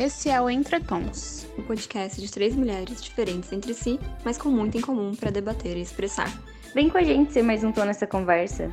Esse 0.00 0.30
é 0.30 0.40
o 0.40 0.48
Entretons, 0.48 1.46
o 1.58 1.62
podcast 1.62 2.18
de 2.18 2.32
três 2.32 2.56
mulheres 2.56 3.02
diferentes 3.02 3.52
entre 3.52 3.74
si, 3.74 4.00
mas 4.24 4.38
com 4.38 4.48
muito 4.48 4.78
em 4.78 4.80
comum 4.80 5.14
para 5.14 5.30
debater 5.30 5.76
e 5.76 5.82
expressar. 5.82 6.26
Vem 6.74 6.88
com 6.88 6.96
a 6.96 7.02
gente 7.02 7.34
ser 7.34 7.42
mais 7.42 7.62
um 7.62 7.70
tom 7.70 7.84
nessa 7.84 8.06
conversa. 8.06 8.70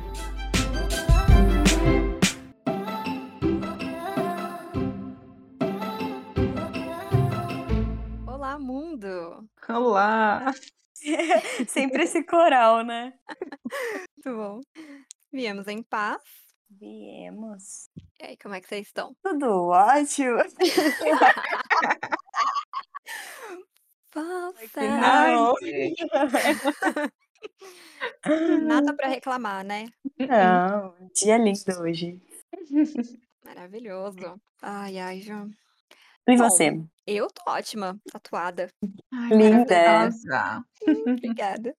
Olá, 8.26 8.58
mundo! 8.58 9.46
Olá! 9.68 10.50
Sempre 11.68 12.04
esse 12.04 12.24
coral, 12.24 12.82
né? 12.82 13.12
Muito 14.16 14.34
bom. 14.34 14.60
Viemos 15.30 15.68
em 15.68 15.82
paz. 15.82 16.22
Viemos. 16.70 17.88
E 18.20 18.26
aí, 18.26 18.36
como 18.36 18.54
é 18.54 18.60
que 18.60 18.68
vocês 18.68 18.86
estão? 18.86 19.16
Tudo 19.22 19.68
ótimo. 19.68 20.38
Nada 28.62 28.94
para 28.94 29.08
reclamar, 29.08 29.64
né? 29.64 29.86
Não, 30.18 30.94
dia 31.14 31.38
lindo 31.38 31.80
hoje. 31.80 32.20
Maravilhoso. 33.44 34.40
Ai, 34.62 34.98
ai, 34.98 35.20
João. 35.20 35.50
E 36.26 36.36
você? 36.36 36.82
Eu 37.06 37.28
tô 37.28 37.50
ótima, 37.50 37.98
tatuada. 38.12 38.68
Ai, 39.12 39.30
Linda. 39.30 40.10
Obrigada. 40.86 41.74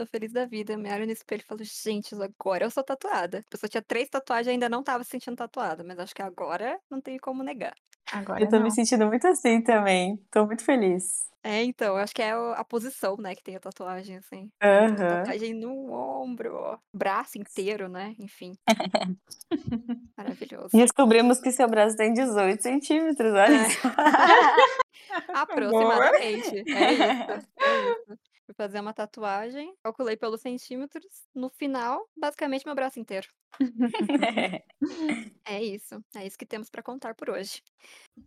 Tô 0.00 0.06
feliz 0.06 0.32
da 0.32 0.46
vida. 0.46 0.78
Me 0.78 0.90
olho 0.90 1.04
no 1.04 1.12
espelho 1.12 1.42
e 1.42 1.46
falo, 1.46 1.60
gente, 1.62 2.14
agora 2.14 2.64
eu 2.64 2.70
sou 2.70 2.82
tatuada. 2.82 3.40
A 3.40 3.50
pessoa 3.50 3.68
tinha 3.68 3.82
três 3.82 4.08
tatuagens 4.08 4.46
e 4.46 4.52
ainda 4.52 4.66
não 4.66 4.82
tava 4.82 5.04
se 5.04 5.10
sentindo 5.10 5.36
tatuada, 5.36 5.84
mas 5.84 5.98
acho 5.98 6.14
que 6.14 6.22
agora 6.22 6.80
não 6.90 7.02
tem 7.02 7.18
como 7.18 7.42
negar. 7.42 7.74
Agora 8.10 8.42
eu 8.42 8.48
tô 8.48 8.56
não. 8.56 8.62
me 8.62 8.70
sentindo 8.70 9.06
muito 9.06 9.26
assim 9.26 9.60
também. 9.60 10.16
Tô 10.30 10.46
muito 10.46 10.64
feliz. 10.64 11.28
É, 11.44 11.62
então, 11.64 11.98
acho 11.98 12.14
que 12.14 12.22
é 12.22 12.30
a 12.32 12.64
posição, 12.64 13.14
né, 13.18 13.34
que 13.34 13.42
tem 13.42 13.56
a 13.56 13.60
tatuagem, 13.60 14.16
assim. 14.16 14.50
Uhum. 14.62 14.96
Tatuagem 14.96 15.52
no 15.52 15.92
ombro, 15.92 16.78
braço 16.94 17.36
inteiro, 17.36 17.86
né? 17.86 18.14
Enfim. 18.18 18.54
Maravilhoso. 20.16 20.70
Descobrimos 20.72 21.40
que 21.40 21.52
seu 21.52 21.68
braço 21.68 21.94
tem 21.94 22.14
18 22.14 22.62
centímetros, 22.62 23.34
olha 23.34 23.54
É. 23.54 23.68
Aproximadamente. 25.34 26.24
É 26.24 26.30
isso. 26.32 26.54
É 26.66 26.92
isso. 26.92 28.29
Fui 28.50 28.54
fazer 28.56 28.80
uma 28.80 28.92
tatuagem, 28.92 29.72
calculei 29.80 30.16
pelos 30.16 30.40
centímetros. 30.40 31.06
No 31.32 31.48
final, 31.50 32.04
basicamente 32.16 32.66
meu 32.66 32.74
braço 32.74 32.98
inteiro. 32.98 33.28
É 35.46 35.62
isso. 35.62 36.04
É 36.14 36.26
isso 36.26 36.36
que 36.38 36.46
temos 36.46 36.68
para 36.68 36.82
contar 36.82 37.14
por 37.14 37.30
hoje. 37.30 37.62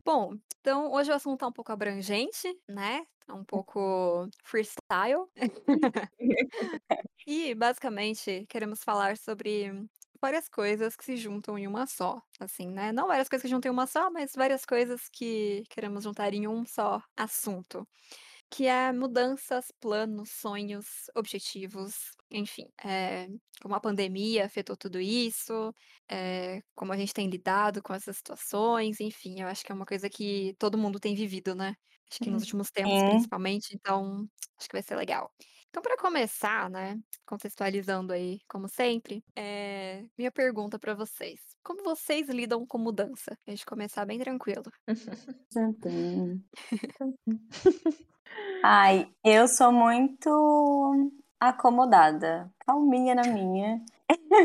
Bom, 0.06 0.36
então 0.60 0.92
hoje 0.92 1.12
o 1.12 1.14
assunto 1.14 1.40
tá 1.40 1.48
um 1.48 1.52
pouco 1.52 1.72
abrangente, 1.72 2.48
né? 2.68 3.06
Tá 3.26 3.34
um 3.34 3.44
pouco 3.46 4.28
freestyle. 4.44 5.26
E 7.26 7.56
basicamente 7.56 8.46
queremos 8.50 8.84
falar 8.84 9.18
sobre 9.18 9.72
várias 10.22 10.48
coisas 10.50 10.96
que 10.96 11.06
se 11.06 11.18
juntam 11.18 11.58
em 11.58 11.68
uma 11.68 11.86
só, 11.88 12.22
assim, 12.40 12.70
né? 12.70 12.92
Não 12.92 13.08
várias 13.08 13.30
coisas 13.30 13.44
que 13.44 13.48
se 13.48 13.52
juntam 13.52 13.70
em 13.72 13.74
uma 13.74 13.88
só, 13.88 14.10
mas 14.12 14.34
várias 14.36 14.66
coisas 14.66 15.10
que 15.12 15.64
queremos 15.70 16.04
juntar 16.04 16.34
em 16.34 16.48
um 16.48 16.66
só 16.66 17.02
assunto. 17.18 17.88
Que 18.56 18.68
é 18.68 18.92
mudanças, 18.94 19.72
planos, 19.80 20.30
sonhos, 20.30 21.10
objetivos, 21.16 22.12
enfim. 22.30 22.68
eh, 22.86 23.28
como 23.62 23.74
a 23.74 23.80
pandemia 23.80 24.46
afetou 24.46 24.78
tudo 24.78 25.00
isso, 25.02 25.74
eh, 26.08 26.62
como 26.76 26.94
a 26.94 26.98
gente 26.98 27.14
tem 27.14 27.28
lidado 27.30 27.82
com 27.82 27.94
essas 27.96 28.18
situações, 28.18 29.00
enfim, 29.00 29.42
eu 29.42 29.48
acho 29.48 29.64
que 29.66 29.72
é 29.72 29.76
uma 29.76 29.86
coisa 29.88 30.08
que 30.10 30.54
todo 30.60 30.78
mundo 30.78 31.00
tem 31.00 31.16
vivido, 31.16 31.56
né? 31.56 31.74
Acho 32.12 32.22
que 32.22 32.30
nos 32.30 32.44
últimos 32.44 32.70
tempos, 32.70 33.02
Sim. 33.02 33.04
principalmente, 33.04 33.74
então 33.74 34.28
acho 34.60 34.68
que 34.70 34.76
vai 34.76 34.84
ser 34.84 34.96
legal. 34.98 35.34
Então, 35.74 35.82
para 35.82 35.98
começar, 35.98 36.70
né, 36.70 37.00
contextualizando 37.26 38.14
aí, 38.14 38.40
como 38.48 38.70
sempre, 38.70 39.24
eh, 39.36 40.06
minha 40.16 40.32
pergunta 40.32 40.78
para 40.78 40.94
vocês: 40.94 41.40
como 41.64 41.84
vocês 41.84 42.30
lidam 42.30 42.64
com 42.68 42.78
mudança? 42.78 43.36
A 43.48 43.50
gente 43.50 43.66
começar 43.66 44.06
bem 44.06 44.20
tranquilo. 44.20 44.66
Ai, 48.64 49.12
eu 49.26 49.48
sou 49.48 49.72
muito 49.72 50.30
acomodada, 51.40 52.52
calminha 52.68 53.16
na 53.16 53.24
minha, 53.24 53.82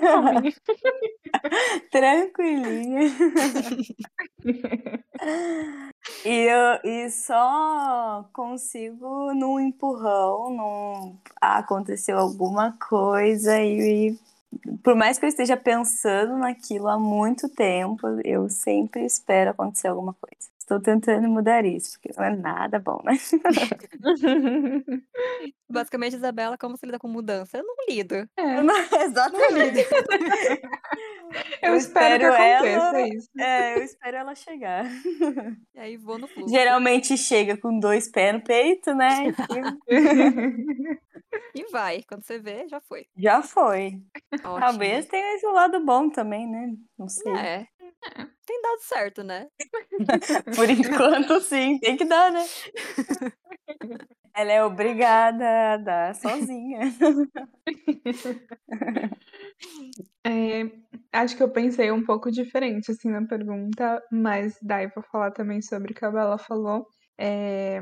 Calminha. 0.01 0.53
tranquilinha. 1.91 3.11
E 6.25 6.31
eu 6.31 6.91
e 6.91 7.11
só 7.11 8.29
consigo 8.33 9.33
num 9.35 9.61
empurrão, 9.61 10.51
num 10.51 11.17
ah, 11.41 11.59
aconteceu 11.59 12.19
alguma 12.19 12.73
coisa 12.73 13.61
e, 13.61 14.11
e 14.11 14.19
por 14.83 14.95
mais 14.95 15.19
que 15.19 15.25
eu 15.25 15.29
esteja 15.29 15.57
pensando 15.57 16.37
naquilo 16.37 16.89
há 16.89 16.99
muito 16.99 17.49
tempo, 17.49 18.07
eu 18.25 18.49
sempre 18.49 19.05
espero 19.05 19.51
acontecer 19.51 19.89
alguma 19.89 20.15
coisa. 20.15 20.58
Estou 20.69 20.83
tentando 20.83 21.27
mudar 21.31 21.65
isso, 21.65 21.99
porque 21.99 22.11
não 22.15 22.27
é 22.27 22.37
nada 22.37 22.79
bom, 22.79 23.01
né? 23.03 23.15
Basicamente, 25.71 26.17
Isabela, 26.17 26.59
como 26.59 26.77
você 26.77 26.85
lida 26.85 26.99
com 26.99 27.09
mudança? 27.09 27.57
Eu 27.57 27.65
não 27.65 27.75
lido. 27.89 28.15
É, 28.15 28.29
Exatamente. 29.05 29.79
eu, 31.63 31.71
Eu 31.71 31.75
espero 31.75 32.19
que 32.21 32.27
espero 32.27 32.55
aconteça 32.55 32.99
ela- 32.99 33.09
isso. 33.09 33.29
É, 33.39 33.79
eu 33.79 33.83
espero 33.83 34.17
ela 34.19 34.35
chegar. 34.35 34.85
E 35.75 35.81
aí 35.81 35.97
vou 35.97 36.19
no 36.19 36.29
fluxo. 36.29 36.55
Geralmente 36.55 37.17
chega 37.17 37.57
com 37.57 37.79
dois 37.81 38.11
pés 38.11 38.35
no 38.35 38.45
peito, 38.45 38.95
né? 38.95 39.35
E 41.55 41.65
vai. 41.73 42.03
Quando 42.07 42.25
você 42.25 42.39
vê, 42.39 42.69
já 42.69 42.79
foi. 42.83 43.07
Já 43.17 43.43
foi. 43.43 44.03
Ótimo. 44.35 44.61
Talvez 44.61 45.07
tenha 45.07 45.35
esse 45.35 45.47
lado 45.47 45.83
bom 45.83 46.11
também, 46.11 46.47
né? 46.47 46.75
Não 46.99 47.09
sei. 47.09 47.33
É. 47.33 47.67
Tem 48.47 48.63
dado 48.63 48.81
certo, 48.81 49.23
né? 49.25 49.49
Por 50.55 50.71
enquanto, 50.71 51.41
sim. 51.41 51.79
Tem 51.79 51.97
que 51.97 52.05
dar, 52.05 52.33
né? 52.33 52.45
Ela 54.35 54.53
é 54.53 54.65
obrigada 54.65 55.75
a 55.75 55.77
dar 55.77 56.15
sozinha. 56.15 56.81
É, 60.25 60.71
acho 61.13 61.37
que 61.37 61.43
eu 61.43 61.51
pensei 61.51 61.91
um 61.91 62.05
pouco 62.05 62.31
diferente 62.31 62.91
assim 62.91 63.11
na 63.11 63.27
pergunta, 63.27 64.01
mas 64.13 64.57
daí 64.63 64.89
vou 64.95 65.03
falar 65.11 65.31
também 65.33 65.61
sobre 65.63 65.93
o 65.93 65.95
que 65.95 66.05
a 66.05 66.11
Bela 66.11 66.39
falou. 66.39 66.87
É, 67.19 67.81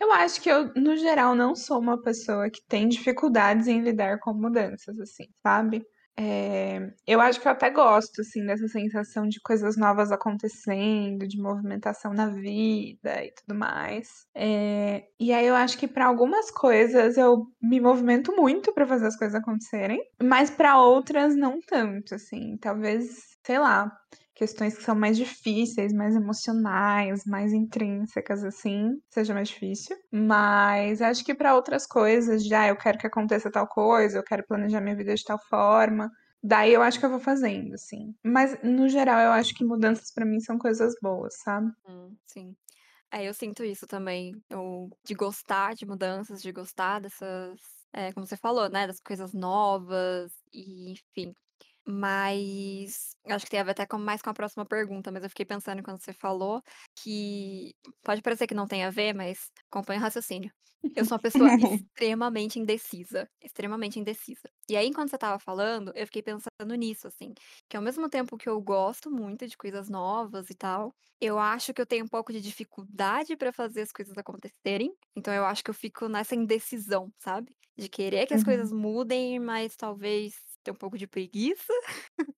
eu 0.00 0.10
acho 0.12 0.40
que 0.40 0.48
eu, 0.50 0.72
no 0.74 0.96
geral, 0.96 1.34
não 1.34 1.54
sou 1.54 1.78
uma 1.78 2.00
pessoa 2.00 2.48
que 2.50 2.60
tem 2.68 2.88
dificuldades 2.88 3.66
em 3.66 3.80
lidar 3.82 4.18
com 4.20 4.32
mudanças, 4.32 4.98
assim, 4.98 5.26
sabe? 5.42 5.84
É, 6.22 6.92
eu 7.06 7.18
acho 7.18 7.40
que 7.40 7.48
eu 7.48 7.52
até 7.52 7.70
gosto, 7.70 8.20
assim, 8.20 8.44
dessa 8.44 8.68
sensação 8.68 9.26
de 9.26 9.40
coisas 9.40 9.74
novas 9.78 10.12
acontecendo, 10.12 11.26
de 11.26 11.40
movimentação 11.40 12.12
na 12.12 12.26
vida 12.28 13.24
e 13.24 13.32
tudo 13.32 13.58
mais. 13.58 14.26
É, 14.34 15.04
e 15.18 15.32
aí 15.32 15.46
eu 15.46 15.54
acho 15.54 15.78
que 15.78 15.88
para 15.88 16.04
algumas 16.04 16.50
coisas 16.50 17.16
eu 17.16 17.46
me 17.62 17.80
movimento 17.80 18.36
muito 18.36 18.70
para 18.74 18.86
fazer 18.86 19.06
as 19.06 19.16
coisas 19.16 19.34
acontecerem, 19.34 19.98
mas 20.22 20.50
para 20.50 20.78
outras 20.78 21.34
não 21.34 21.58
tanto, 21.66 22.14
assim. 22.14 22.58
Talvez, 22.58 23.38
sei 23.42 23.58
lá, 23.58 23.90
questões 24.40 24.74
que 24.74 24.82
são 24.82 24.94
mais 24.94 25.18
difíceis, 25.18 25.92
mais 25.92 26.16
emocionais, 26.16 27.26
mais 27.26 27.52
intrínsecas, 27.52 28.42
assim, 28.42 28.98
seja 29.10 29.34
mais 29.34 29.48
difícil. 29.50 29.94
Mas 30.10 31.02
acho 31.02 31.22
que 31.22 31.34
para 31.34 31.54
outras 31.54 31.86
coisas, 31.86 32.42
já 32.46 32.66
eu 32.66 32.74
quero 32.74 32.96
que 32.96 33.06
aconteça 33.06 33.50
tal 33.52 33.68
coisa, 33.68 34.16
eu 34.16 34.24
quero 34.24 34.42
planejar 34.46 34.80
minha 34.80 34.96
vida 34.96 35.14
de 35.14 35.22
tal 35.22 35.38
forma. 35.38 36.10
Daí 36.42 36.72
eu 36.72 36.80
acho 36.80 36.98
que 36.98 37.04
eu 37.04 37.10
vou 37.10 37.20
fazendo, 37.20 37.74
assim. 37.74 38.14
Mas, 38.24 38.56
no 38.62 38.88
geral, 38.88 39.20
eu 39.20 39.32
acho 39.32 39.54
que 39.54 39.62
mudanças 39.62 40.10
para 40.10 40.24
mim 40.24 40.40
são 40.40 40.56
coisas 40.56 40.94
boas, 41.02 41.34
sabe? 41.44 41.70
Hum, 41.86 42.16
sim. 42.24 42.56
É, 43.12 43.28
eu 43.28 43.34
sinto 43.34 43.62
isso 43.62 43.86
também. 43.86 44.32
Eu, 44.48 44.88
de 45.04 45.14
gostar 45.14 45.74
de 45.74 45.84
mudanças, 45.84 46.40
de 46.40 46.50
gostar 46.50 47.00
dessas. 47.00 47.60
É, 47.92 48.10
como 48.14 48.26
você 48.26 48.38
falou, 48.38 48.70
né? 48.70 48.86
Das 48.86 49.00
coisas 49.00 49.34
novas, 49.34 50.32
e 50.50 50.92
enfim. 50.92 51.34
Mas 51.86 53.10
acho 53.28 53.44
que 53.46 53.50
tem 53.50 53.60
a 53.60 53.64
ver 53.64 53.72
até 53.72 53.86
com, 53.86 53.98
mais 53.98 54.22
com 54.22 54.30
a 54.30 54.34
próxima 54.34 54.66
pergunta, 54.66 55.10
mas 55.12 55.22
eu 55.24 55.28
fiquei 55.30 55.46
pensando 55.46 55.82
quando 55.82 56.00
você 56.02 56.12
falou 56.12 56.62
que 56.96 57.72
pode 58.04 58.22
parecer 58.22 58.46
que 58.46 58.54
não 58.54 58.66
tem 58.66 58.84
a 58.84 58.90
ver, 58.90 59.14
mas 59.14 59.50
acompanha 59.70 60.00
o 60.00 60.02
raciocínio. 60.02 60.52
Eu 60.94 61.04
sou 61.04 61.14
uma 61.16 61.20
pessoa 61.22 61.52
extremamente 61.56 62.58
indecisa, 62.58 63.28
extremamente 63.42 63.98
indecisa. 63.98 64.50
E 64.68 64.76
aí, 64.76 64.92
quando 64.92 65.08
você 65.10 65.16
tava 65.18 65.38
falando, 65.38 65.92
eu 65.94 66.04
fiquei 66.06 66.22
pensando 66.22 66.74
nisso, 66.76 67.06
assim, 67.06 67.32
que 67.68 67.76
ao 67.76 67.82
mesmo 67.82 68.08
tempo 68.08 68.36
que 68.36 68.48
eu 68.48 68.60
gosto 68.60 69.10
muito 69.10 69.46
de 69.46 69.56
coisas 69.56 69.88
novas 69.88 70.50
e 70.50 70.54
tal, 70.54 70.92
eu 71.20 71.38
acho 71.38 71.72
que 71.72 71.80
eu 71.80 71.86
tenho 71.86 72.04
um 72.04 72.08
pouco 72.08 72.32
de 72.32 72.40
dificuldade 72.40 73.36
pra 73.36 73.52
fazer 73.52 73.82
as 73.82 73.92
coisas 73.92 74.16
acontecerem. 74.18 74.92
Então 75.16 75.32
eu 75.32 75.44
acho 75.44 75.62
que 75.62 75.70
eu 75.70 75.74
fico 75.74 76.08
nessa 76.08 76.34
indecisão, 76.34 77.10
sabe? 77.18 77.52
De 77.78 77.88
querer 77.88 78.26
que 78.26 78.34
as 78.34 78.42
Uhum. 78.42 78.42
coisas 78.42 78.72
mudem, 78.72 79.38
mas 79.38 79.76
talvez 79.76 80.34
tenho 80.62 80.74
um 80.74 80.78
pouco 80.78 80.98
de 80.98 81.06
preguiça. 81.06 81.72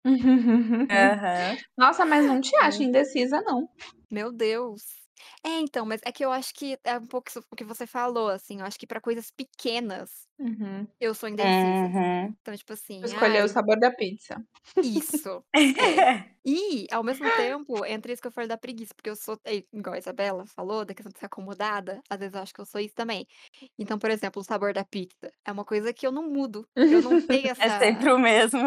Aham. 0.90 1.58
Nossa, 1.76 2.04
mas 2.04 2.26
não 2.26 2.40
te 2.40 2.54
acho 2.56 2.82
É. 2.82 2.82
indecisa, 2.82 3.40
não. 3.42 3.69
Meu 4.10 4.32
Deus. 4.32 4.82
É, 5.44 5.48
então, 5.60 5.86
mas 5.86 6.00
é 6.04 6.12
que 6.12 6.24
eu 6.24 6.32
acho 6.32 6.52
que 6.54 6.78
é 6.84 6.98
um 6.98 7.06
pouco 7.06 7.30
o 7.50 7.56
que 7.56 7.64
você 7.64 7.86
falou, 7.86 8.28
assim, 8.28 8.58
eu 8.60 8.66
acho 8.66 8.78
que 8.78 8.86
pra 8.86 9.00
coisas 9.00 9.30
pequenas 9.30 10.26
Uhum. 10.38 10.88
eu 11.00 11.14
sou 11.14 11.28
indecisa. 11.28 11.94
Uhum. 11.94 12.34
Então, 12.42 12.56
tipo 12.56 12.72
assim, 12.74 13.02
Tu 13.02 13.06
escolheu 13.06 13.44
o 13.44 13.48
ai 13.48 13.54
sabor 13.54 13.78
da 13.80 13.90
pizza. 13.90 14.36
Isso, 14.80 15.44
é. 15.78 16.34
E, 16.44 16.86
ao 16.90 17.04
mesmo 17.04 17.30
tempo, 17.30 17.84
entra 17.84 18.12
isso 18.12 18.20
que 18.22 18.28
eu 18.28 18.32
falei 18.32 18.48
da 18.48 18.58
preguiça, 18.58 18.92
porque 18.94 19.10
eu 19.10 19.16
sou 19.16 19.38
é 19.44 19.56
igual 19.72 19.94
a 19.94 19.98
Isabela 19.98 20.44
falou, 20.46 20.84
da 20.84 20.94
questão 20.94 21.12
de 21.12 21.18
ser 21.18 21.26
acomodada, 21.26 22.02
às 22.10 22.18
vezes 22.18 22.34
eu 22.34 22.40
acho 22.42 22.52
que 22.54 22.60
eu 22.60 22.66
sou 22.66 22.80
isso 22.80 22.94
também. 22.94 23.26
Então, 23.78 23.98
por 23.98 24.10
exemplo, 24.10 24.40
o 24.40 24.44
sabor 24.44 24.72
da 24.74 24.84
pizza 24.84 25.32
é 25.46 25.52
uma 25.52 25.64
coisa 25.64 25.92
que 25.94 26.06
eu 26.06 26.12
não 26.12 26.28
mudo, 26.30 26.68
eu 26.90 27.00
não 27.02 27.16
tenho 27.28 27.48
É 27.58 27.68
essa 27.68 27.78
sempre 27.78 28.10
o 28.12 28.18
mesmo. 28.18 28.60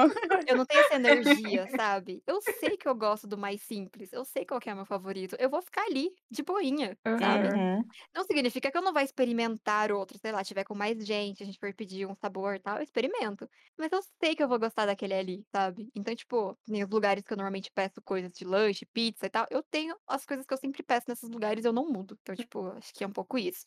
eu 0.48 0.56
não 0.56 0.66
tenho 0.66 0.81
essa 0.81 0.95
energia, 0.95 1.68
sabe. 1.68 2.22
Eu 2.27 2.39
sei 2.42 2.77
que 2.77 2.88
eu 2.88 2.95
gosto 2.95 3.27
do 3.27 3.38
mais 3.38 3.62
simples, 3.63 4.13
eu 4.13 4.24
sei 4.25 4.45
qual 4.45 4.60
que 4.60 4.69
é 4.69 4.74
o 4.74 4.75
meu 4.75 4.86
favorito, 4.86 5.36
eu 5.39 5.50
vou 5.50 5.62
ficar 5.62 5.83
ali, 5.86 6.12
de 6.31 6.44
boinha, 6.44 6.98
sabe. 7.19 7.50
Uhum. 7.54 7.95
Não 8.16 8.24
significa 8.25 8.72
que 8.72 8.77
eu 8.77 8.81
não 8.81 8.94
vá 8.94 9.04
experimentar 9.04 9.92
outro, 9.92 10.18
sei 10.19 10.31
lá, 10.31 10.44
tiver 10.44 10.63
com 10.63 10.75
mais 10.75 11.06
gente, 11.06 11.44
a 11.44 11.45
gente 11.45 11.60
for 11.60 11.74
pedir 11.75 12.07
um 12.07 12.16
sabor, 12.16 12.60
tal, 12.62 12.77
eu 12.77 12.83
experimento. 12.83 13.50
Mas 13.77 13.92
eu 13.92 14.01
sei 14.24 14.36
que 14.36 14.44
eu 14.44 14.48
vou 14.50 14.60
gostar 14.60 14.86
daquele 14.86 15.13
ali, 15.13 15.44
sabe. 15.56 15.89
Então, 15.95 16.16
tipo, 16.16 16.57
nem 16.68 16.83
os 16.83 16.89
lugares 16.89 17.24
que 17.24 17.33
eu 17.33 17.38
normalmente 17.38 17.65
peço 17.74 18.02
coisas 18.04 18.32
de 18.34 18.46
lanche, 18.46 18.86
pizza 18.86 19.26
e 19.28 19.30
tal, 19.30 19.46
eu 19.52 19.64
tenho 19.64 19.96
as 20.08 20.26
coisas 20.26 20.46
que 20.46 20.54
eu 20.54 20.58
sempre 20.58 20.84
peço 20.84 21.06
nesses 21.10 21.30
lugares, 21.30 21.66
eu 21.66 21.74
não 21.74 21.88
mudo. 21.90 22.18
Então, 22.22 22.36
tipo, 22.36 22.68
acho 22.72 22.94
que 22.94 23.04
é 23.04 23.08
um 23.08 23.12
pouco 23.14 23.38
isso. 23.38 23.66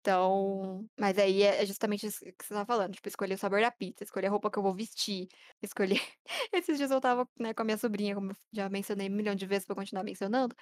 Então 0.00 0.86
mas 1.00 1.18
aí 1.18 1.42
é 1.42 1.62
é 1.62 1.66
justamente 1.66 2.06
isso 2.06 2.20
que 2.20 2.44
você 2.44 2.54
estava 2.54 2.66
falando, 2.66 2.94
tipo, 2.94 3.08
escolher 3.08 3.34
o 3.34 3.38
sabor 3.38 3.60
da 3.62 3.70
pizza, 3.70 4.04
escolher 4.04 4.26
a 4.28 4.30
roupa 4.30 4.50
que 4.50 4.58
eu 4.58 4.62
vou 4.62 4.74
vestir, 4.74 5.28
escolher 5.62 6.00
esses 6.52 6.76
dias 6.78 6.90
eu 6.90 6.98
estava, 6.98 7.28
né, 7.40 7.54
com 7.54 7.62
a 7.62 7.64
minha 7.64 7.78
sobrinha, 7.78 8.14
como 8.14 8.30
eu 8.32 8.36
já 8.52 8.68
mencionei 8.68 9.08
1 9.08 9.12
milhão 9.16 9.34
de 9.34 9.46
vezes, 9.46 9.66
vou 9.66 9.76
continuar 9.76 10.04
mencionando, 10.04 10.54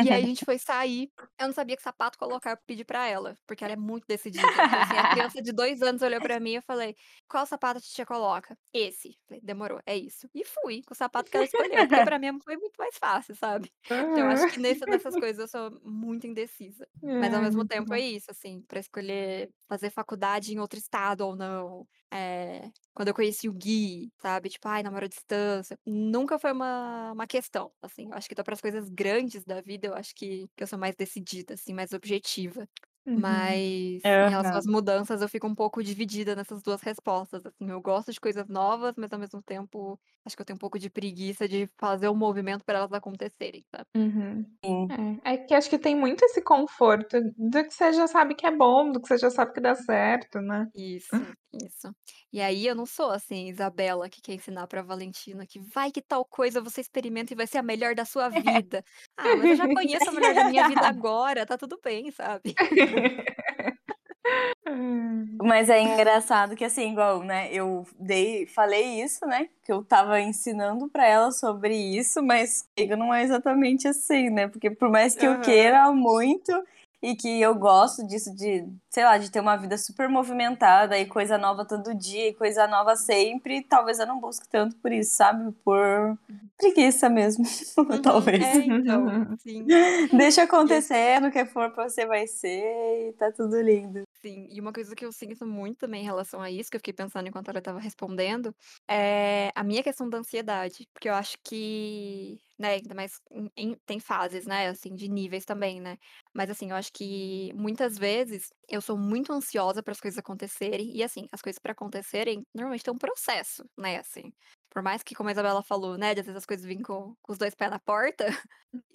e 0.00 0.10
aí 0.10 0.22
a 0.24 0.26
gente 0.28 0.44
foi 0.44 0.58
sair, 0.58 1.10
eu 1.38 1.46
não 1.48 1.52
sabia 1.54 1.76
que 1.76 1.82
sapato 1.82 2.18
colocar, 2.18 2.52
eu 2.52 2.58
pedi 2.66 2.84
pra 2.84 3.06
ela, 3.06 3.36
porque 3.46 3.64
ela 3.64 3.72
é 3.74 3.76
muito 3.76 4.06
decidida. 4.06 4.58
Então, 4.58 4.80
assim, 4.80 4.96
a 4.96 5.04
criança 5.06 5.42
de 5.42 5.52
2 5.52 5.82
anos 5.82 6.02
olhou 6.02 6.20
pra 6.20 6.38
mim, 6.40 6.52
eu 6.54 6.62
falei: 6.62 6.94
"Qual 7.28 7.44
sapato 7.46 7.78
a 7.78 7.80
titia 7.82 8.06
coloca?". 8.06 8.56
"Esse". 8.72 9.18
Falei: 9.28 9.40
"Demorou, 9.42 9.80
é 9.86 9.96
isso". 9.96 10.28
E 10.34 10.44
fui 10.44 10.82
com 10.86 10.94
o 10.94 10.96
sapato 10.96 11.30
que 11.30 11.36
ela 11.36 11.44
escolheu, 11.44 11.84
porque 11.86 12.02
pra 12.02 12.18
mim 12.18 12.38
foi 12.42 12.56
muito 12.56 12.76
mais 12.78 12.96
fácil, 12.98 13.34
sabe. 13.36 13.70
Então 14.10 14.24
eu 14.24 14.30
acho 14.30 14.46
que 14.46 14.58
nesse 14.58 14.86
nessas 14.86 15.16
coisas 15.16 15.38
eu 15.40 15.48
sou 15.48 15.80
muito 15.82 16.26
indecisa. 16.26 16.86
Mas 17.18 17.34
ao 17.34 17.40
Ai, 17.40 17.42
mesmo 17.42 17.66
tempo 17.66 17.92
é 17.94 18.00
isso, 18.00 18.30
assim, 18.30 18.62
pra 18.66 18.80
escolher 18.80 19.50
fazer 19.68 19.90
faculdade 19.90 20.52
em 20.54 20.58
outro 20.60 20.78
estado 20.78 21.20
ou 21.22 21.36
não, 21.36 21.86
eh, 22.12 22.70
quando 22.94 23.08
eu 23.08 23.14
conheci 23.14 23.48
o 23.48 23.52
Gui, 23.52 24.10
sabe, 24.20 24.48
tipo, 24.50 24.68
ai, 24.68 24.82
namoro 24.82 25.04
à 25.06 25.08
distância, 25.08 25.78
nunca 25.86 26.38
foi 26.38 26.52
uma 26.52 27.12
uma 27.12 27.26
questão, 27.26 27.72
assim, 27.82 28.06
eu 28.06 28.14
acho 28.14 28.28
que 28.28 28.34
então 28.34 28.44
para 28.44 28.54
as 28.54 28.60
coisas 28.60 28.88
grandes 28.88 29.44
da 29.44 29.60
vida, 29.62 29.88
eu 29.88 29.94
acho 29.94 30.14
que 30.14 30.48
que 30.56 30.62
eu 30.64 30.66
sou 30.66 30.78
mais 30.78 30.94
decidida, 30.96 31.54
assim, 31.54 31.72
mais 31.74 31.92
objetiva. 31.92 32.68
Uhum. 33.06 33.60
Mas 33.62 34.04
em 34.20 34.28
relação 34.28 34.56
às 34.56 34.66
mudanças, 34.66 35.20
eu 35.20 35.28
fico 35.28 35.46
um 35.46 35.54
pouco 35.54 35.82
dividida 35.82 36.36
nessas 36.36 36.62
2 36.62 36.80
respostas, 36.82 37.44
assim, 37.44 37.68
eu 37.70 37.80
gosto 37.82 38.12
de 38.12 38.20
coisas 38.20 38.46
novas, 38.48 38.94
mas 38.96 39.12
ao 39.12 39.18
mesmo 39.18 39.42
tempo, 39.42 40.00
acho 40.24 40.36
que 40.36 40.42
eu 40.42 40.46
tenho 40.46 40.54
um 40.56 40.58
pouco 40.60 40.78
de 40.78 40.88
preguiça 40.90 41.48
de 41.48 41.66
fazer 41.78 42.08
o 42.08 42.14
movimento 42.14 42.64
pra 42.64 42.78
elas 42.78 42.92
acontecerem, 42.92 43.64
sabe. 43.74 43.86
Uhum. 43.96 44.44
Sim. 44.64 44.94
É, 45.24 45.34
é 45.34 45.38
que 45.38 45.54
acho 45.54 45.70
que 45.70 45.78
tem 45.78 45.96
muito 45.96 46.24
esse 46.24 46.42
conforto 46.42 47.18
do 47.36 47.64
que 47.64 47.72
você 47.74 47.92
já 47.92 48.06
sabe 48.08 48.34
que 48.34 48.46
é 48.46 48.50
bom, 48.56 48.92
do 48.92 49.00
que 49.00 49.08
você 49.08 49.18
já 49.18 49.30
sabe 49.30 49.52
que 49.54 49.60
dá 49.60 49.74
certo, 49.74 50.40
né. 50.40 50.68
Isso, 50.74 51.26
isso. 51.52 51.94
E 52.32 52.40
aí 52.40 52.66
eu 52.66 52.74
não 52.74 52.86
sou, 52.86 53.10
assim, 53.10 53.48
Isabela 53.48 54.08
que 54.08 54.20
quer 54.22 54.34
ensinar 54.34 54.66
pra 54.66 54.82
Valentina 54.82 55.46
que: 55.46 55.58
"Vai 55.60 55.90
que 55.90 56.02
tal 56.02 56.24
coisa 56.24 56.60
você 56.60 56.80
experimenta 56.80 57.32
e 57.32 57.36
vai 57.36 57.46
ser 57.46 57.58
a 57.58 57.62
melhor 57.62 57.94
da 57.94 58.04
sua 58.04 58.28
vida". 58.28 58.84
Ah, 59.16 59.36
mas 59.36 59.50
eu 59.50 59.56
já 59.56 59.68
conheço 59.68 60.08
a 60.10 60.12
melhor 60.12 60.34
da 60.34 60.44
minha 60.44 60.64
vida 60.64 60.86
agora, 60.88 61.44
tá 61.46 61.56
tudo 61.58 61.78
bem, 61.82 62.10
sabe. 62.10 62.54
Mas 65.42 65.70
é 65.70 65.80
engraçado 65.80 66.54
que, 66.56 66.64
assim, 66.64 66.92
igual, 66.92 67.22
né, 67.22 67.48
eu 67.52 67.86
dei 67.98 68.46
falei 68.46 69.02
isso, 69.02 69.24
né, 69.26 69.48
que 69.64 69.72
eu 69.72 69.80
estava 69.80 70.20
ensinando 70.20 70.88
pra 70.88 71.06
ela 71.06 71.30
sobre 71.32 71.74
isso, 71.76 72.22
mas 72.22 72.66
não 72.98 73.12
é 73.14 73.22
exatamente 73.22 73.88
assim, 73.88 74.28
né, 74.30 74.48
porque 74.48 74.70
por 74.70 74.90
mais 74.90 75.14
que 75.16 75.26
eu 75.26 75.38
queira 75.38 75.90
muito 75.92 76.52
e 77.02 77.14
que 77.16 77.40
eu 77.40 77.54
gosto 77.54 78.06
disso 78.06 78.34
de, 78.34 78.66
sei 78.90 79.04
lá, 79.04 79.18
de 79.18 79.30
ter 79.30 79.40
uma 79.40 79.56
vida 79.56 79.76
super 79.78 80.08
movimentada 80.08 80.98
e 80.98 81.06
coisa 81.06 81.38
nova 81.38 81.64
todo 81.66 81.94
dia 81.94 82.28
e 82.28 82.34
coisa 82.34 82.66
nova 82.66 82.96
sempre, 82.96 83.62
talvez 83.62 83.98
eu 83.98 84.06
não 84.06 84.20
busque 84.20 84.48
tanto 84.48 84.76
por 84.76 84.92
isso, 84.92 85.14
sabe, 85.16 85.50
por 85.64 86.16
preguiça 86.58 87.08
mesmo, 87.08 87.44
Uhum. 87.78 88.02
talvez. 88.02 88.42
É, 88.42 88.56
então, 88.58 89.06
sim. 89.38 89.64
Deixa 90.12 90.42
acontecer, 90.42 91.20
no 91.20 91.30
que 91.30 91.44
for 91.46 91.70
pra 91.72 91.88
ser 91.88 92.06
vai 92.06 92.26
ser 92.26 93.08
e 93.08 93.12
tá 93.14 93.32
tudo 93.32 93.60
lindo. 93.60 94.02
Sim, 94.22 94.46
e 94.50 94.60
uma 94.60 94.72
coisa 94.72 94.94
que 94.94 95.04
eu 95.04 95.12
sinto 95.12 95.46
muito 95.46 95.78
também 95.78 96.02
em 96.02 96.04
relação 96.04 96.42
a 96.42 96.50
isso, 96.50 96.70
que 96.70 96.76
eu 96.76 96.80
fiquei 96.80 96.92
pensando 96.92 97.26
enquanto 97.28 97.48
ela 97.48 97.58
estava 97.58 97.80
respondendo, 97.80 98.54
é 98.88 99.50
a 99.54 99.64
minha 99.64 99.82
questão 99.82 100.08
da 100.10 100.18
ansiedade, 100.18 100.86
porque 100.92 101.08
eu 101.08 101.14
acho 101.14 101.38
que, 101.42 102.38
né, 102.60 102.74
ainda 102.74 102.94
mais 102.94 103.14
em 103.32 103.50
em 103.56 103.76
tem 103.86 104.00
fases, 104.00 104.46
né, 104.46 104.68
assim, 104.68 104.94
de 104.94 105.08
níveis 105.08 105.44
também, 105.46 105.80
né. 105.80 105.98
Mas, 106.34 106.50
assim, 106.50 106.70
eu 106.70 106.76
acho 106.76 106.92
que 106.92 107.52
muitas 107.54 107.98
vezes 107.98 108.48
eu 108.68 108.80
sou 108.82 108.98
muito 108.98 109.32
ansiosa 109.32 109.82
para 109.82 109.92
as 109.92 110.00
coisas 110.00 110.18
acontecerem 110.18 110.96
e, 110.96 111.02
assim, 111.04 111.26
as 111.32 111.42
coisas 111.42 111.58
pra 111.60 111.72
acontecerem 111.72 112.42
normalmente 112.54 112.84
tem 112.84 112.94
um 112.94 112.98
processo, 112.98 113.64
né, 113.78 113.98
assim. 113.98 114.32
Por 114.70 114.82
mais 114.82 115.02
que, 115.02 115.14
como 115.14 115.28
a 115.28 115.32
Isabela 115.32 115.62
falou, 115.62 115.98
né, 115.98 116.14
de 116.14 116.20
às 116.20 116.26
vezes 116.26 116.38
as 116.38 116.46
coisas 116.46 116.64
vêm 116.66 116.80
com 116.82 117.14
com 117.22 117.32
os 117.32 117.38
2 117.38 117.54
pés 117.54 117.70
na 117.70 117.78
porta, 117.80 118.26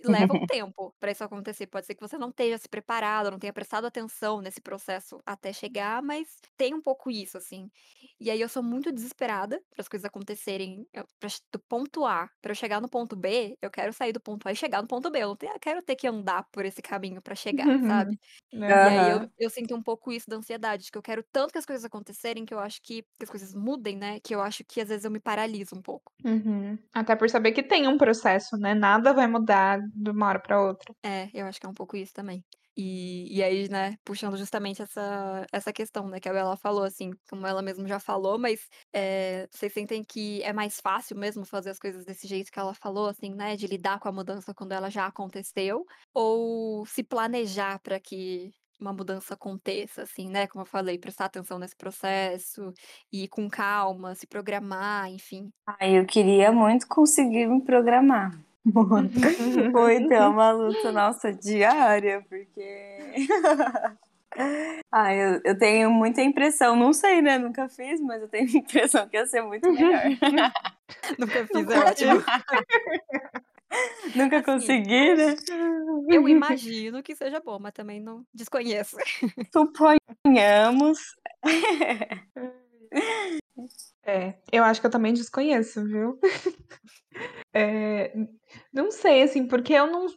leva 0.06 0.34
um 0.34 0.40
tempo 0.46 0.96
pra 1.00 1.12
isso 1.12 1.24
acontecer. 1.24 1.68
Pode 1.68 1.86
ser 1.86 1.96
que 1.96 2.02
você 2.02 2.18
não 2.18 2.30
esteja 2.30 2.58
se 2.58 2.70
preparado, 2.70 3.32
não 3.32 3.40
tenha 3.40 3.54
prestado 3.54 3.86
atenção 3.88 4.42
nesse 4.42 4.62
processo 4.62 5.20
até 5.26 5.52
chegar, 5.54 6.02
mas 6.04 6.28
tem 6.58 6.74
um 6.74 6.82
pouco 6.82 7.12
isso, 7.12 7.38
assim. 7.38 7.70
E 8.20 8.30
aí 8.32 8.40
eu 8.42 8.50
sou 8.50 8.64
muito 8.64 8.92
desesperada 8.92 9.62
para 9.72 9.82
as 9.82 9.88
coisas 9.88 10.06
acontecerem, 10.06 10.88
eu 10.94 11.06
pra 11.20 11.30
do 11.52 11.60
ponto 11.68 12.06
A 12.06 12.30
pra 12.42 12.52
eu 12.52 12.56
chegar 12.56 12.82
no 12.82 12.90
ponto 12.90 13.16
B, 13.16 13.58
eu 13.62 13.70
quero 13.72 13.92
sair 13.94 14.14
do 14.14 14.22
ponto 14.22 14.48
A 14.48 14.52
e 14.52 14.56
chegar 14.56 14.82
no 14.82 14.88
ponto 14.88 15.10
B, 15.12 15.20
eu 15.24 15.28
não 15.30 15.36
tenho 15.36 15.60
quero 15.60 15.82
ter 15.84 15.96
que 15.96 16.08
andar 16.08 16.46
por 16.52 16.66
esse 16.66 16.82
caminho 16.82 17.22
pra 17.22 17.36
chegar, 17.36 17.80
sabe. 17.82 18.18
E 18.84 18.88
aí 18.90 19.08
eu 19.08 19.20
eu 19.38 19.50
sinto 19.50 19.76
um 19.76 19.82
pouco 19.84 20.12
isso 20.12 20.30
da 20.30 20.36
ansiedade, 20.38 20.86
de 20.86 20.92
que 20.92 20.98
eu 20.98 21.02
quero 21.02 21.24
tanto 21.32 21.52
que 21.52 21.58
as 21.60 21.66
coisas 21.66 21.86
acontecerem, 21.86 22.46
que 22.46 22.54
eu 22.54 22.60
acho 22.60 22.82
que 22.82 23.04
que 23.04 23.24
as 23.24 23.30
coisas 23.30 23.54
mudem, 23.54 23.98
né, 23.98 24.20
que 24.20 24.34
eu 24.36 24.42
acho 24.42 24.64
que 24.66 24.82
às 24.82 24.90
vezes 24.90 25.06
eu 25.06 25.12
me 25.12 25.20
paraliso 25.20 25.65
um 25.74 25.82
pouco. 25.82 26.12
Uhum. 26.24 26.78
Até 26.94 27.16
por 27.16 27.30
saber 27.30 27.52
que 27.52 27.62
tem 27.64 27.88
um 27.88 27.98
processo, 27.98 28.58
né, 28.58 28.74
nada 28.74 29.14
vai 29.14 29.28
mudar 29.28 29.80
de 29.94 30.10
uma 30.12 30.28
hora 30.28 30.40
pra 30.42 30.62
outra. 30.62 30.96
É, 31.04 31.30
eu 31.34 31.46
acho 31.46 31.60
que 31.60 31.66
é 31.66 31.70
um 31.70 31.74
pouco 31.74 31.96
isso 31.96 32.14
também. 32.14 32.44
E 32.78 33.38
e 33.38 33.42
aí, 33.44 33.70
né, 33.70 33.96
puxando 34.04 34.36
justamente 34.38 34.82
essa 34.82 35.46
essa 35.52 35.72
questão, 35.72 36.08
né, 36.10 36.20
que 36.20 36.28
a 36.28 36.34
Bela 36.34 36.58
falou, 36.58 36.84
assim, 36.84 37.12
como 37.30 37.48
ela 37.48 37.62
mesma 37.62 37.88
já 37.88 38.00
falou, 38.00 38.38
mas, 38.38 38.68
eh, 38.94 39.48
vocês 39.52 39.72
sentem 39.74 40.04
que 40.04 40.42
é 40.44 40.52
mais 40.52 40.80
fácil 40.82 41.16
mesmo 41.18 41.46
fazer 41.46 41.70
as 41.70 41.80
coisas 41.80 42.04
desse 42.06 42.28
jeito 42.28 42.52
que 42.52 42.60
ela 42.60 42.74
falou, 42.74 43.08
assim, 43.08 43.34
né, 43.34 43.56
de 43.56 43.66
lidar 43.68 44.00
com 44.00 44.10
a 44.10 44.12
mudança 44.12 44.54
quando 44.54 44.74
ela 44.74 44.90
já 44.90 45.06
aconteceu, 45.06 45.86
ou 46.14 46.86
se 46.86 47.04
planejar 47.04 47.80
pra 47.82 48.00
que 48.00 48.52
uma 48.80 48.94
mudança 48.94 49.34
aconteça, 49.34 50.04
assim, 50.04 50.30
né, 50.30 50.48
como 50.48 50.64
eu 50.64 50.66
falei, 50.66 50.98
prestar 50.98 51.26
atenção 51.26 51.58
nesse 51.58 51.76
processo, 51.76 52.74
ir 53.12 53.28
com 53.28 53.50
calma, 53.50 54.16
se 54.16 54.28
programar, 54.28 55.10
enfim? 55.10 55.50
Ai, 55.66 55.98
eu 55.98 56.06
queria 56.06 56.52
muito 56.52 56.88
conseguir 56.88 57.48
me 57.48 57.62
programar. 57.62 58.38
Ou 59.76 59.90
então 59.90 60.32
uma 60.32 60.52
luta, 60.52 60.92
nossa, 60.92 61.32
diária, 61.32 62.26
porque 62.28 63.00
ai, 64.92 65.20
eu 65.20 65.42
eu 65.46 65.58
tenho 65.58 65.92
muita 65.92 66.22
impressão, 66.22 66.76
não 66.76 66.92
sei, 66.92 67.22
né, 67.22 67.38
nunca 67.38 67.70
fiz, 67.70 68.02
mas 68.02 68.22
eu 68.22 68.28
tenho 68.28 68.48
a 68.48 68.58
impressão 68.58 69.08
que 69.08 69.18
ia 69.18 69.26
ser 69.28 69.42
muito 69.42 69.72
melhor. 69.72 70.02
Nunca 71.18 71.46
fiz, 71.48 71.70
é 71.70 71.80
ótimo. 71.80 72.24
Nunca 74.16 74.38
Assim 74.38 74.46
consegui, 74.46 75.16
né. 75.16 75.36
eu 76.10 76.28
imagino 76.30 77.02
que 77.04 77.16
seja 77.16 77.40
bom, 77.40 77.60
mas 77.60 77.74
também 77.74 78.00
não 78.00 78.26
desconheço. 78.34 78.98
Suponhamos. 79.52 81.00
É, 84.06 84.36
eu 84.52 84.64
acho 84.64 84.82
que 84.82 84.88
eu 84.88 84.92
também 84.92 85.14
desconheço, 85.14 85.84
viu. 85.86 86.20
N 87.54 88.28
não 88.74 88.92
sei, 88.92 89.24
assim, 89.24 89.48
porque 89.48 89.74
eu 89.74 89.88
não 89.88 90.08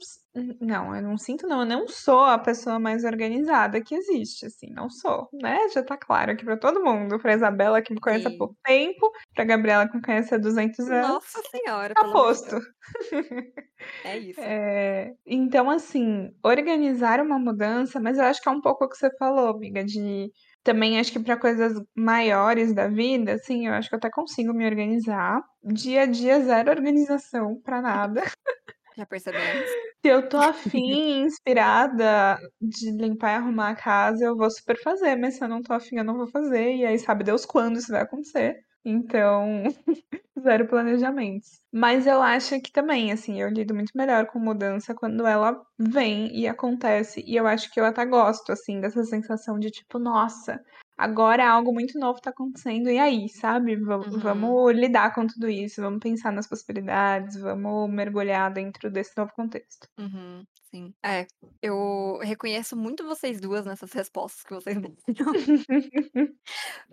não, 0.60 0.94
eu 0.96 1.02
não 1.02 1.18
sinto 1.18 1.46
não, 1.48 1.60
eu 1.60 1.66
não 1.66 1.88
sou 1.88 2.20
a 2.24 2.38
pessoa 2.38 2.78
mais 2.78 3.04
organizada 3.04 3.82
que 3.82 3.94
existe, 3.94 4.46
assim, 4.46 4.68
não 4.72 4.88
sou, 4.90 5.28
né, 5.32 5.58
já 5.74 5.82
tá 5.82 5.96
claro 5.96 6.32
aqui 6.32 6.44
pra 6.44 6.56
todo 6.56 6.84
mundo, 6.84 7.18
pra 7.20 7.34
Isabela 7.34 7.82
que 7.82 7.92
me 7.94 8.00
conhece 8.00 8.28
há 8.28 8.30
Sim. 8.30 8.38
pouco 8.38 8.56
tempo, 8.64 9.10
pra 9.34 9.44
Gabriela 9.44 9.88
que 9.88 9.96
me 9.96 10.02
conhece 10.02 10.34
há 10.34 10.38
200 10.38 10.88
anos, 10.90 11.18
Nossa 11.20 11.42
senhora, 11.42 11.94
tá 11.94 12.04
pelo 12.04 12.12
amor 12.14 12.32
de 12.32 12.40
posto. 12.40 12.56
Deus. 12.56 12.62
É 14.04 14.16
isso. 14.18 14.58
Eh, 14.60 15.14
então, 15.26 15.70
assim, 15.70 16.30
organizar 16.44 17.20
uma 17.20 17.38
mudança 17.38 18.00
mas 18.00 18.18
eu 18.18 18.24
acho 18.24 18.42
que 18.42 18.48
é 18.48 18.52
um 18.52 18.60
pouco 18.62 18.84
o 18.86 18.88
que 18.90 18.96
você 18.96 19.10
falou, 19.18 19.48
amiga, 19.50 19.84
de 19.84 20.30
também 20.68 21.00
acho 21.00 21.10
que 21.12 21.18
para 21.18 21.38
coisas 21.38 21.72
maiores 21.96 22.74
da 22.74 22.88
vida, 22.88 23.32
assim, 23.32 23.66
eu 23.66 23.72
acho 23.72 23.88
que 23.88 23.94
eu 23.94 23.96
até 23.96 24.10
consigo 24.10 24.52
me 24.52 24.66
organizar. 24.66 25.42
Dia 25.64 26.02
a 26.02 26.06
dia, 26.06 26.42
zero 26.42 26.70
organização 26.70 27.58
para 27.62 27.80
nada. 27.80 28.22
Já 28.94 29.06
percebemos. 29.06 29.66
Se 30.04 30.08
eu 30.10 30.28
tô 30.28 30.36
afim, 30.36 31.22
inspirada 31.22 32.38
de 32.60 32.90
limpar 32.90 33.32
e 33.32 33.34
arrumar 33.36 33.70
a 33.70 33.76
casa, 33.76 34.26
eu 34.26 34.36
vou 34.36 34.50
super 34.50 34.76
fazer, 34.82 35.16
mas 35.16 35.36
se 35.36 35.44
eu 35.44 35.48
não 35.48 35.62
tô 35.62 35.72
afim, 35.72 35.96
eu 35.96 36.04
não 36.04 36.18
vou 36.18 36.26
fazer. 36.26 36.74
E 36.74 36.84
aí, 36.84 36.98
sabe 36.98 37.24
Deus 37.24 37.46
quando 37.46 37.78
isso 37.78 37.90
vai 37.90 38.02
acontecer. 38.02 38.62
Então, 38.84 39.64
zero 40.40 40.66
planejamentos. 40.68 41.60
Mas 41.72 42.06
eu 42.06 42.22
acho 42.22 42.60
que 42.62 42.72
também, 42.72 43.12
assim, 43.12 43.40
eu 43.40 43.48
lido 43.50 43.74
muito 43.74 43.92
melhor 43.94 44.26
com 44.26 44.38
mudança 44.38 44.94
quando 44.94 45.26
ela 45.26 45.60
vem 45.78 46.34
e 46.38 46.48
acontece. 46.48 47.22
E 47.26 47.36
eu 47.36 47.46
acho 47.46 47.70
que 47.70 47.78
eu 47.80 47.84
até 47.84 48.06
gosto, 48.06 48.52
assim, 48.52 48.80
dessa 48.80 49.04
sensação 49.04 49.58
de 49.58 49.70
tipo, 49.70 49.98
nossa, 49.98 50.60
agora 50.96 51.48
algo 51.50 51.72
muito 51.72 51.98
novo 51.98 52.20
tá 52.20 52.30
acontecendo. 52.30 52.88
E 52.90 52.98
aí, 52.98 53.28
sabe? 53.28 53.76
V 53.76 53.84
Uhum. 54.04 54.22
Vamos 54.22 54.72
lidar 54.74 55.14
com 55.14 55.26
tudo 55.26 55.48
isso, 55.48 55.82
vamos 55.82 56.00
pensar 56.00 56.32
nas 56.32 56.48
possibilidades, 56.48 57.36
vamos 57.40 57.90
mergulhar 57.90 58.52
dentro 58.52 58.90
desse 58.90 59.12
novo 59.16 59.32
contexto. 59.34 59.88
Uhum, 59.98 60.44
sim. 60.70 60.94
É, 61.04 61.26
eu 61.60 62.18
reconheço 62.22 62.76
muito 62.76 63.04
vocês 63.04 63.40
duas 63.40 63.66
nessas 63.66 63.92
respostas 63.92 64.44
que 64.44 64.54
vocês 64.54 64.76
deram. 64.80 64.96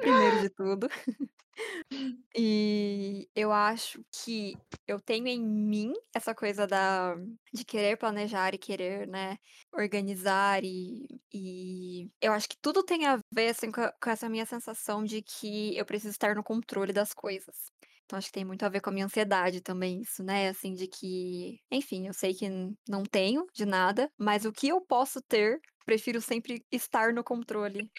Primeiro 0.02 0.40
de 0.40 0.50
tudo. 0.50 0.88
E 2.38 3.30
eu 3.36 3.52
acho 3.52 4.04
que 4.12 4.56
eu 4.88 5.00
tenho 5.00 5.28
em 5.28 5.42
mim 5.42 5.94
essa 6.14 6.36
coisa 6.36 6.68
da 6.68 7.16
de 7.54 7.64
querer 7.66 7.98
planejar 7.98 8.54
e 8.54 8.58
querer, 8.58 9.08
né, 9.08 9.38
organizar 9.74 10.64
e 10.64 11.08
e 11.34 12.10
eu 12.22 12.34
acho 12.34 12.50
que 12.50 12.58
tudo 12.62 12.84
tem 12.84 13.06
a 13.06 13.20
ver, 13.32 13.50
assim, 13.50 13.72
com 13.72 13.82
com 14.02 14.10
essa 14.10 14.30
minha 14.30 14.46
sensação 14.46 15.04
de 15.04 15.22
que 15.22 15.78
eu 15.78 15.86
preciso 15.86 16.12
estar 16.12 16.36
no 16.36 16.44
controle 16.44 16.92
das 16.94 17.14
coisas. 17.14 17.56
Então 18.06 18.18
acho 18.20 18.28
que 18.28 18.34
tem 18.34 18.46
muito 18.46 18.64
a 18.64 18.70
ver 18.70 18.82
com 18.82 18.90
a 18.92 18.94
minha 18.94 19.06
ansiedade 19.06 19.62
também 19.62 20.02
isso, 20.02 20.24
né, 20.24 20.50
assim, 20.50 20.74
de 20.74 20.88
que, 20.88 21.58
enfim, 21.72 22.08
eu 22.08 22.14
sei 22.14 22.34
que 22.36 22.48
não 22.88 23.04
tenho 23.04 23.46
de 23.54 23.66
nada, 23.66 24.10
mas 24.18 24.46
o 24.46 24.52
que 24.54 24.68
eu 24.68 24.80
posso 24.82 25.22
ter, 25.28 25.60
prefiro 25.86 26.22
sempre 26.22 26.64
estar 26.72 27.14
no 27.14 27.24
controle 27.24 27.90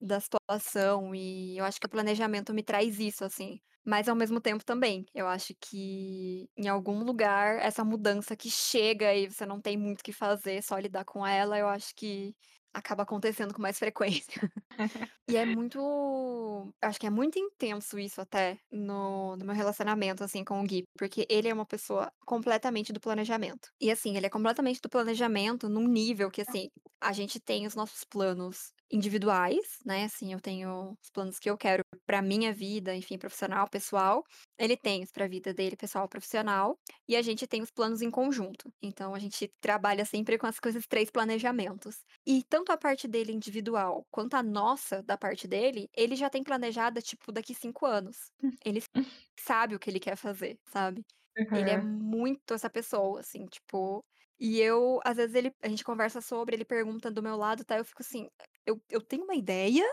da 0.00 0.20
situação 0.20 1.14
e 1.14 1.58
eu 1.58 1.64
acho 1.64 1.80
que 1.80 1.86
o 1.86 1.90
planejamento 1.90 2.54
me 2.54 2.62
traz 2.62 2.98
isso, 3.00 3.24
assim. 3.24 3.60
Mas 3.84 4.08
ao 4.08 4.16
mesmo 4.16 4.40
tempo 4.40 4.64
também, 4.64 5.04
eu 5.14 5.26
acho 5.28 5.54
que 5.60 6.46
em 6.56 6.68
algum 6.68 7.02
lugar 7.04 7.58
essa 7.60 7.84
mudança 7.84 8.36
que 8.36 8.50
chega 8.50 9.14
e 9.14 9.28
você 9.30 9.44
não 9.46 9.60
tem 9.60 9.76
muito 9.76 10.00
o 10.00 10.04
que 10.04 10.12
fazer, 10.12 10.62
só 10.62 10.78
lidar 10.78 11.04
com 11.04 11.26
ela, 11.26 11.58
eu 11.58 11.68
acho 11.68 11.92
que 11.96 12.34
acaba 12.74 13.02
acontecendo 13.04 13.54
com 13.54 13.62
mais 13.62 13.78
frequência. 13.78 14.40
E 15.28 15.36
é 15.36 15.46
muito 15.46 15.78
acho 16.82 16.98
que 16.98 17.06
é 17.06 17.10
muito 17.10 17.38
intenso 17.38 17.98
isso 17.98 18.20
até 18.20 18.58
no 18.70 19.36
no 19.36 19.44
meu 19.46 19.54
relacionamento, 19.54 20.24
assim, 20.24 20.44
com 20.44 20.60
o 20.60 20.64
Gui, 20.66 20.84
porque 20.98 21.26
ele 21.30 21.48
é 21.48 21.54
uma 21.54 21.66
pessoa 21.66 22.12
completamente 22.26 22.92
do 22.92 23.00
planejamento. 23.00 23.68
E, 23.80 23.90
assim, 23.90 24.16
ele 24.16 24.26
é 24.26 24.30
completamente 24.30 24.80
do 24.82 24.88
planejamento 24.90 25.68
num 25.68 25.86
nível 25.88 26.30
que, 26.30 26.42
assim, 26.42 26.68
a 27.00 27.12
gente 27.12 27.40
tem 27.40 27.66
os 27.66 27.74
nossos 27.74 28.04
planos 28.04 28.72
individuais, 28.92 29.78
né, 29.86 30.04
assim, 30.04 30.32
eu 30.32 30.40
tenho 30.40 30.92
os 31.02 31.10
planos 31.10 31.38
que 31.38 31.48
eu 31.50 31.56
quero 31.58 31.82
pra 32.06 32.20
minha 32.22 32.52
vida, 32.52 32.94
enfim, 32.94 33.18
profissional, 33.18 33.68
pessoal. 33.70 34.22
Ele 34.58 34.76
tem 34.76 35.02
os 35.02 35.10
pra 35.10 35.26
vida 35.28 35.54
dele, 35.54 35.76
pessoal, 35.76 36.08
profissional, 36.08 36.76
e 37.08 37.16
a 37.16 37.22
gente 37.22 37.46
tem 37.46 37.62
os 37.62 37.70
planos 37.70 38.02
em 38.02 38.10
conjunto. 38.10 38.70
Então 38.82 39.14
a 39.14 39.18
gente 39.18 39.48
trabalha 39.60 40.04
sempre 40.04 40.38
com 40.38 40.46
as 40.46 40.60
coisas 40.60 40.84
3 40.86 41.10
planejamentos. 41.10 41.96
E 42.26 42.42
tanto 42.48 42.70
a 42.72 42.76
parte 42.78 43.08
dele 43.08 43.32
individual, 43.32 44.04
quanto 44.10 44.34
a 44.34 44.42
nossa, 44.42 45.02
da 45.02 45.16
parte 45.18 45.48
dele, 45.48 45.88
ele 45.96 46.14
já 46.16 46.28
tem 46.30 46.42
planejada, 46.44 47.00
tipo, 47.00 47.32
daqui 47.32 47.54
5 47.54 47.86
anos. 47.86 48.16
Ele 48.64 48.80
sabe 49.40 49.74
o 49.74 49.78
que 49.78 49.90
ele 49.90 50.00
quer 50.00 50.16
fazer, 50.16 50.58
sabe. 50.68 51.04
Ele 51.52 51.70
é 51.70 51.78
muito 51.78 52.54
essa 52.54 52.70
pessoa, 52.70 53.20
assim, 53.20 53.46
tipo 53.46 54.04
e 54.40 54.58
eu 54.60 54.98
às 55.04 55.16
vezes 55.18 55.34
ele 55.36 55.52
a 55.62 55.68
gente 55.68 55.84
conversa 55.84 56.20
sobre, 56.20 56.56
ele 56.56 56.64
pergunta 56.64 57.10
do 57.10 57.22
meu 57.22 57.36
lado, 57.36 57.64
tá, 57.64 57.78
eu 57.78 57.84
fico 57.84 58.02
assim, 58.02 58.26
eu 58.66 58.82
eu 58.90 59.00
tenho 59.00 59.24
uma 59.24 59.34
ideia 59.34 59.84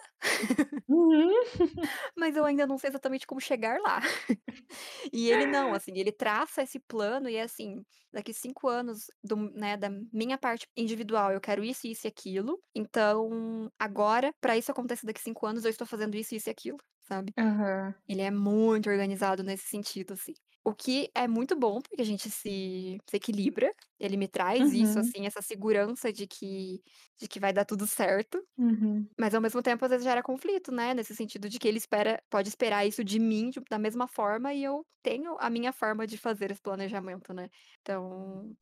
Uhum. 0.88 1.30
mas 2.18 2.36
eu 2.36 2.46
ainda 2.46 2.68
não 2.68 2.78
sei 2.78 2.90
exatamente 2.90 3.28
como 3.28 3.42
chegar 3.42 3.80
lá. 3.82 4.00
E 5.14 5.30
ele 5.30 5.46
não, 5.48 5.74
assim, 5.74 5.94
ele 5.96 6.12
traça 6.12 6.64
esse 6.64 6.80
plano 6.80 7.30
e 7.30 7.36
é 7.36 7.44
assim, 7.44 7.84
daqui 8.14 8.34
5 8.34 8.68
anos 8.70 9.08
do 9.24 9.36
né, 9.38 9.78
da 9.78 9.90
minha 10.14 10.38
parte 10.38 10.68
individual, 10.78 11.32
eu 11.34 11.42
quero 11.42 11.64
isso, 11.64 11.88
isso 11.88 12.08
e 12.08 12.10
aquilo, 12.10 12.62
então 12.76 13.70
agora, 13.80 14.32
pra 14.42 14.58
isso 14.58 14.72
acontecer 14.72 15.06
daqui 15.08 15.22
5 15.22 15.46
anos, 15.48 15.66
eu 15.66 15.72
estou 15.72 15.88
fazendo 15.88 16.16
isso, 16.18 16.36
isso 16.36 16.50
e 16.50 16.52
aquilo, 16.52 16.78
sabe. 17.02 17.34
Aham. 17.38 17.94
Ele 18.08 18.22
é 18.22 18.32
muito 18.32 18.90
organizado 18.90 19.44
nesse 19.44 19.66
sentido, 19.68 20.14
assim. 20.14 20.34
O 20.70 20.76
que 20.76 21.10
é 21.16 21.28
muito 21.28 21.56
bom, 21.58 21.82
porque 21.82 22.00
a 22.02 22.06
gente 22.06 22.30
se 22.30 23.00
se 23.10 23.16
equilibra, 23.18 23.74
ele 24.00 24.18
me 24.18 24.28
traz 24.28 24.72
isso, 24.72 25.00
Uhum. 25.00 25.00
assim, 25.00 25.26
essa 25.26 25.42
segurança 25.42 26.14
de 26.14 26.28
que 26.28 26.82
de 27.20 27.28
que 27.28 27.40
vai 27.40 27.52
dar 27.52 27.66
tudo 27.66 27.88
certo, 27.88 28.40
Uhum. 28.58 29.10
mas 29.20 29.36
ao 29.36 29.42
mesmo 29.42 29.62
tempo 29.64 29.86
às 29.86 29.92
vezes 29.92 30.06
gera 30.06 30.24
conflito, 30.24 30.72
né, 30.72 30.94
nesse 30.94 31.16
sentido 31.16 31.50
de 31.50 31.60
que 31.60 31.68
ele 31.68 31.78
espera 31.80 32.22
pode 32.30 32.50
esperar 32.50 32.86
isso 32.88 33.04
de 33.04 33.20
mim 33.20 33.50
de 33.52 33.62
da 33.70 33.80
mesma 33.80 34.08
forma 34.08 34.54
e 34.54 34.64
eu 34.64 34.86
tenho 35.04 35.38
a 35.40 35.50
minha 35.50 35.74
forma 35.74 36.08
de 36.08 36.18
fazer 36.18 36.52
esse 36.52 36.62
planejamento, 36.62 37.34
né. 37.34 37.50
Então, 37.82 38.56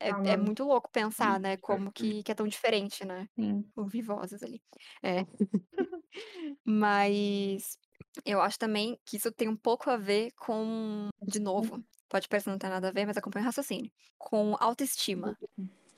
é 0.00 0.14
é 0.34 0.36
Amando. 0.36 0.38
muito 0.38 0.64
louco 0.64 0.90
pensar, 0.92 1.40
né, 1.40 1.56
como 1.58 1.92
que 1.92 2.22
que 2.24 2.32
é 2.32 2.34
tão 2.36 2.48
diferente, 2.48 3.04
né. 3.06 3.28
Sim. 3.36 3.72
Ouvi 3.76 4.02
vozes 4.02 4.42
ali. 4.42 4.62
É. 5.04 5.26
Mas 6.66 7.78
eu 8.24 8.40
acho 8.40 8.58
também 8.58 8.98
que 9.04 9.16
isso 9.16 9.30
tem 9.32 9.48
um 9.48 9.56
pouco 9.56 9.90
a 9.90 9.96
ver 9.96 10.30
com 10.36 11.08
de 11.22 11.40
novo, 11.40 11.82
pode 12.08 12.28
parecer 12.28 12.50
não 12.50 12.58
ter 12.58 12.68
nada 12.68 12.88
a 12.88 12.92
ver, 12.92 13.06
mas 13.06 13.16
acompanha 13.16 13.44
o 13.44 13.46
raciocínio, 13.46 13.90
com 14.18 14.54
autoestima. 14.60 15.36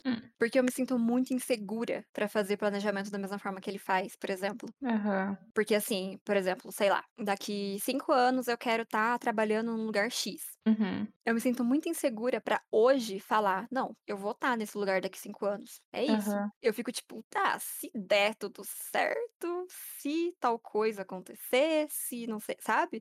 Hum. 0.05 0.31
Porque 0.39 0.59
eu 0.59 0.65
me 0.65 0.71
sinto 0.73 0.99
muito 0.99 1.35
insegura 1.35 2.05
pra 2.13 2.29
fazer 2.29 2.57
planejamento 2.57 3.11
da 3.11 3.19
mesma 3.19 3.39
forma 3.39 3.61
que 3.61 3.69
ele 3.71 3.79
faz, 3.79 4.17
por 4.17 4.31
exemplo. 4.31 4.69
Aham. 4.83 5.37
Porque, 5.55 5.75
assim, 5.75 6.19
por 6.25 6.37
exemplo, 6.37 6.73
sei 6.73 6.91
lá, 6.91 7.05
daqui 7.19 7.79
5 7.81 8.13
anos 8.13 8.49
eu 8.49 8.59
quero 8.59 8.85
estar 8.85 9.19
trabalhando 9.19 9.77
num 9.77 9.87
lugar 9.87 10.11
X. 10.11 10.58
Uhum. 10.67 11.13
Eu 11.27 11.35
me 11.35 11.41
sinto 11.41 11.65
muito 11.65 11.89
insegura 11.89 12.41
pra 12.41 12.63
hoje 12.71 13.21
falar: 13.21 13.67
"Não, 13.71 13.97
eu 14.07 14.17
vou 14.17 14.33
estar 14.33 14.57
nesse 14.57 14.77
lugar 14.79 15.01
daqui 15.01 15.19
5 15.19 15.47
anos". 15.47 15.81
É 15.93 16.05
isso. 16.05 16.39
Aham. 16.39 16.51
Eu 16.63 16.73
fico 16.75 16.91
tipo: 16.93 17.23
"Tá, 17.29 17.59
se 17.59 17.91
der 17.95 18.35
tudo 18.37 18.63
certo, 18.65 19.67
se 19.71 20.35
tal 20.41 20.59
coisa 20.59 21.03
acontecer, 21.03 21.87
se 21.91 22.27
não 22.27 22.41
sei", 22.41 22.57
sabe. 22.61 23.01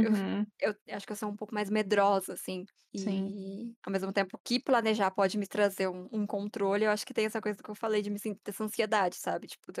Eu 0.00 0.12
Uhum. 0.12 0.52
eu 0.60 0.74
acho 0.96 1.06
que 1.06 1.12
eu 1.12 1.16
sou 1.16 1.28
um 1.30 1.36
pouco 1.36 1.54
mais 1.54 1.68
medrosa, 1.70 2.34
assim, 2.34 2.64
Sim. 2.96 3.34
e 3.34 3.74
ao 3.84 3.92
mesmo 3.92 4.12
tempo 4.12 4.38
que 4.44 4.60
planejar 4.60 5.10
pode 5.10 5.36
me 5.38 5.46
trazer 5.46 5.88
um 5.88 6.08
um 6.12 6.26
controle, 6.26 6.84
eu 6.84 6.90
acho 6.90 7.04
que 7.06 7.14
tem 7.14 7.26
essa 7.26 7.40
coisa 7.42 7.62
que 7.62 7.70
eu 7.70 7.74
falei 7.74 8.02
de 8.02 8.10
me 8.10 8.18
sentir 8.18 8.40
essa 8.46 8.64
ansiedade, 8.64 9.16
sabe, 9.16 9.48
tipo, 9.48 9.72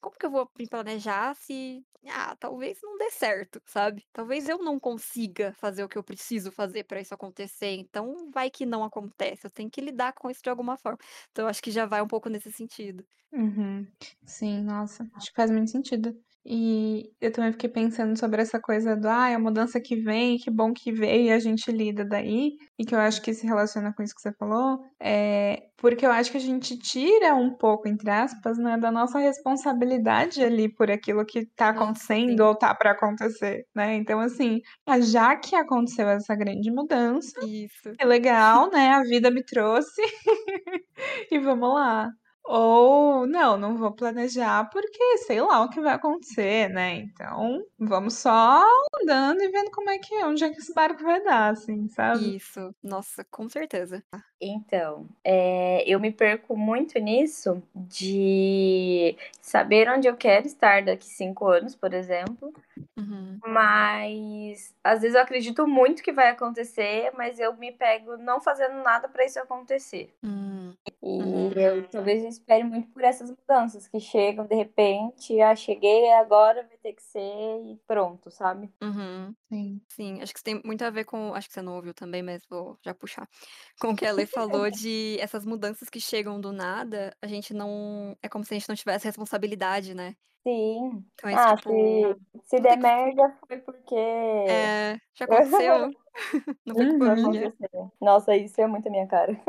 como 0.00 0.16
que 0.16 0.26
eu 0.26 0.30
vou 0.30 0.48
me 0.58 0.68
planejar 0.68 1.34
se, 1.36 1.84
ah, 2.08 2.36
talvez 2.36 2.78
não 2.82 2.96
dê 2.98 3.10
certo, 3.10 3.60
sabe. 3.66 4.04
Talvez 4.12 4.48
eu 4.48 4.58
não 4.58 4.78
consiga 4.80 5.52
fazer 5.54 5.82
o 5.84 5.88
que 5.88 5.98
eu 5.98 6.04
preciso 6.04 6.52
fazer 6.52 6.59
pra 6.86 7.00
isso 7.00 7.14
acontecer, 7.14 7.74
então 7.76 8.30
vai 8.32 8.50
que 8.50 8.66
não 8.66 8.84
acontece, 8.84 9.46
eu 9.46 9.50
tenho 9.50 9.70
que 9.70 9.80
lidar 9.80 10.12
com 10.14 10.30
isso 10.30 10.42
de 10.42 10.50
alguma 10.50 10.76
forma. 10.76 10.98
Então 11.30 11.46
acho 11.48 11.62
que 11.62 11.70
já 11.70 11.86
vai 11.86 12.02
um 12.02 12.08
pouco 12.08 12.28
nesse 12.28 12.50
sentido. 12.52 13.04
Uhum. 13.32 13.86
Sim, 14.24 14.62
nossa, 14.64 15.08
acho 15.14 15.28
que 15.30 15.36
faz 15.36 15.50
muito 15.50 15.70
sentido. 15.70 16.20
E 16.44 17.12
eu 17.20 17.30
também 17.32 17.52
fiquei 17.52 17.68
pensando 17.68 18.18
sobre 18.18 18.40
essa 18.42 18.60
coisa 18.60 18.96
do: 18.96 19.06
"Ai, 19.08 19.34
a 19.34 19.38
mudança 19.38 19.80
que 19.80 19.96
vem, 19.96 20.38
que 20.38 20.50
bom 20.50 20.72
que 20.72 20.90
veio 20.92 21.26
e 21.26 21.32
a 21.32 21.38
gente 21.38 21.70
lida 21.70 22.04
daí", 22.04 22.52
e 22.78 22.84
que 22.86 22.94
eu 22.94 22.98
acho 23.00 23.20
que 23.22 23.34
se 23.34 23.46
relaciona 23.46 23.92
com 23.94 24.02
isso 24.02 24.14
que 24.14 24.22
você 24.22 24.32
falou, 24.38 24.78
eh, 25.00 25.68
porque 25.76 26.04
eu 26.06 26.10
acho 26.12 26.30
que 26.30 26.36
a 26.38 26.40
gente 26.40 26.78
tira 26.78 27.34
um 27.34 27.54
pouco, 27.56 27.86
entre 27.88 28.10
aspas, 28.10 28.58
né, 28.58 28.78
da 28.78 28.90
nossa 28.90 29.18
responsabilidade 29.18 30.42
ali 30.42 30.72
por 30.74 30.90
aquilo 30.90 31.24
que 31.26 31.46
tá 31.56 31.68
acontecendo 31.70 32.40
sim. 32.40 32.40
ou 32.40 32.54
tá 32.56 32.74
pra 32.74 32.92
acontecer, 32.92 33.66
né. 33.74 33.94
Então 33.96 34.18
assim, 34.20 34.60
ah, 34.86 35.00
já 35.00 35.36
que 35.36 35.54
aconteceu 35.56 36.08
essa 36.08 36.34
grande 36.34 36.70
mudança, 36.70 37.38
Isso. 37.40 37.98
que 37.98 38.04
legal, 38.06 38.70
né, 38.70 38.90
a 38.92 39.02
vida 39.02 39.30
me 39.30 39.44
trouxe 39.44 40.00
e 41.30 41.38
vamos 41.38 41.74
lá. 41.74 42.10
Ou 42.52 43.26
não, 43.28 43.56
não 43.56 43.76
vou 43.76 43.92
planejar 43.92 44.68
porque 44.70 45.18
sei 45.18 45.40
lá 45.40 45.62
o 45.62 45.68
que 45.70 45.80
vai 45.80 45.94
acontecer, 45.94 46.68
né, 46.68 46.96
então 46.96 47.64
vamos 47.78 48.14
só 48.14 48.64
andando 49.00 49.40
e 49.40 49.48
vendo 49.50 49.70
como 49.70 49.88
é 49.88 49.98
que 49.98 50.14
onde 50.24 50.42
é 50.42 50.50
que 50.50 50.58
esse 50.58 50.74
barco 50.74 51.02
vai 51.04 51.22
dar, 51.22 51.50
assim, 51.52 51.86
sabe. 51.88 52.36
Isso. 52.36 52.74
Nossa, 52.82 53.24
com 53.30 53.48
certeza. 53.48 54.02
Então, 54.40 55.06
eh, 55.22 55.84
eu 55.86 56.00
me 56.00 56.10
perco 56.10 56.56
muito 56.56 56.98
nisso 56.98 57.62
de 57.74 59.16
saber 59.40 59.88
onde 59.88 60.08
eu 60.08 60.16
quero 60.16 60.46
estar 60.46 60.82
daqui 60.82 61.06
5 61.06 61.46
anos, 61.46 61.76
por 61.76 61.92
exemplo, 61.92 62.52
Uhum. 62.98 63.40
mas 63.44 64.74
às 64.84 65.00
vezes 65.02 65.14
eu 65.16 65.22
acredito 65.22 65.66
muito 65.66 66.02
que 66.02 66.12
vai 66.12 66.28
acontecer, 66.30 67.12
mas 67.16 67.38
eu 67.38 67.56
me 67.56 67.72
pego 67.72 68.16
não 68.18 68.40
fazendo 68.40 68.82
nada 68.82 69.08
pra 69.08 69.24
isso 69.24 69.38
acontecer. 69.40 70.14
Hum. 70.22 70.74
E 71.02 71.22
Uhum. 71.22 71.50
eu 71.56 71.88
talvez 71.88 72.22
eu 72.22 72.28
espere 72.28 72.62
muito 72.64 72.88
por 72.90 73.02
essas 73.02 73.30
mudanças 73.30 73.88
que 73.88 73.98
chegam 74.00 74.46
de 74.46 74.54
repente, 74.54 75.40
ah, 75.40 75.54
cheguei, 75.56 76.10
agora 76.12 76.62
vai 76.68 76.76
ter 76.82 76.92
que 76.94 77.02
ser 77.02 77.20
e 77.64 77.76
pronto, 77.86 78.30
sabe? 78.30 78.72
Uhum. 78.82 79.34
Sim. 79.52 79.80
Sim, 79.90 80.22
acho 80.22 80.32
que 80.32 80.38
isso 80.38 80.44
tem 80.44 80.60
muito 80.64 80.82
a 80.82 80.90
ver 80.90 81.04
com. 81.04 81.34
Acho 81.34 81.48
que 81.48 81.54
você 81.54 81.62
não 81.62 81.76
ouviu 81.76 81.92
também, 81.94 82.22
mas 82.22 82.42
vou 82.48 82.78
já 82.84 82.94
puxar. 82.94 83.26
Com 83.80 83.90
o 83.92 83.96
que 83.96 84.06
a 84.06 84.12
Lê 84.12 84.26
falou 84.26 84.70
de 84.70 85.18
essas 85.20 85.44
mudanças 85.44 85.88
que 85.90 86.00
chegam 86.00 86.40
do 86.40 86.52
nada, 86.52 87.14
a 87.22 87.26
gente 87.26 87.52
não. 87.52 88.16
É 88.22 88.28
como 88.28 88.44
se 88.44 88.54
a 88.54 88.58
gente 88.58 88.68
não 88.68 88.76
tivesse 88.76 89.06
responsabilidade, 89.06 89.94
né? 89.94 90.14
Sim. 90.46 91.04
Então 91.14 91.28
é 91.30 91.36
Ah, 91.36 91.56
tipo. 91.56 91.70
se, 91.70 92.16
se 92.44 92.60
der 92.60 92.76
que. 92.76 92.82
merda 92.82 93.36
foi 93.46 93.58
porque 93.58 93.94
É, 93.94 94.96
já 95.14 95.24
aconteceu? 95.26 95.90
Não 96.66 96.74
foi 96.76 96.86
culpa 96.86 97.14
Uhum. 97.14 97.30
minha. 97.30 97.52
Nossa, 98.00 98.36
isso 98.36 98.60
é 98.60 98.66
muito 98.66 98.88
a 98.88 98.90
minha 98.90 99.06
cara. 99.06 99.40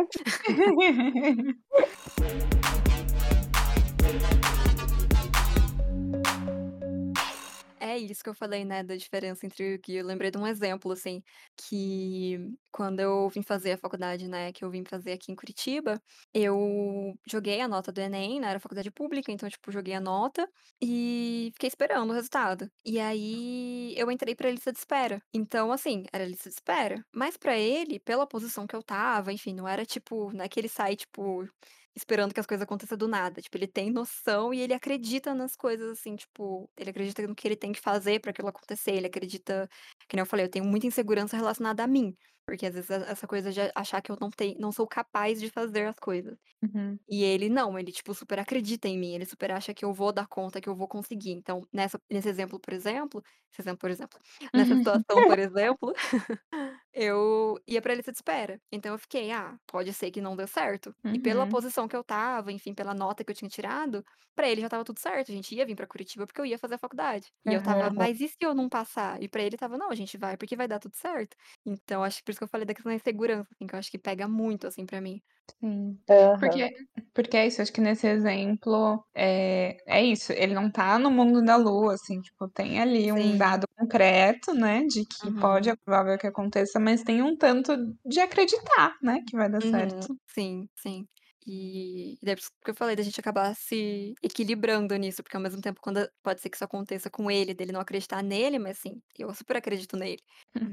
É 7.92 7.98
isso 7.98 8.24
que 8.24 8.30
eu 8.30 8.34
falei, 8.34 8.64
né, 8.64 8.84
da 8.84 8.96
diferença 8.96 9.46
entre 9.46 9.76
o 9.76 9.80
que 9.82 9.96
eu 9.96 10.06
lembrei 10.06 10.32
de 10.32 10.38
um 10.38 10.48
exemplo, 10.48 10.92
assim, 10.94 11.22
que 11.58 12.38
quando 12.72 13.00
eu 13.02 13.28
vim 13.30 13.42
fazer 13.44 13.74
a 13.74 13.78
faculdade, 13.78 14.30
né, 14.30 14.54
que 14.54 14.64
eu 14.64 14.70
vim 14.72 14.84
fazer 14.86 15.12
aqui 15.12 15.30
em 15.32 15.36
Curitiba, 15.36 16.02
eu 16.34 17.14
joguei 17.30 17.60
a 17.60 17.68
nota 17.68 17.92
do 17.92 18.00
Enem, 18.00 18.40
né, 18.40 18.50
era 18.50 18.60
faculdade 18.62 18.90
pública, 18.92 19.30
então, 19.32 19.50
tipo, 19.50 19.72
joguei 19.74 19.94
a 19.94 20.00
nota 20.00 20.48
e 20.82 21.50
fiquei 21.54 21.68
esperando 21.68 22.12
o 22.12 22.14
resultado. 22.14 22.70
E 22.86 22.98
aí 23.00 23.94
eu 23.98 24.10
entrei 24.10 24.36
pra 24.36 24.50
lista 24.50 24.72
de 24.72 24.80
espera. 24.80 25.22
Então, 25.34 25.72
assim, 25.72 26.06
era 26.14 26.26
lista 26.26 26.50
de 26.50 26.56
espera. 26.56 27.04
Mas 27.14 27.36
pra 27.36 27.58
ele, 27.58 28.00
pela 28.00 28.26
posição 28.26 28.66
que 28.66 28.76
eu 28.76 28.82
tava, 28.84 29.34
enfim, 29.34 29.54
não 29.54 29.68
era 29.68 29.86
tipo, 29.86 30.32
não 30.34 30.46
é 30.46 30.48
que 30.50 30.58
ele 30.60 30.70
sai, 30.70 30.96
tipo, 30.96 31.46
esperando 31.96 32.34
que 32.34 32.40
as 32.40 32.46
coisas 32.46 32.64
aconteçam 32.64 32.98
do 32.98 33.08
nada. 33.08 33.42
Tipo, 33.42 33.58
ele 33.58 33.68
tem 33.68 33.92
noção 33.92 34.54
e 34.54 34.62
ele 34.62 34.74
acredita 34.74 35.34
nas 35.34 35.56
coisas, 35.56 36.00
assim, 36.00 36.16
tipo, 36.16 36.70
ele 36.78 36.90
acredita 36.90 37.26
no 37.28 37.36
que 37.36 37.48
ele 37.48 37.56
tem 37.56 37.72
que 37.72 37.80
fazer 37.82 38.20
pra 38.20 38.32
aquilo 38.32 38.48
acontecer. 38.50 38.92
Ele 38.92 39.08
acredita, 39.08 39.68
que 40.08 40.16
nem 40.16 40.22
eu 40.22 40.26
falei, 40.26 40.46
eu 40.46 40.50
tenho 40.50 40.66
muita 40.66 40.88
insegurança 40.88 41.38
relacionada 41.38 41.84
a 41.84 41.88
mim. 41.88 42.16
Porque 42.46 42.66
às 42.66 42.74
vezes 42.74 42.90
essa 42.90 43.28
coisa 43.28 43.52
de 43.52 43.60
achar 43.76 44.02
que 44.02 44.12
eu 44.12 44.18
não, 44.20 44.30
tenho, 44.30 44.58
não 44.60 44.72
sou 44.72 44.88
capaz 44.88 45.40
de 45.40 45.50
fazer 45.50 45.86
as 45.88 45.96
coisas. 46.00 46.38
Uhum. 46.64 47.00
E 47.10 47.24
ele 47.24 47.50
não, 47.50 47.78
ele, 47.78 47.92
tipo, 47.92 48.14
super 48.14 48.40
acredita 48.40 48.88
em 48.88 48.98
mim, 48.98 49.14
ele 49.16 49.26
super 49.26 49.52
acha 49.52 49.74
que 49.74 49.84
eu 49.86 49.94
vou 49.94 50.14
dar 50.14 50.28
conta, 50.28 50.62
que 50.62 50.70
eu 50.70 50.76
vou 50.76 50.88
conseguir. 50.88 51.32
Então, 51.32 51.62
nessa, 51.74 52.00
nesse 52.10 52.30
exemplo, 52.30 52.60
por 52.60 52.74
exemplo, 52.74 53.22
esse 53.52 53.62
exemplo, 53.62 53.80
por 53.80 53.92
exemplo, 53.92 54.20
nessa 54.56 54.76
situação, 54.76 55.24
por 55.26 55.38
exemplo, 55.40 55.94
eu 56.94 57.58
ia 57.68 57.82
pra 57.82 57.94
lista 57.96 58.12
de 58.12 58.18
espera. 58.18 58.60
Então 58.72 58.94
eu 58.94 59.00
fiquei, 59.00 59.32
ah, 59.32 59.58
pode 59.68 59.94
ser 59.94 60.12
que 60.12 60.22
não 60.22 60.36
deu 60.36 60.48
certo. 60.48 60.94
E 61.12 61.20
pela 61.20 61.46
Uhum. 61.46 61.48
posição 61.48 61.88
que 61.88 61.96
eu 61.96 62.04
tava, 62.04 62.52
enfim, 62.52 62.74
pela 62.74 62.94
nota 62.94 63.24
que 63.24 63.32
eu 63.32 63.36
tinha 63.36 63.50
tirado, 63.50 64.04
pra 64.36 64.50
ele 64.50 64.62
já 64.62 64.70
tava 64.70 64.84
tudo 64.84 65.00
certo. 65.00 65.32
A 65.32 65.36
gente 65.36 65.54
ia 65.56 65.66
vir 65.66 65.76
pra 65.76 65.88
Curitiba 65.88 66.26
porque 66.28 66.42
eu 66.42 66.46
ia 66.46 66.58
fazer 66.60 66.76
a 66.76 66.78
faculdade. 66.78 67.32
E 67.46 67.54
eu 67.54 67.62
tava, 67.62 67.90
mas 67.92 68.20
e 68.22 68.28
se 68.28 68.36
eu 68.42 68.54
não 68.56 68.70
passar? 68.70 69.22
E 69.22 69.28
pra 69.30 69.42
ele 69.44 69.58
tava, 69.58 69.78
não, 69.78 69.90
a 69.92 69.96
gente 69.96 70.18
vai 70.18 70.38
porque 70.38 70.56
vai 70.56 70.68
dar 70.68 70.80
tudo 70.80 70.96
certo. 70.96 71.36
Então 71.66 72.04
acho 72.04 72.18
que 72.20 72.24
por 72.26 72.32
isso 72.32 72.40
que 72.40 72.44
eu 72.46 72.48
falei 72.50 72.66
da 72.66 72.74
questão 72.74 72.92
da 72.92 72.96
insegurança, 72.96 73.50
assim, 73.54 73.68
que 73.68 73.76
eu 73.76 73.80
acho 73.80 73.92
que 73.92 74.00
pega 74.00 74.28
muito, 74.28 74.68
assim, 74.68 74.86
pra 74.86 75.02
mim. 75.02 75.22
Sim. 75.60 76.00
Aham. 76.10 76.40
Porque, 76.40 76.72
porque 77.14 77.38
é 77.38 77.48
isso, 77.48 77.62
acho 77.62 77.72
que 77.74 77.82
nesse 77.82 78.08
exemplo 78.08 79.04
é, 79.14 79.78
é 79.86 80.04
isso, 80.04 80.32
ele 80.34 80.54
não 80.54 80.72
tá 80.72 80.98
no 80.98 81.12
mundo 81.12 81.44
da 81.44 81.56
lua, 81.56 81.94
assim, 81.94 82.20
tipo, 82.22 82.48
tem 82.50 82.80
ali 82.80 83.12
um 83.12 83.36
Sim. 83.36 83.38
dado 83.38 83.66
concreto, 83.78 84.54
né, 84.54 84.84
de 84.86 85.06
que 85.06 85.32
pode, 85.40 85.70
Uhum. 85.70 85.72
é 85.72 85.76
provável 85.76 86.18
que 86.18 86.28
aconteça, 86.28 86.80
mas 86.80 87.04
tem 87.04 87.22
um 87.22 87.38
tanto 87.38 87.74
de 88.06 88.20
acreditar, 88.20 88.96
né, 89.04 89.20
que 89.28 89.36
vai 89.38 89.50
dar 89.50 89.62
certo. 89.62 90.08
Uhum. 90.08 90.18
Sim, 90.28 90.70
sim. 90.76 91.08
E 91.46 92.14
e 92.22 92.26
daí 92.26 92.36
por 92.36 92.42
isso 92.42 92.52
que 92.64 92.72
eu 92.72 92.76
falei 92.76 92.96
da 92.96 93.04
gente 93.04 93.20
acabar 93.20 93.56
se 93.56 94.14
equilibrando 94.22 94.96
nisso, 94.98 95.24
porque 95.24 95.36
ao 95.38 95.42
mesmo 95.44 95.62
tempo 95.62 95.82
quando 95.82 96.08
pode 96.24 96.42
ser 96.42 96.50
que 96.50 96.56
isso 96.58 96.64
aconteça 96.66 97.10
com 97.10 97.30
ele, 97.32 97.54
dele 97.54 97.72
não 97.72 97.82
acreditar 97.82 98.22
nele, 98.24 98.60
mas 98.60 98.78
assim, 98.80 99.02
eu 99.18 99.34
super 99.34 99.58
acredito 99.58 99.98
nele. 99.98 100.20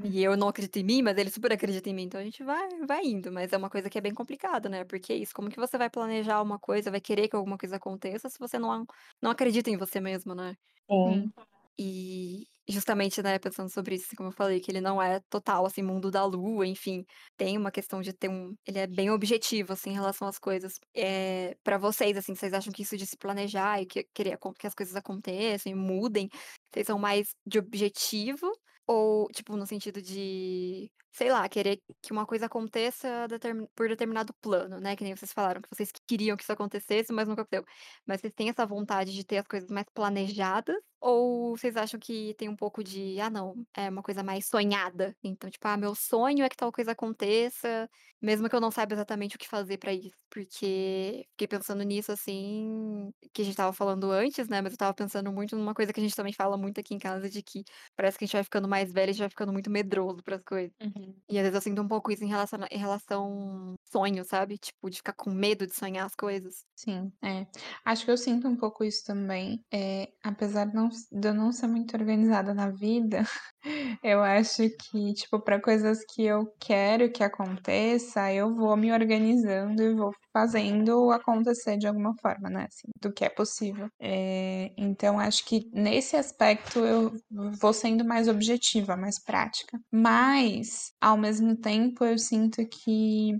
E 0.03 0.23
eu 0.23 0.37
não 0.37 0.47
acredito 0.49 0.77
em 0.77 0.83
mim, 0.83 1.01
mas 1.01 1.17
ele 1.17 1.29
super 1.31 1.51
acredita 1.53 1.89
em 1.89 1.93
mim, 1.93 2.03
então 2.03 2.21
a 2.21 2.23
gente 2.23 2.43
vai 2.43 2.69
vai 2.87 3.03
indo, 3.05 3.31
mas 3.31 3.51
é 3.53 3.57
uma 3.57 3.69
coisa 3.69 3.89
que 3.89 3.97
é 3.97 4.01
bem 4.01 4.13
complicada, 4.13 4.69
né, 4.69 4.85
porque 4.85 5.11
é 5.13 5.17
isso, 5.17 5.33
como 5.35 5.49
que 5.49 5.59
você 5.59 5.77
vai 5.77 5.89
planejar 5.89 6.41
uma 6.41 6.59
coisa, 6.59 6.91
vai 6.91 7.01
querer 7.01 7.27
que 7.29 7.35
alguma 7.35 7.57
coisa 7.57 7.75
aconteça 7.77 8.29
se 8.29 8.39
você 8.39 8.57
não 8.59 8.85
não 9.21 9.31
acredita 9.31 9.69
em 9.69 9.77
você 9.77 9.99
mesmo, 9.99 10.33
né? 10.35 10.55
Sim. 10.89 11.31
E 11.77 12.45
justamente, 12.69 13.21
né, 13.23 13.39
pensando 13.39 13.69
sobre 13.71 13.95
isso, 13.95 14.05
assim, 14.07 14.15
como 14.15 14.29
eu 14.29 14.33
falei, 14.33 14.59
que 14.59 14.71
ele 14.71 14.81
não 14.81 15.01
é 15.01 15.19
total, 15.29 15.65
assim, 15.65 15.81
mundo 15.83 16.11
da 16.11 16.25
lua, 16.25 16.65
enfim, 16.67 17.03
tem 17.37 17.57
uma 17.57 17.71
questão 17.71 18.01
de 18.01 18.13
ter 18.13 18.29
um 18.29 18.53
ele 18.65 18.79
é 18.79 18.87
bem 18.87 19.09
objetivo, 19.11 19.73
assim, 19.73 19.91
em 19.91 19.93
relação 19.93 20.27
às 20.27 20.37
coisas. 20.39 20.73
Eh, 20.95 21.55
pra 21.63 21.77
vocês, 21.77 22.17
assim, 22.17 22.35
vocês 22.35 22.53
acham 22.53 22.71
que 22.73 22.83
isso 22.83 22.97
de 22.97 23.05
se 23.05 23.17
planejar 23.17 23.81
e 23.81 23.85
que 23.85 24.03
querer 24.13 24.37
que 24.59 24.67
as 24.67 24.75
coisas 24.75 24.95
aconteçam 24.95 25.71
e 25.71 25.75
mudem, 25.75 26.29
vocês 26.73 26.87
são 26.87 26.99
mais 26.99 27.29
de 27.45 27.59
objetivo 27.59 28.51
ou, 28.87 29.27
tipo, 29.29 29.55
no 29.55 29.67
sentido 29.67 30.01
de, 30.01 30.89
sei 31.11 31.31
lá, 31.31 31.47
querer 31.47 31.77
que 32.01 32.11
uma 32.11 32.25
coisa 32.25 32.47
aconteça 32.47 33.27
por 33.75 33.87
determinado 33.87 34.33
plano, 34.41 34.79
né, 34.79 34.95
que 34.95 35.03
nem 35.03 35.15
vocês 35.15 35.31
falaram 35.31 35.61
que 35.61 35.69
vocês 35.71 35.91
queriam 36.07 36.35
que 36.35 36.41
isso 36.43 36.51
acontecesse, 36.51 37.13
mas 37.13 37.27
nunca 37.27 37.41
aconteceu. 37.43 37.63
Mas 38.07 38.19
vocês 38.21 38.33
têm 38.33 38.49
essa 38.49 38.65
vontade 38.65 39.13
de 39.13 39.23
ter 39.23 39.37
as 39.37 39.47
coisas 39.47 39.69
mais 39.69 39.85
planejadas 39.93 40.75
ou 41.01 41.57
vocês 41.57 41.75
acham 41.77 41.99
que 41.99 42.33
tem 42.37 42.49
um 42.49 42.55
pouco 42.55 42.83
de: 42.83 43.19
"Ah, 43.19 43.29
não, 43.29 43.65
é 43.75 43.89
uma 43.89 44.03
coisa 44.03 44.23
mais 44.23 44.47
sonhada"? 44.47 45.15
Então, 45.23 45.49
tipo: 45.49 45.67
"Ah, 45.67 45.77
meu 45.77 45.95
sonho 45.95 46.43
é 46.43 46.49
que 46.49 46.55
tal 46.57 46.71
coisa 46.71 46.91
aconteça, 46.91 47.89
mesmo 48.21 48.49
que 48.49 48.55
eu 48.55 48.61
não 48.61 48.71
saiba 48.71 48.93
exatamente 48.93 49.35
o 49.35 49.39
que 49.39 49.47
fazer 49.47 49.77
pra 49.77 49.93
isso". 49.93 50.11
Porque 50.29 51.25
fiquei 51.31 51.47
pensando 51.47 51.83
nisso, 51.83 52.11
assim, 52.11 53.11
que 53.33 53.41
a 53.41 53.45
gente 53.45 53.53
estava 53.53 53.73
falando 53.73 54.11
antes, 54.11 54.47
né, 54.47 54.61
mas 54.61 54.71
eu 54.73 54.75
estava 54.75 54.93
pensando 54.93 55.31
muito 55.31 55.55
numa 55.55 55.73
coisa 55.73 55.91
que 55.93 55.99
a 55.99 56.03
gente 56.03 56.15
também 56.15 56.33
fala 56.33 56.57
muito 56.57 56.79
aqui 56.79 56.93
em 56.93 56.99
casa, 56.99 57.29
de 57.29 57.41
que 57.43 57.63
parece 57.95 58.17
que 58.17 58.23
a 58.25 58.27
gente 58.27 58.33
vai 58.35 58.43
ficando 58.43 58.67
mais 58.67 58.91
velho, 58.91 59.09
a 59.09 59.13
gente 59.13 59.19
vai 59.21 59.29
ficando 59.29 59.53
muito 59.53 59.69
medroso 59.71 60.21
para 60.23 60.35
as 60.37 60.43
coisas. 60.43 60.73
Uhum. 60.81 61.21
E 61.29 61.37
às 61.37 61.43
vezes 61.43 61.55
eu 61.55 61.61
sinto 61.61 61.81
um 61.81 61.87
pouco 61.87 62.11
isso 62.11 62.23
em 62.23 62.27
relação 62.27 62.59
em 62.71 62.77
relação 62.77 63.75
sonho, 63.91 64.23
sabe, 64.25 64.57
tipo, 64.57 64.89
de 64.89 64.97
ficar 64.97 65.13
com 65.13 65.31
medo 65.31 65.67
de 65.67 65.75
sonhar 65.75 66.05
as 66.05 66.15
coisas. 66.15 66.65
Sim, 66.77 67.11
é. 67.21 67.45
Acho 67.83 68.05
que 68.05 68.11
eu 68.11 68.17
sinto 68.17 68.47
um 68.47 68.55
pouco 68.55 68.83
isso 68.85 69.03
também. 69.05 69.61
É, 69.73 70.13
apesar 70.23 70.65
de, 70.65 70.73
não, 70.73 70.88
de 71.11 71.27
eu 71.27 71.33
não 71.33 71.51
ser 71.51 71.67
muito 71.67 71.95
organizada 71.95 72.53
na 72.53 72.69
vida, 72.69 73.23
eu 74.03 74.21
acho 74.23 74.63
que, 74.69 75.13
tipo, 75.13 75.39
para 75.41 75.61
coisas 75.61 75.99
que 76.13 76.23
eu 76.23 76.51
quero 76.59 77.11
que 77.11 77.23
aconteça, 77.23 78.31
eu 78.33 78.55
vou 78.55 78.75
me 78.77 78.91
organizando 78.91 79.81
e 79.81 79.93
vou 79.93 80.11
fazendo 80.33 81.11
acontecer 81.11 81.77
de 81.77 81.87
alguma 81.87 82.13
forma, 82.21 82.49
né? 82.49 82.67
Assim, 82.67 82.87
do 83.01 83.11
que 83.11 83.25
é 83.25 83.29
possível. 83.29 83.89
É, 83.99 84.71
então, 84.77 85.19
acho 85.19 85.45
que 85.45 85.69
nesse 85.73 86.15
aspecto 86.15 86.79
eu 86.79 87.13
vou 87.59 87.73
sendo 87.73 88.05
mais 88.05 88.27
objetiva, 88.27 88.95
mais 88.95 89.21
prática. 89.23 89.79
Mas, 89.91 90.91
ao 91.01 91.17
mesmo 91.17 91.55
tempo, 91.55 92.05
eu 92.05 92.17
sinto 92.17 92.65
que 92.67 93.33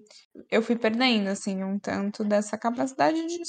eu 0.50 0.62
fui 0.62 0.76
perdendo, 0.76 1.28
assim, 1.30 1.64
um 1.64 1.80
tanto 1.80 2.24
dessa 2.24 2.58
capacidade 2.58 3.26
de 3.28 3.42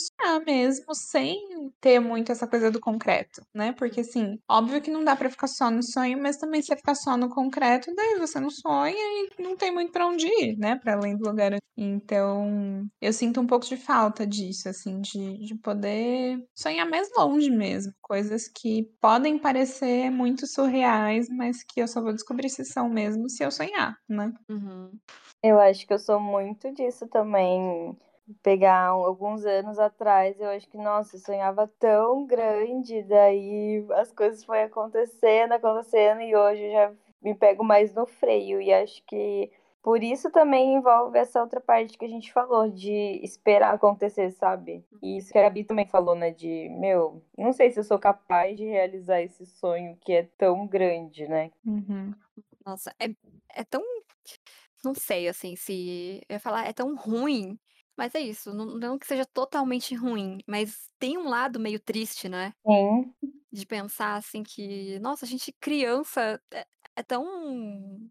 mesmo, 0.45 0.95
sem 0.95 1.71
ter 1.81 1.99
muito 2.01 2.33
essa 2.33 2.47
coisa 2.47 2.71
do 2.71 2.81
concreto, 2.81 3.43
né? 3.55 3.73
Porque, 3.73 4.01
assim, 4.01 4.39
óbvio 4.49 4.81
que 4.81 4.91
não 4.91 5.05
dá 5.05 5.17
pra 5.17 5.31
ficar 5.31 5.47
só 5.49 5.71
no 5.71 5.83
sonho, 5.83 6.21
mas 6.21 6.37
também 6.37 6.61
se 6.61 6.69
você 6.69 6.77
ficar 6.77 6.95
só 6.95 7.17
no 7.17 7.29
concreto, 7.29 7.93
daí 7.95 8.19
você 8.19 8.39
não 8.39 8.51
sonha 8.51 8.95
e 8.95 9.43
não 9.43 9.57
tem 9.57 9.73
muito 9.73 9.93
pra 9.93 10.07
onde 10.07 10.27
ir, 10.27 10.57
né? 10.59 10.77
Pra 10.77 10.95
além 10.95 11.17
do 11.17 11.29
lugar. 11.29 11.57
Então, 11.77 12.87
eu 13.01 13.13
sinto 13.13 13.41
um 13.41 13.47
pouco 13.47 13.67
de 13.67 13.77
falta 13.77 14.27
disso, 14.27 14.69
assim, 14.69 15.01
de, 15.01 15.39
de 15.39 15.55
poder 15.57 16.39
sonhar 16.55 16.89
mais 16.89 17.09
longe 17.17 17.51
mesmo. 17.51 17.93
Coisas 18.03 18.49
que 18.49 18.85
podem 19.01 19.39
parecer 19.39 20.11
muito 20.11 20.47
surreais, 20.47 21.29
mas 21.31 21.63
que 21.65 21.81
eu 21.81 21.89
só 21.89 22.03
vou 22.03 22.13
descobrir 22.13 22.51
se 22.51 22.65
são 22.65 22.89
mesmo 22.89 23.29
se 23.31 23.43
eu 23.43 23.51
sonhar, 23.51 23.97
né? 24.09 24.33
Uhum. 24.49 24.91
Eu 25.43 25.59
acho 25.59 25.87
que 25.87 25.93
eu 25.95 25.99
sou 25.99 26.21
muito 26.21 26.71
disso 26.73 27.07
também. 27.09 27.97
Pegar 28.43 28.87
alguns 28.87 29.45
anos 29.45 29.79
atrás, 29.79 30.41
eu 30.41 30.49
acho 30.51 30.69
que, 30.69 30.79
nossa, 30.79 31.17
eu 31.17 31.21
sonhava 31.21 31.71
tão 31.79 32.27
grande, 32.27 33.03
daí 33.03 33.85
as 33.93 34.13
coisas 34.13 34.45
foram 34.45 34.63
acontecendo, 34.65 35.53
acontecendo, 35.53 36.21
e 36.21 36.35
hoje 36.37 36.63
eu 36.63 36.73
já 36.73 36.93
me 37.23 37.35
pego 37.35 37.65
mais 37.65 37.95
no 37.95 38.07
freio. 38.07 38.61
E 38.61 38.73
acho 38.73 39.03
que 39.05 39.51
por 39.83 40.03
isso 40.03 40.31
também 40.31 40.75
envolve 40.75 41.19
essa 41.19 41.41
outra 41.41 41.61
parte 41.61 41.97
que 41.97 42.05
a 42.05 42.09
gente 42.09 42.33
falou, 42.33 42.71
de 42.71 43.21
esperar 43.23 43.75
acontecer, 43.75 44.31
sabe? 44.31 44.85
E 45.03 45.17
isso 45.17 45.33
que 45.33 45.39
a 45.39 45.43
Gabi 45.43 45.65
também 45.65 45.87
falou, 45.87 46.15
né? 46.15 46.31
De, 46.31 46.69
meu, 46.69 47.23
não 47.37 47.53
sei 47.53 47.71
se 47.71 47.81
eu 47.81 47.85
sou 47.85 47.99
capaz 47.99 48.57
de 48.57 48.65
realizar 48.65 49.23
esse 49.23 49.47
sonho 49.47 49.97
que 50.01 50.13
é 50.13 50.29
tão 50.37 50.67
grande, 50.67 51.27
né? 51.27 51.51
Uhum. 51.65 52.13
Nossa, 52.65 52.95
é 53.01 53.09
é 53.53 53.65
tão 53.65 53.83
não 54.85 54.95
sei, 54.95 55.29
assim, 55.29 55.57
se 55.57 56.23
eu 56.29 56.35
ia 56.35 56.41
falar 56.41 56.67
é 56.67 56.73
tão 56.73 56.95
ruim, 56.97 57.59
mas 58.01 58.17
é 58.17 58.21
isso, 58.23 58.55
não 58.55 58.67
não 58.79 58.99
que 58.99 59.07
seja 59.07 59.27
totalmente 59.27 59.95
ruim, 59.97 60.41
mas 60.49 60.91
tem 61.01 61.19
um 61.19 61.29
lado 61.29 61.61
meio 61.61 61.81
triste, 61.81 62.29
né, 62.31 62.55
Sim. 62.65 63.15
de 63.53 63.67
pensar, 63.67 64.17
assim, 64.17 64.43
que, 64.45 64.99
nossa, 65.01 65.25
a 65.27 65.29
gente 65.29 65.53
criança, 65.61 66.41
eh, 66.53 66.67
é 66.97 67.03
tão 67.05 67.25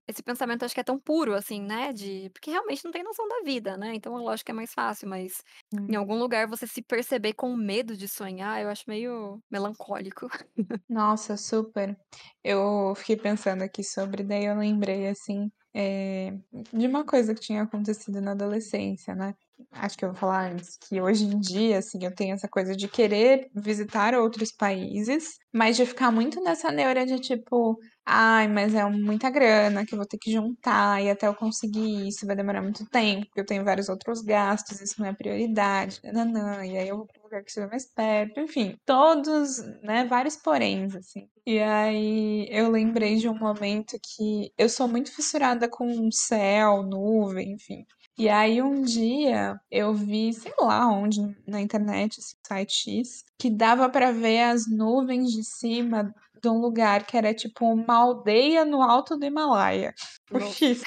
esse 0.07 0.23
pensamento 0.23 0.65
acho 0.65 0.73
que 0.75 0.81
é 0.81 0.83
tão 0.85 0.99
puro, 0.99 1.33
assim, 1.35 1.61
né, 1.61 1.93
de 1.93 2.29
porque 2.31 2.51
realmente 2.51 2.83
não 2.85 2.91
tem 2.91 3.03
noção 3.03 3.27
da 3.27 3.41
vida, 3.43 3.77
né, 3.77 3.93
então 3.95 4.17
é 4.17 4.21
lógico 4.21 4.47
que 4.47 4.51
é 4.51 4.55
mais 4.55 4.73
fácil, 4.73 5.09
mas 5.09 5.43
em 5.87 5.95
Hum. 5.95 5.97
algum 5.97 6.15
lugar 6.19 6.47
você 6.47 6.67
se 6.67 6.81
perceber 6.83 7.33
com 7.33 7.55
medo 7.55 7.97
de 7.97 8.07
sonhar, 8.07 8.61
eu 8.61 8.69
acho 8.69 8.85
meio 8.87 9.41
melancólico. 9.51 10.27
Nossa, 10.89 11.37
super. 11.37 11.95
Eu 12.43 12.95
fiquei 12.95 13.15
pensando 13.15 13.61
aqui 13.63 13.83
sobre, 13.83 14.23
daí 14.23 14.45
eu 14.45 14.55
lembrei, 14.57 15.07
assim, 15.07 15.51
eh, 15.73 16.33
de 16.73 16.87
uma 16.87 17.05
coisa 17.05 17.33
que 17.35 17.41
tinha 17.41 17.63
acontecido 17.63 18.21
na 18.21 18.31
adolescência, 18.31 19.15
né. 19.15 19.33
Acho 19.71 19.97
que 19.97 20.05
eu 20.05 20.09
vou 20.11 20.17
falar 20.17 20.51
antes, 20.51 20.77
que 20.77 21.01
hoje 21.01 21.25
em 21.25 21.39
dia, 21.39 21.79
assim, 21.79 21.99
eu 22.03 22.15
tenho 22.15 22.33
essa 22.33 22.47
coisa 22.47 22.75
de 22.75 22.87
querer 22.87 23.49
visitar 23.53 24.13
outros 24.15 24.51
países, 24.53 25.37
mas 25.53 25.75
de 25.77 25.85
ficar 25.85 26.11
muito 26.11 26.41
nessa 26.43 26.71
neura 26.71 27.05
de 27.05 27.19
tipo: 27.19 27.77
"Ai, 28.05 28.47
mas 28.47 28.73
é 28.73 28.85
muita 28.85 29.29
grana 29.29 29.85
que 29.85 29.93
eu 29.93 29.97
vou 29.97 30.07
ter 30.07 30.17
que 30.17 30.31
juntar 30.31 31.01
e 31.03 31.09
até 31.09 31.27
eu 31.27 31.35
conseguir 31.35 32.07
isso 32.07 32.25
vai 32.25 32.35
demorar 32.35 32.61
muito 32.61 32.85
tempo, 32.89 33.25
porque 33.27 33.41
eu 33.41 33.45
tenho 33.45 33.63
vários 33.65 33.89
outros 33.89 34.21
gastos, 34.21 34.79
isso 34.81 34.95
não 35.01 35.07
é 35.07 35.13
prioridade, 35.13 35.99
nã-nã-nã, 36.03 36.65
e 36.65 36.77
aí 36.77 36.87
eu 36.87 36.97
vou 36.97 37.07
lugar 37.29 37.43
que 37.43 37.51
seja 37.51 37.67
mais 37.67 37.85
perto", 37.93 38.39
enfim, 38.39 38.75
todos, 38.85 39.59
né, 39.83 40.05
vários 40.05 40.35
poréns, 40.35 40.95
assim. 40.95 41.27
E 41.45 41.59
aí 41.59 42.47
eu 42.49 42.69
lembrei 42.69 43.17
de 43.17 43.27
um 43.29 43.37
momento 43.37 43.97
que 44.03 44.51
eu 44.57 44.69
sou 44.69 44.87
muito 44.87 45.13
fissurada 45.15 45.67
com 45.69 46.11
céu, 46.11 46.83
nuvem, 46.83 47.53
enfim. 47.53 47.85
E 48.17 48.27
aí 48.27 48.61
um 48.61 48.81
dia 48.81 49.57
eu 49.71 49.93
vi, 49.93 50.33
sei 50.33 50.53
lá 50.59 50.87
onde, 50.91 51.21
na 51.47 51.61
internet, 51.61 52.19
assim, 52.19 52.35
site 52.45 52.73
X, 53.01 53.23
que 53.37 53.49
dava 53.49 53.89
pra 53.89 54.11
ver 54.11 54.41
as 54.41 54.69
nuvens 54.69 55.31
de 55.31 55.43
cima 55.43 56.13
de 56.41 56.49
um 56.49 56.59
lugar 56.59 57.05
que 57.05 57.17
era 57.17 57.33
tipo 57.33 57.65
uma 57.65 57.95
aldeia 57.95 58.65
no 58.65 58.81
alto 58.81 59.17
do 59.17 59.25
Himalaia. 59.25 59.93
Nossa. 60.31 60.85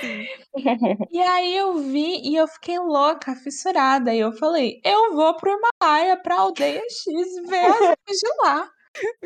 Sim. 0.00 0.28
E 1.10 1.20
aí 1.20 1.56
eu 1.56 1.74
vi 1.78 2.20
e 2.24 2.36
eu 2.36 2.48
fiquei 2.48 2.78
louca, 2.78 3.34
fissurada, 3.36 4.14
e 4.14 4.18
eu 4.20 4.32
falei: 4.32 4.80
"Eu 4.84 5.14
vou 5.14 5.36
para 5.36 5.50
o 5.50 5.56
Himalaia, 5.58 6.16
pra 6.22 6.36
aldeia 6.40 6.80
X, 6.88 7.48
ver 7.48 7.66
as 7.66 7.84
nuvens 7.88 8.20
de 8.20 8.28
lá, 8.42 8.70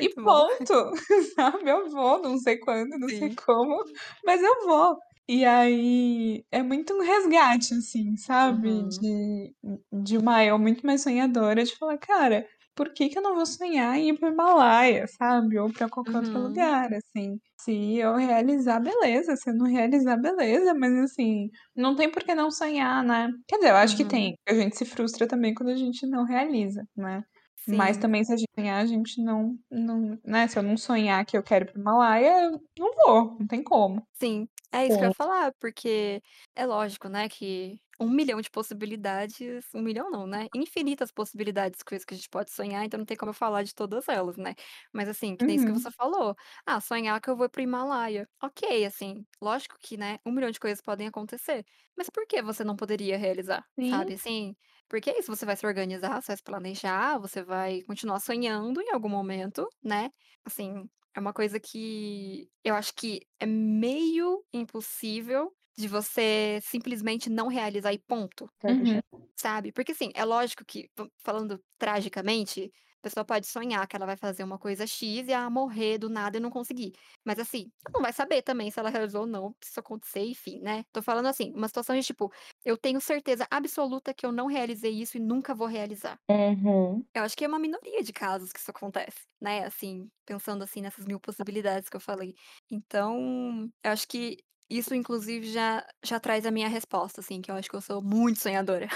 e 0.01 0.09
Muito 0.09 0.23
bom. 0.23 0.43
ponto", 0.51 0.93
sabe, 1.37 1.71
eu 1.71 1.91
vou, 1.91 2.21
não 2.23 2.39
sei 2.39 2.59
quando, 2.59 2.99
não 2.99 3.11
sei 3.11 3.31
Sim. 3.31 3.39
como, 3.47 3.85
mas 4.25 4.43
eu 4.43 4.67
vou. 4.67 4.99
E 5.29 5.45
aí 5.45 6.45
é 6.53 6.63
muito 6.63 6.95
um 6.95 7.01
resgate, 7.03 7.75
assim, 7.75 8.17
sabe, 8.17 8.85
Uhum. 8.85 8.99
de 9.01 9.55
de 9.93 10.19
uma 10.19 10.45
eu 10.45 10.59
muito 10.59 10.87
mais 10.87 11.03
sonhadora, 11.03 11.65
de 11.65 11.77
falar: 11.77 11.99
"Cara, 11.99 12.47
por 12.79 12.95
que 12.95 13.11
que 13.11 13.19
eu 13.19 13.23
não 13.23 13.35
vou 13.37 13.47
sonhar 13.47 13.97
em 13.99 14.11
ir 14.11 14.19
para 14.21 14.31
Himalaia", 14.31 15.07
sabe, 15.09 15.59
ou 15.59 15.73
pra 15.73 15.91
qualquer 15.91 16.19
outro 16.19 16.41
Uhum. 16.41 16.43
lugar, 16.43 16.91
assim. 16.95 17.39
Se 17.61 17.97
eu 17.99 18.15
realizar, 18.17 18.81
beleza, 18.81 19.37
se 19.37 19.51
eu 19.51 19.55
não 19.57 19.67
realizar, 19.67 20.17
beleza, 20.19 20.75
mas 20.75 20.95
assim, 20.97 21.51
não 21.77 21.97
tem 21.97 22.11
por 22.11 22.25
que 22.25 22.35
não 22.35 22.51
sonhar, 22.53 23.05
né. 23.05 23.31
Quer 23.49 23.57
dizer, 23.59 23.71
eu 23.73 23.77
acho 23.77 23.97
que 23.97 24.05
Uhum. 24.05 24.07
tem, 24.07 24.37
a 24.49 24.55
gente 24.55 24.77
se 24.79 24.85
frustra 24.87 25.27
também 25.29 25.55
quando 25.55 25.71
a 25.71 25.77
gente 25.77 26.07
não 26.07 26.25
realiza, 26.25 26.85
né. 26.97 27.25
Mas 27.71 27.97
Sim. 27.97 27.99
também 27.99 28.25
se 28.25 28.33
a 28.33 28.37
gente 28.37 28.49
sonhar, 28.59 28.83
a 28.83 28.87
gente 28.87 29.23
não 29.23 29.59
não 29.71 30.19
né, 30.25 30.49
se 30.49 30.59
eu 30.59 30.63
não 30.63 30.77
sonhar 30.77 31.25
que 31.27 31.37
eu 31.39 31.43
quero 31.43 31.67
ir 31.67 31.73
para 31.73 31.79
o 31.79 31.83
Himalaia, 31.83 32.45
eu 32.47 32.53
não 32.79 32.95
vou, 32.95 33.37
não 33.41 33.47
tem 33.49 33.63
como. 33.63 34.03
Sim, 34.15 34.49
é 34.73 34.87
isso 34.87 34.99
que 34.99 35.05
eu 35.05 35.07
Sim. 35.07 35.11
ia 35.11 35.13
falar, 35.15 35.53
porque 35.61 36.21
é 36.57 36.67
lógico, 36.67 37.09
né, 37.09 37.29
que 37.29 37.81
1.000.000 38.07 38.41
de 38.43 38.51
possibilidades 38.51 39.65
1.000.000 39.75 40.11
não, 40.11 40.27
né, 40.27 40.49
infinitas 40.55 41.11
possibilidades, 41.13 41.83
coisas 41.83 42.05
que 42.05 42.15
a 42.15 42.17
gente 42.17 42.29
pode 42.31 42.51
sonhar, 42.53 42.85
então 42.85 42.99
não 42.99 43.05
tem 43.07 43.17
como 43.17 43.31
eu 43.31 43.35
falar 43.35 43.63
de 43.65 43.75
todas 43.75 44.09
elas, 44.09 44.37
né. 44.37 44.55
Mas 44.93 45.09
assim, 45.09 45.37
que 45.37 45.47
nem 45.47 45.57
isso 45.57 45.67
que 45.67 45.73
Uhum. 45.73 45.89
você 45.89 45.91
falou, 45.91 46.35
ah, 46.67 46.81
sonhar 46.81 47.21
que 47.21 47.31
eu 47.31 47.37
vou 47.37 47.49
para 47.51 47.61
o 47.61 47.63
Himalaia, 47.65 48.29
ok, 48.43 48.85
assim, 48.85 49.25
lógico 49.43 49.77
que, 49.81 49.97
né, 49.97 50.19
1.000.000 50.27 50.51
de 50.53 50.61
coisas 50.61 50.81
podem 50.83 51.07
acontecer, 51.09 51.65
mas 51.97 52.11
por 52.11 52.27
que 52.27 52.43
você 52.43 52.65
não 52.65 52.77
poderia 52.77 53.17
realizar, 53.19 53.65
Sim. 53.77 54.09
sabe, 54.09 54.15
assim? 54.15 54.57
Porque 54.89 55.11
é 55.11 55.19
isso, 55.19 55.35
você 55.35 55.45
vai 55.47 55.57
se 55.57 55.67
organizar, 55.67 56.21
você 56.23 56.29
vai 56.29 56.37
se 56.37 56.43
planejar, 56.43 57.19
você 57.19 57.43
vai 57.43 57.83
continuar 57.83 58.21
sonhando 58.21 58.81
em 58.81 58.91
algum 58.93 59.09
momento, 59.09 59.69
né, 59.83 60.11
assim, 60.45 60.89
é 61.17 61.21
uma 61.21 61.33
coisa 61.33 61.59
que 61.61 62.49
eu 62.65 62.75
acho 62.75 62.95
que 62.95 63.21
é 63.41 63.47
meio 63.47 64.45
impossível 64.53 65.53
de 65.79 65.89
você 65.89 66.59
simplesmente 66.63 67.31
não 67.31 67.49
realizar 67.49 67.93
e 67.93 67.99
ponto. 67.99 68.49
Uhum. 68.65 69.01
Sabe, 69.37 69.73
porque 69.73 69.93
assim, 69.93 70.11
é 70.15 70.25
lógico 70.25 70.65
que 70.67 70.89
fa 70.97 71.07
falando 71.25 71.61
tragicamente, 71.79 72.73
a 72.99 73.03
pessoa 73.03 73.25
pode 73.25 73.47
sonhar 73.47 73.87
que 73.87 73.95
ela 73.95 74.07
vai 74.07 74.17
fazer 74.17 74.43
uma 74.43 74.59
coisa 74.59 74.85
X 74.87 75.29
e, 75.29 75.33
ah, 75.33 75.49
morrer 75.49 75.99
do 75.99 76.09
nada 76.11 76.37
e 76.39 76.41
não 76.41 76.51
conseguir. 76.51 76.93
Mas 77.25 77.39
assim, 77.39 77.71
ela 77.87 77.93
não 77.95 78.03
vai 78.03 78.13
saber 78.13 78.43
também 78.43 78.71
se 78.73 78.81
ela 78.81 78.91
realizou 78.91 79.21
ou 79.23 79.27
não, 79.29 79.55
se 79.63 79.71
isso 79.71 79.79
acontecer, 79.81 80.23
enfim, 80.25 80.61
né. 80.61 80.83
Tô 80.93 81.01
falando 81.01 81.27
assim, 81.27 81.53
uma 81.55 81.69
situação 81.69 81.95
de 81.97 82.03
tipo, 82.05 82.33
eu 82.65 82.77
tenho 82.77 83.01
certeza 83.01 83.47
absoluta 83.51 84.13
que 84.13 84.27
eu 84.27 84.33
não 84.33 84.47
realizei 84.47 84.91
isso 85.01 85.17
e 85.17 85.21
nunca 85.21 85.55
vou 85.55 85.69
realizar. 85.69 86.19
Uhum. 86.31 87.07
Eu 87.15 87.23
acho 87.23 87.37
que 87.37 87.45
é 87.45 87.49
uma 87.49 87.59
minoria 87.59 88.03
de 88.03 88.13
casos 88.13 88.53
que 88.53 88.61
isso 88.61 88.71
acontece, 88.71 89.21
né, 89.41 89.65
assim, 89.65 90.09
pensando 90.27 90.65
assim 90.65 90.81
nessas 90.83 91.07
1000 91.07 91.21
possibilidades 91.21 91.89
que 91.89 91.97
eu 91.97 92.01
falei. 92.01 92.35
Então, 92.71 93.69
eu 93.85 93.91
acho 93.93 94.07
que 94.09 94.37
isso 94.71 94.95
inclusive 94.95 95.51
já 95.53 95.87
já 96.05 96.21
traz 96.21 96.47
a 96.47 96.51
minha 96.51 96.69
resposta, 96.69 97.21
assim, 97.21 97.41
que 97.41 97.51
eu 97.51 97.55
acho 97.57 97.69
que 97.71 97.77
eu 97.77 97.81
sou 97.81 98.03
muito 98.03 98.39
sonhadora. 98.41 98.89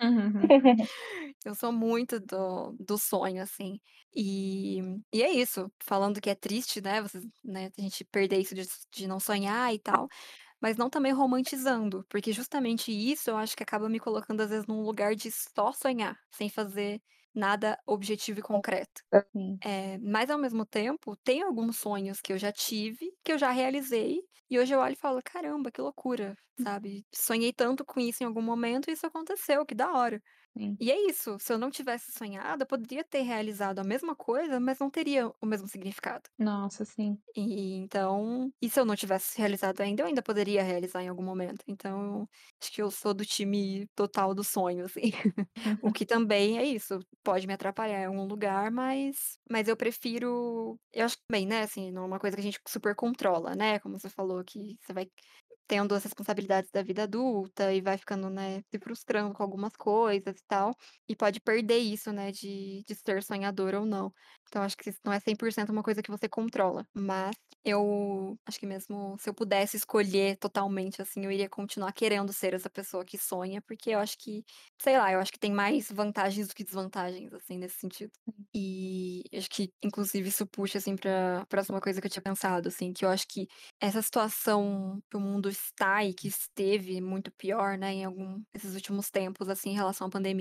Uhum. 0.00 0.48
Eu 1.44 1.54
sou 1.54 1.72
muito 1.72 2.20
do 2.20 2.72
do 2.80 2.98
sonho, 2.98 3.42
assim. 3.42 3.80
E 4.14 4.80
e 5.12 5.22
é 5.22 5.30
isso, 5.32 5.70
falando 5.84 6.20
que 6.20 6.30
é 6.30 6.34
triste, 6.34 6.80
né, 6.82 7.02
vocês 7.02 7.24
né, 7.44 7.70
a 7.78 7.82
gente 7.82 8.04
perder 8.04 8.38
isso 8.40 8.54
de 8.54 8.64
de 8.92 9.06
não 9.08 9.20
sonhar 9.20 9.74
e 9.74 9.78
tal, 9.80 10.08
mas 10.60 10.76
não 10.76 10.90
também 10.90 11.12
romantizando, 11.12 12.04
porque 12.10 12.32
justamente 12.32 12.92
isso 12.92 13.30
eu 13.30 13.36
acho 13.38 13.56
que 13.56 13.62
acaba 13.64 13.88
me 13.88 14.00
colocando 14.00 14.40
às 14.42 14.50
vezes 14.50 14.66
num 14.66 14.82
lugar 14.82 15.14
de 15.16 15.30
só 15.32 15.72
sonhar, 15.72 16.16
sem 16.32 16.48
fazer 16.50 17.02
nada 17.34 17.78
objetivo 17.86 18.40
e 18.40 18.42
concreto. 18.42 19.02
Sim. 19.32 19.62
Eh, 19.64 19.98
mas 20.00 20.30
ao 20.30 20.38
mesmo 20.38 20.66
tempo, 20.66 21.16
tem 21.18 21.42
alguns 21.42 21.78
sonhos 21.78 22.20
que 22.20 22.32
eu 22.32 22.38
já 22.38 22.52
tive, 22.52 23.12
que 23.24 23.32
eu 23.32 23.38
já 23.38 23.50
realizei, 23.50 24.20
e 24.50 24.58
hoje 24.58 24.74
eu 24.74 24.80
olho 24.80 24.94
e 24.94 24.96
falo: 24.96 25.20
"Caramba, 25.24 25.70
que 25.72 25.80
loucura", 25.82 26.36
sabe. 26.56 27.06
Sonhei 27.14 27.52
tanto 27.52 27.84
com 27.84 28.00
isso 28.00 28.22
em 28.24 28.26
algum 28.26 28.42
momento 28.42 28.90
e 28.90 28.94
isso 28.94 29.06
aconteceu, 29.06 29.66
que 29.66 29.74
da 29.74 29.92
hora. 29.92 30.22
Sim. 30.56 30.80
E 30.80 30.90
é 30.90 30.96
isso, 31.08 31.38
se 31.38 31.52
eu 31.52 31.58
não 31.58 31.70
tivesse 31.70 32.12
sonhado, 32.12 32.62
eu 32.64 32.66
poderia 32.66 33.04
ter 33.04 33.22
realizado 33.22 33.78
a 33.78 33.84
mesma 33.84 34.16
coisa, 34.16 34.58
mas 34.60 34.78
não 34.78 34.90
teria 34.90 35.28
o 35.40 35.46
mesmo 35.46 35.68
significado. 35.68 36.28
Nossa, 36.38 36.84
sim. 36.84 37.22
E 37.34 37.76
então 37.76 38.52
e 38.60 38.68
se 38.68 38.78
eu 38.78 38.84
não 38.84 38.94
tivesse 38.94 39.38
realizado 39.38 39.80
ainda, 39.80 40.02
eu 40.02 40.06
ainda 40.06 40.22
poderia 40.22 40.62
realizar 40.62 41.02
em 41.02 41.08
algum 41.08 41.22
momento. 41.24 41.64
Então, 41.66 42.28
acho 42.62 42.70
que 42.72 42.82
eu 42.82 42.90
sou 42.90 43.14
do 43.14 43.24
time 43.24 43.86
total 43.94 44.34
do 44.34 44.44
sonho, 44.44 44.84
assim. 44.84 45.10
O 45.82 45.90
Uhum. 45.90 45.92
que 45.92 46.04
também 46.06 46.58
é 46.58 46.64
isso, 46.64 46.98
pode 47.24 47.46
me 47.46 47.54
atrapalhar 47.54 48.00
em 48.02 48.06
algum 48.06 48.24
lugar, 48.26 48.70
mas 48.70 49.38
mas 49.50 49.68
eu 49.68 49.76
prefiro 49.76 50.78
eu 50.92 51.04
acho 51.06 51.16
que 51.16 51.22
também, 51.26 51.46
né, 51.46 51.62
assim, 51.62 51.90
não 51.92 52.02
é 52.04 52.06
uma 52.06 52.18
coisa 52.20 52.36
que 52.36 52.40
a 52.40 52.44
gente 52.44 52.60
super 52.68 52.94
controla, 52.94 53.54
né, 53.56 53.78
como 53.80 53.98
você 53.98 54.08
falou 54.10 54.42
que 54.44 54.76
você 54.80 54.92
vai 54.92 55.06
tendo 55.68 55.94
as 55.94 56.04
responsabilidades 56.04 56.70
da 56.72 56.82
vida 56.82 57.04
adulta 57.04 57.72
e 57.72 57.80
vai 57.80 57.96
ficando, 57.98 58.28
né, 58.30 58.62
se 58.72 58.78
frustrando 58.80 59.34
com 59.34 59.42
algumas 59.42 59.74
coisas 59.76 60.36
e 60.42 60.46
tal, 60.48 60.74
e 61.08 61.16
pode 61.16 61.40
perder 61.40 61.78
isso, 61.78 62.12
né, 62.12 62.30
de 62.32 62.82
de 62.86 62.94
ser 62.94 63.22
sonhador 63.22 63.74
ou 63.74 63.86
não. 63.86 64.12
Então 64.48 64.62
acho 64.62 64.76
que 64.76 64.90
isso 64.90 65.00
não 65.04 65.12
é 65.12 65.20
100% 65.20 65.70
uma 65.70 65.82
coisa 65.82 66.02
que 66.02 66.10
você 66.10 66.28
controla, 66.28 66.84
mas 66.94 67.34
eu 67.64 68.36
acho 68.46 68.58
que 68.58 68.66
mesmo 68.66 69.16
se 69.18 69.28
eu 69.30 69.34
pudesse 69.34 69.76
escolher 69.76 70.36
totalmente, 70.38 71.00
assim, 71.00 71.24
eu 71.24 71.30
iria 71.32 71.48
continuar 71.48 71.92
querendo 71.92 72.32
ser 72.32 72.54
essa 72.54 72.68
pessoa 72.70 73.04
que 73.04 73.16
sonha, 73.18 73.62
porque 73.62 73.90
eu 73.90 73.98
acho 74.00 74.16
que, 74.18 74.44
sei 74.80 74.98
lá, 74.98 75.12
eu 75.12 75.20
acho 75.20 75.32
que 75.32 75.38
tem 75.38 75.52
mais 75.52 75.90
vantagens 75.90 76.48
do 76.48 76.54
que 76.54 76.64
desvantagens, 76.64 77.32
assim, 77.32 77.58
nesse 77.58 77.76
sentido. 77.78 78.10
E 78.54 79.22
acho 79.34 79.48
que 79.50 79.70
inclusive 79.82 80.28
isso 80.28 80.46
puxa, 80.46 80.78
assim, 80.78 80.96
pra 80.96 81.46
próxima 81.48 81.80
coisa 81.80 82.00
que 82.00 82.06
eu 82.06 82.10
tinha 82.10 82.22
pensado, 82.22 82.68
assim, 82.68 82.92
que 82.92 83.04
eu 83.04 83.08
acho 83.10 83.26
que 83.28 83.46
essa 83.80 84.02
situação 84.02 85.00
que 85.10 85.16
o 85.16 85.20
mundo 85.20 85.48
está 85.48 86.04
e 86.04 86.12
que 86.14 86.28
esteve 86.28 87.00
muito 87.00 87.30
pior, 87.32 87.78
né, 87.78 87.92
em 87.94 88.04
algum 88.04 88.42
esses 88.54 88.74
últimos 88.74 89.10
tempos, 89.10 89.48
assim, 89.48 89.70
em 89.70 89.74
relação 89.74 90.06
à 90.08 90.10
pandemia, 90.10 90.31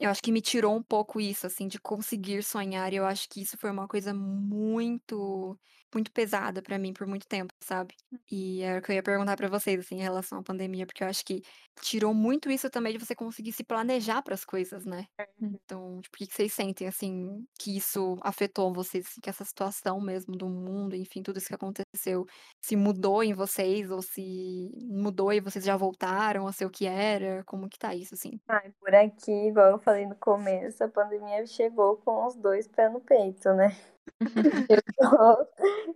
eu 0.00 0.10
acho 0.10 0.22
que 0.22 0.32
me 0.32 0.40
tirou 0.40 0.74
um 0.76 0.82
pouco 0.82 1.20
isso, 1.20 1.46
assim, 1.46 1.66
de 1.68 1.78
conseguir 1.80 2.42
sonhar 2.42 2.92
e 2.92 2.96
eu 2.96 3.04
acho 3.06 3.28
que 3.28 3.40
isso 3.42 3.56
foi 3.58 3.70
uma 3.70 3.88
coisa 3.88 4.14
muito 4.14 5.58
muito 5.94 6.12
pesada 6.12 6.62
pra 6.62 6.78
mim 6.78 6.92
por 6.92 7.06
muito 7.06 7.26
tempo, 7.26 7.52
sabe. 7.62 7.94
E 8.30 8.62
era 8.62 8.78
o 8.78 8.82
que 8.82 8.90
eu 8.92 8.96
ia 8.96 9.02
perguntar 9.02 9.36
pra 9.36 9.48
vocês, 9.48 9.80
assim, 9.80 9.96
em 9.96 10.02
relação 10.02 10.38
à 10.38 10.42
pandemia, 10.42 10.86
porque 10.86 11.02
eu 11.02 11.08
acho 11.08 11.24
que 11.24 11.42
tirou 11.80 12.12
muito 12.14 12.50
isso 12.50 12.68
também 12.70 12.92
de 12.92 13.04
você 13.04 13.14
conseguir 13.14 13.52
se 13.52 13.64
planejar 13.64 14.22
para 14.22 14.34
as 14.34 14.44
coisas, 14.44 14.84
né. 14.84 15.06
Uhum. 15.40 15.58
Então, 15.64 16.00
tipo, 16.00 16.16
o 16.16 16.18
que 16.18 16.26
que 16.26 16.34
vocês 16.34 16.52
sentem, 16.52 16.88
assim, 16.88 17.44
que 17.58 17.76
isso 17.76 18.16
afetou 18.22 18.72
vocês, 18.72 19.06
assim, 19.06 19.20
que 19.20 19.30
essa 19.30 19.44
situação 19.44 20.00
mesmo 20.00 20.36
do 20.36 20.48
mundo, 20.48 20.94
enfim, 20.96 21.22
tudo 21.22 21.38
isso 21.38 21.48
que 21.48 21.54
aconteceu, 21.54 22.26
se 22.60 22.76
mudou 22.76 23.22
em 23.22 23.32
vocês 23.34 23.90
ou 23.90 24.02
se 24.02 24.70
mudou 24.90 25.32
e 25.32 25.40
vocês 25.40 25.64
já 25.64 25.76
voltaram 25.76 26.46
a 26.46 26.52
ser 26.52 26.66
o 26.66 26.70
que 26.70 26.86
era? 26.86 27.42
Como 27.44 27.68
que 27.68 27.78
tá 27.78 27.94
isso, 27.94 28.14
assim? 28.14 28.38
Ai, 28.48 28.72
por 28.80 28.94
aqui, 28.94 29.30
igual 29.30 29.72
eu 29.72 29.78
falei 29.78 30.06
no 30.06 30.16
começo, 30.16 30.82
a 30.82 30.88
pandemia 30.88 31.46
chegou 31.46 31.98
com 31.98 32.26
os 32.26 32.34
dois 32.34 32.66
pés 32.66 32.92
no 32.92 33.00
peito, 33.00 33.52
né? 33.52 33.76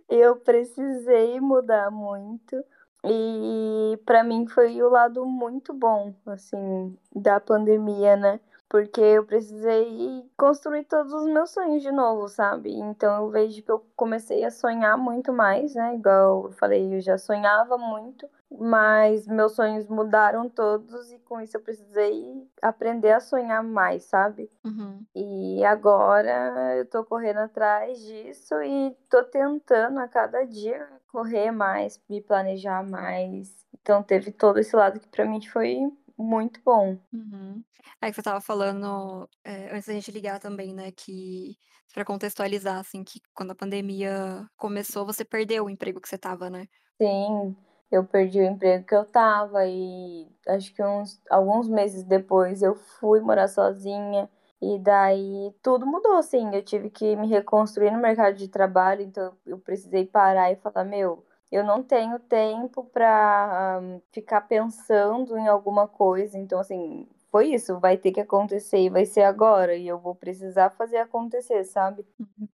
Eu, 0.09 0.27
eu 0.31 0.35
precisei 0.37 1.39
mudar 1.39 1.91
muito. 1.91 2.63
E 3.05 3.99
para 4.05 4.23
mim 4.23 4.47
foi 4.47 4.81
o 4.81 4.89
lado 4.89 5.25
muito 5.25 5.73
bom, 5.73 6.13
assim, 6.25 6.97
da 7.13 7.39
pandemia, 7.39 8.15
né? 8.15 8.39
Porque 8.69 9.01
eu 9.01 9.25
precisei 9.25 10.25
construir 10.37 10.85
todos 10.85 11.11
os 11.13 11.25
meus 11.25 11.51
sonhos 11.51 11.83
de 11.83 11.91
novo, 11.91 12.27
sabe? 12.29 12.73
Então 12.73 13.23
eu 13.25 13.29
vejo 13.29 13.61
que 13.61 13.69
eu 13.71 13.85
comecei 13.95 14.43
a 14.45 14.49
sonhar 14.51 14.97
muito 14.97 15.33
mais, 15.33 15.75
né? 15.75 15.95
Igual 15.95 16.45
eu 16.45 16.51
falei, 16.53 16.95
eu 16.95 17.01
já 17.01 17.17
sonhava 17.17 17.77
muito, 17.77 18.27
mas 18.59 19.27
meus 19.27 19.53
sonhos 19.53 19.87
mudaram 19.87 20.49
todos 20.49 21.11
e 21.11 21.19
com 21.19 21.41
isso 21.41 21.57
eu 21.57 21.61
precisei 21.61 22.47
aprender 22.61 23.11
a 23.11 23.19
sonhar 23.19 23.63
mais, 23.63 24.03
sabe? 24.03 24.49
Uhum. 24.63 25.03
E 25.15 25.63
agora 25.65 26.75
eu 26.77 26.85
tô 26.85 27.03
correndo 27.03 27.39
atrás 27.39 27.99
disso 27.99 28.61
e 28.61 28.95
tô 29.09 29.23
tentando 29.23 29.99
a 29.99 30.07
cada 30.07 30.43
dia 30.45 30.87
correr 31.11 31.51
mais, 31.51 32.01
me 32.09 32.21
planejar 32.21 32.83
mais. 32.83 33.65
Então 33.81 34.03
teve 34.03 34.31
todo 34.31 34.59
esse 34.59 34.75
lado 34.75 34.99
que 34.99 35.07
para 35.07 35.25
mim 35.25 35.41
foi 35.41 35.79
muito 36.17 36.61
bom. 36.63 36.97
Uhum. 37.11 37.63
É 38.01 38.09
que 38.09 38.15
você 38.15 38.21
estava 38.21 38.39
falando, 38.39 39.27
eh, 39.43 39.69
antes 39.73 39.87
da 39.87 39.93
gente 39.93 40.11
ligar 40.11 40.39
também, 40.39 40.73
né, 40.73 40.91
que 40.91 41.55
para 41.93 42.05
contextualizar, 42.05 42.79
assim, 42.79 43.03
que 43.03 43.19
quando 43.33 43.51
a 43.51 43.55
pandemia 43.55 44.47
começou, 44.57 45.05
você 45.05 45.23
perdeu 45.23 45.65
o 45.65 45.69
emprego 45.69 46.01
que 46.01 46.09
você 46.09 46.15
estava, 46.15 46.49
né? 46.49 46.65
Sim, 46.99 47.55
eu 47.93 48.03
perdi 48.03 48.39
o 48.39 48.43
emprego 48.43 48.85
que 48.85 48.95
eu 48.95 49.05
tava 49.05 49.65
e 49.67 50.27
acho 50.47 50.73
que 50.73 50.83
uns 50.83 51.21
alguns 51.29 51.69
meses 51.69 52.03
depois 52.03 52.63
eu 52.63 52.75
fui 52.75 53.21
morar 53.21 53.47
sozinha 53.47 54.27
e 54.59 54.79
daí 54.79 55.53
tudo 55.61 55.85
mudou, 55.85 56.17
assim. 56.17 56.55
Eu 56.55 56.63
tive 56.63 56.89
que 56.89 57.15
me 57.15 57.27
reconstruir 57.27 57.91
no 57.91 57.99
mercado 57.99 58.35
de 58.35 58.47
trabalho, 58.47 59.01
então 59.03 59.33
eu 59.45 59.59
precisei 59.59 60.05
parar 60.05 60.51
e 60.51 60.55
falar, 60.55 60.85
meu, 60.85 61.23
eu 61.51 61.63
não 61.63 61.83
tenho 61.83 62.17
tempo 62.19 62.83
para 62.85 63.79
ficar 64.11 64.41
pensando 64.41 65.37
em 65.37 65.47
alguma 65.47 65.87
coisa. 65.87 66.37
Então, 66.39 66.59
assim, 66.59 67.07
foi 67.33 67.49
isso, 67.53 67.79
vai 67.81 67.97
ter 67.97 68.13
que 68.13 68.21
acontecer 68.21 68.79
e 68.79 68.89
vai 68.91 69.05
ser 69.07 69.23
agora, 69.23 69.75
e 69.75 69.87
eu 69.87 69.99
vou 69.99 70.15
precisar 70.15 70.69
fazer 70.71 70.99
acontecer, 70.99 71.65
sabe? 71.65 72.05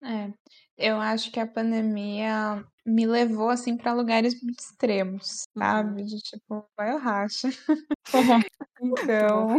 É, 0.04 0.32
eu 0.78 1.00
acho 1.02 1.32
que 1.32 1.40
a 1.40 1.48
pandemia 1.48 2.64
me 2.86 3.06
levou 3.08 3.50
assim 3.50 3.76
para 3.78 3.94
lugares 3.94 4.42
muito 4.42 4.60
extremos, 4.60 5.44
Uhum. 5.56 5.64
sabe? 5.64 6.04
De 6.04 6.18
tipo, 6.20 6.66
vai 6.78 6.92
eu 6.94 6.98
racha. 7.00 7.48
Então. 8.82 9.58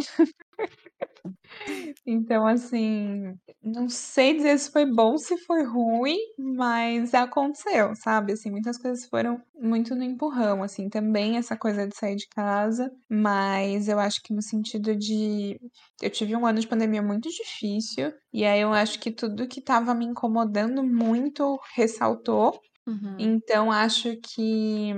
Então 2.06 2.46
assim, 2.46 3.34
não 3.62 3.88
sei 3.88 4.34
dizer 4.36 4.58
se 4.58 4.70
foi 4.70 4.86
bom, 4.86 5.16
se 5.18 5.36
foi 5.44 5.64
ruim, 5.64 6.16
mas 6.38 7.14
aconteceu, 7.14 7.94
sabe? 7.96 8.32
Assim, 8.32 8.50
muitas 8.50 8.78
coisas 8.78 9.06
foram 9.06 9.40
muito 9.60 9.94
no 9.94 10.02
empurrão, 10.04 10.62
assim, 10.62 10.88
também 10.88 11.36
essa 11.36 11.56
coisa 11.56 11.86
de 11.86 11.96
sair 11.96 12.16
de 12.16 12.28
casa, 12.28 12.90
mas 13.08 13.88
eu 13.88 13.98
acho 13.98 14.22
que 14.22 14.34
no 14.34 14.42
sentido 14.42 14.94
de 14.96 15.58
eu 16.02 16.10
tive 16.10 16.34
um 16.36 16.46
ano 16.46 16.60
de 16.60 16.66
pandemia 16.68 17.02
muito 17.02 17.28
difícil, 17.28 18.12
e 18.32 18.44
aí 18.44 18.60
eu 18.60 18.72
acho 18.72 18.98
que 19.00 19.10
tudo 19.10 19.48
que 19.48 19.60
estava 19.60 19.94
me 19.94 20.04
incomodando 20.06 20.82
muito 20.84 21.58
ressaltou. 21.74 22.58
Uhum. 22.88 23.16
Então 23.18 23.70
acho 23.70 24.16
que 24.16 24.94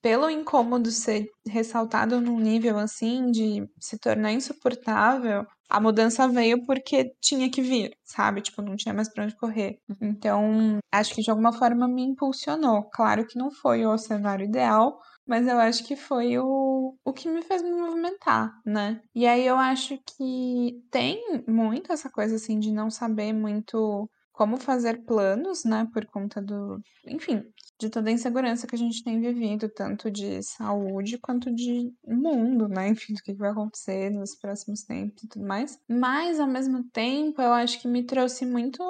pelo 0.00 0.30
incômodo 0.30 0.90
ser 0.90 1.26
ressaltado 1.46 2.20
num 2.20 2.38
nível 2.38 2.78
assim 2.78 3.30
de 3.30 3.68
se 3.80 3.98
tornar 3.98 4.32
insuportável, 4.32 5.44
a 5.68 5.80
mudança 5.80 6.28
veio 6.28 6.64
porque 6.64 7.12
tinha 7.20 7.50
que 7.50 7.60
vir, 7.60 7.96
sabe? 8.04 8.40
Tipo, 8.40 8.62
não 8.62 8.76
tinha 8.76 8.94
mais 8.94 9.08
pra 9.08 9.24
onde 9.24 9.36
correr. 9.36 9.78
Então, 10.00 10.78
acho 10.92 11.14
que 11.14 11.22
de 11.22 11.30
alguma 11.30 11.52
forma 11.52 11.88
me 11.88 12.02
impulsionou. 12.02 12.84
Claro 12.92 13.26
que 13.26 13.36
não 13.36 13.50
foi 13.50 13.84
o 13.84 13.98
cenário 13.98 14.44
ideal, 14.44 15.00
mas 15.26 15.48
eu 15.48 15.58
acho 15.58 15.84
que 15.84 15.96
foi 15.96 16.38
o, 16.38 16.94
o 17.04 17.12
que 17.12 17.28
me 17.28 17.42
fez 17.42 17.62
me 17.62 17.72
movimentar, 17.72 18.52
né? 18.64 19.00
E 19.14 19.26
aí 19.26 19.44
eu 19.46 19.56
acho 19.56 19.98
que 19.98 20.82
tem 20.90 21.42
muito 21.48 21.92
essa 21.92 22.10
coisa 22.10 22.36
assim 22.36 22.58
de 22.60 22.70
não 22.70 22.90
saber 22.90 23.32
muito 23.32 24.08
como 24.34 24.56
fazer 24.58 25.04
planos, 25.04 25.64
né? 25.64 25.88
Por 25.92 26.04
conta 26.06 26.42
do, 26.42 26.82
enfim, 27.06 27.40
de 27.78 27.88
toda 27.88 28.10
a 28.10 28.12
insegurança 28.12 28.66
que 28.66 28.74
a 28.74 28.78
gente 28.78 29.02
tem 29.04 29.20
vivido, 29.20 29.68
tanto 29.68 30.10
de 30.10 30.42
saúde 30.42 31.18
quanto 31.18 31.54
de 31.54 31.92
mundo, 32.04 32.66
né? 32.68 32.88
Enfim, 32.90 33.14
do 33.14 33.22
que 33.22 33.32
vai 33.32 33.50
acontecer 33.50 34.10
nos 34.10 34.34
próximos 34.34 34.82
tempos 34.82 35.22
e 35.22 35.28
tudo 35.28 35.46
mais. 35.46 35.78
Mas, 35.88 36.40
ao 36.40 36.48
mesmo 36.48 36.82
tempo, 36.90 37.40
eu 37.40 37.52
acho 37.52 37.80
que 37.80 37.86
me 37.86 38.04
trouxe 38.04 38.44
muito 38.44 38.82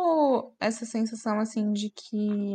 essa 0.59 0.87
sensação, 0.87 1.39
assim, 1.39 1.73
de 1.73 1.91
que. 1.91 2.55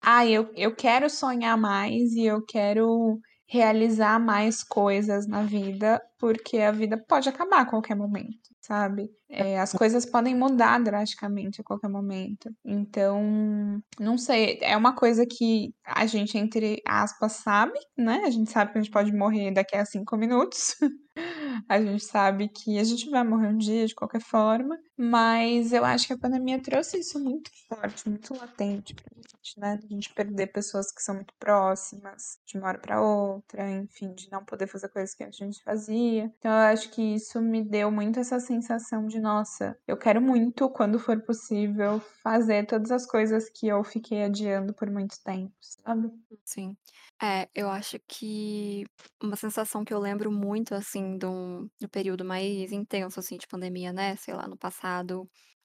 Ah, 0.00 0.26
eu, 0.26 0.50
eu 0.54 0.74
quero 0.74 1.08
sonhar 1.10 1.56
mais 1.58 2.12
e 2.12 2.24
eu 2.24 2.42
quero 2.42 3.20
realizar 3.46 4.18
mais 4.18 4.62
coisas 4.62 5.26
na 5.26 5.42
vida, 5.42 6.00
porque 6.18 6.58
a 6.58 6.72
vida 6.72 6.96
pode 7.06 7.28
acabar 7.28 7.60
a 7.60 7.66
qualquer 7.66 7.94
momento, 7.94 8.53
sabe? 8.64 9.10
É, 9.28 9.60
as 9.60 9.72
coisas 9.72 10.06
podem 10.06 10.34
mudar 10.34 10.78
drasticamente 10.80 11.60
a 11.60 11.64
qualquer 11.64 11.88
momento. 11.88 12.50
Então, 12.64 13.82
não 14.00 14.16
sei, 14.16 14.58
é 14.62 14.76
uma 14.76 14.94
coisa 14.94 15.26
que 15.26 15.74
a 15.84 16.06
gente, 16.06 16.38
entre 16.38 16.80
aspas, 16.86 17.32
sabe, 17.32 17.78
né? 17.96 18.22
A 18.24 18.30
gente 18.30 18.50
sabe 18.50 18.72
que 18.72 18.78
a 18.78 18.82
gente 18.82 18.92
pode 18.92 19.12
morrer 19.12 19.50
daqui 19.52 19.76
a 19.76 19.84
cinco 19.84 20.16
minutos. 20.16 20.76
a 21.68 21.80
gente 21.80 22.04
sabe 22.04 22.48
que 22.48 22.78
a 22.78 22.84
gente 22.84 23.10
vai 23.10 23.22
morrer 23.22 23.48
um 23.48 23.58
dia 23.58 23.86
de 23.86 23.94
qualquer 23.94 24.20
forma, 24.22 24.78
mas 24.96 25.72
eu 25.72 25.84
acho 25.84 26.06
que 26.06 26.12
a 26.12 26.18
pandemia 26.18 26.60
trouxe 26.62 26.98
isso 26.98 27.18
muito 27.18 27.50
forte, 27.68 28.08
muito 28.08 28.34
latente 28.34 28.94
pra 28.94 29.04
gente, 29.14 29.58
né? 29.58 29.80
A 29.82 29.86
gente 29.86 30.12
perder 30.14 30.48
pessoas 30.48 30.92
que 30.92 31.02
são 31.02 31.16
muito 31.16 31.34
próximas 31.38 32.38
de 32.46 32.56
uma 32.58 32.68
hora 32.68 32.78
para 32.78 33.02
outra, 33.02 33.68
enfim, 33.70 34.14
de 34.14 34.30
não 34.30 34.44
poder 34.44 34.66
fazer 34.66 34.88
coisas 34.88 35.14
que 35.14 35.24
a 35.24 35.30
gente 35.30 35.62
fazia. 35.62 36.32
Então 36.38 36.50
eu 36.50 36.72
acho 36.72 36.90
que 36.90 37.02
isso 37.02 37.40
me 37.40 37.62
deu 37.62 37.90
muito 37.90 38.20
essa 38.20 38.38
sensação 38.38 39.06
de, 39.06 39.20
nossa, 39.20 39.76
eu 39.86 39.96
quero 39.96 40.20
muito, 40.22 40.70
quando 40.70 40.98
for 40.98 41.20
possível, 41.22 42.00
fazer 42.22 42.66
todas 42.66 42.90
as 42.90 43.06
coisas 43.06 43.50
que 43.50 43.66
eu 43.66 43.82
fiquei 43.82 44.22
adiando 44.22 44.72
por 44.74 44.90
muito 44.90 45.22
tempo, 45.24 45.52
sabe? 45.60 46.10
Sim. 46.44 46.76
É, 47.22 47.48
eu 47.54 47.68
acho 47.70 47.98
que 48.08 48.84
uma 49.22 49.36
sensação 49.36 49.84
que 49.84 49.94
eu 49.94 49.98
lembro 49.98 50.30
muito, 50.30 50.74
assim, 50.74 51.16
do, 51.16 51.70
do 51.80 51.88
período 51.88 52.24
mais 52.24 52.72
intenso, 52.72 53.20
assim, 53.20 53.36
de 53.38 53.46
pandemia, 53.46 53.92
né? 53.92 54.16
Sei 54.16 54.34
lá, 54.34 54.46
no 54.48 54.56
passado, 54.58 54.83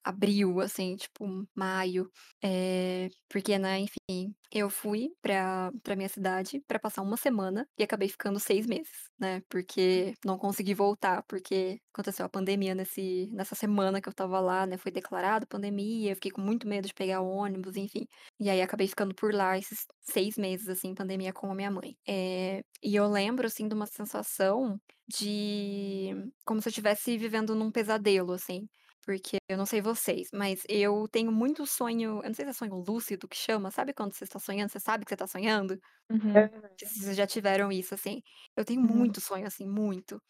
abril, 0.03 0.59
assim, 0.61 0.95
tipo, 0.95 1.25
maio. 1.55 2.09
É, 2.43 3.09
porque, 3.29 3.57
né, 3.59 3.79
enfim, 3.79 4.33
eu 4.51 4.69
fui 4.69 5.09
pra, 5.21 5.71
pra 5.83 5.95
minha 5.95 6.09
cidade 6.09 6.61
pra 6.67 6.79
passar 6.79 7.01
uma 7.01 7.17
semana 7.17 7.67
e 7.77 7.83
acabei 7.83 8.07
ficando 8.09 8.39
seis 8.39 8.65
meses, 8.65 8.89
né? 9.19 9.41
Porque 9.49 10.13
não 10.25 10.37
consegui 10.37 10.73
voltar, 10.73 11.23
porque 11.27 11.79
aconteceu 11.93 12.25
a 12.25 12.29
pandemia 12.29 12.73
nesse, 12.73 13.27
nessa 13.33 13.55
semana 13.55 14.01
que 14.01 14.07
eu 14.09 14.13
tava 14.13 14.39
lá, 14.39 14.65
né? 14.65 14.77
Foi 14.77 14.91
declarado 14.91 15.45
pandemia, 15.47 16.11
eu 16.11 16.15
fiquei 16.15 16.31
com 16.31 16.41
muito 16.41 16.67
medo 16.67 16.87
de 16.87 16.93
pegar 16.93 17.21
ônibus, 17.21 17.75
enfim. 17.75 18.07
E 18.39 18.49
aí 18.49 18.61
acabei 18.61 18.87
ficando 18.87 19.13
por 19.13 19.33
lá 19.33 19.57
esses 19.57 19.85
seis 20.01 20.37
meses, 20.37 20.67
assim, 20.69 20.95
pandemia 20.95 21.33
com 21.33 21.51
a 21.51 21.55
minha 21.55 21.69
mãe. 21.71 21.95
É, 22.07 22.61
e 22.81 22.95
eu 22.95 23.07
lembro, 23.07 23.45
assim, 23.47 23.67
de 23.67 23.75
uma 23.75 23.85
sensação 23.85 24.79
de 25.07 26.13
como 26.45 26.61
se 26.61 26.67
eu 26.69 26.71
estivesse 26.71 27.17
vivendo 27.17 27.53
num 27.55 27.71
pesadelo, 27.71 28.31
assim. 28.33 28.67
Porque 29.05 29.37
eu 29.49 29.57
não 29.57 29.65
sei 29.65 29.81
vocês, 29.81 30.29
mas 30.33 30.63
eu 30.69 31.07
tenho 31.11 31.31
muito 31.31 31.65
sonho. 31.65 32.19
Eu 32.23 32.27
não 32.29 32.33
sei 32.33 32.45
se 32.45 32.51
é 32.51 32.53
sonho 32.53 32.75
lúcido 32.87 33.27
que 33.27 33.37
chama. 33.37 33.71
Sabe 33.71 33.93
quando 33.93 34.13
você 34.13 34.23
está 34.25 34.39
sonhando, 34.39 34.71
você 34.71 34.79
sabe 34.79 35.05
que 35.05 35.09
você 35.09 35.15
está 35.15 35.27
sonhando? 35.27 35.79
Uhum. 36.09 36.49
Vocês 36.81 37.15
já 37.17 37.27
tiveram 37.27 37.71
isso, 37.71 37.93
assim. 37.93 38.21
Eu 38.55 38.63
tenho 38.65 38.81
Uhum. 38.81 38.81
muito 38.81 39.19
sonho, 39.21 39.45
assim, 39.47 39.67
muito. 39.67 40.21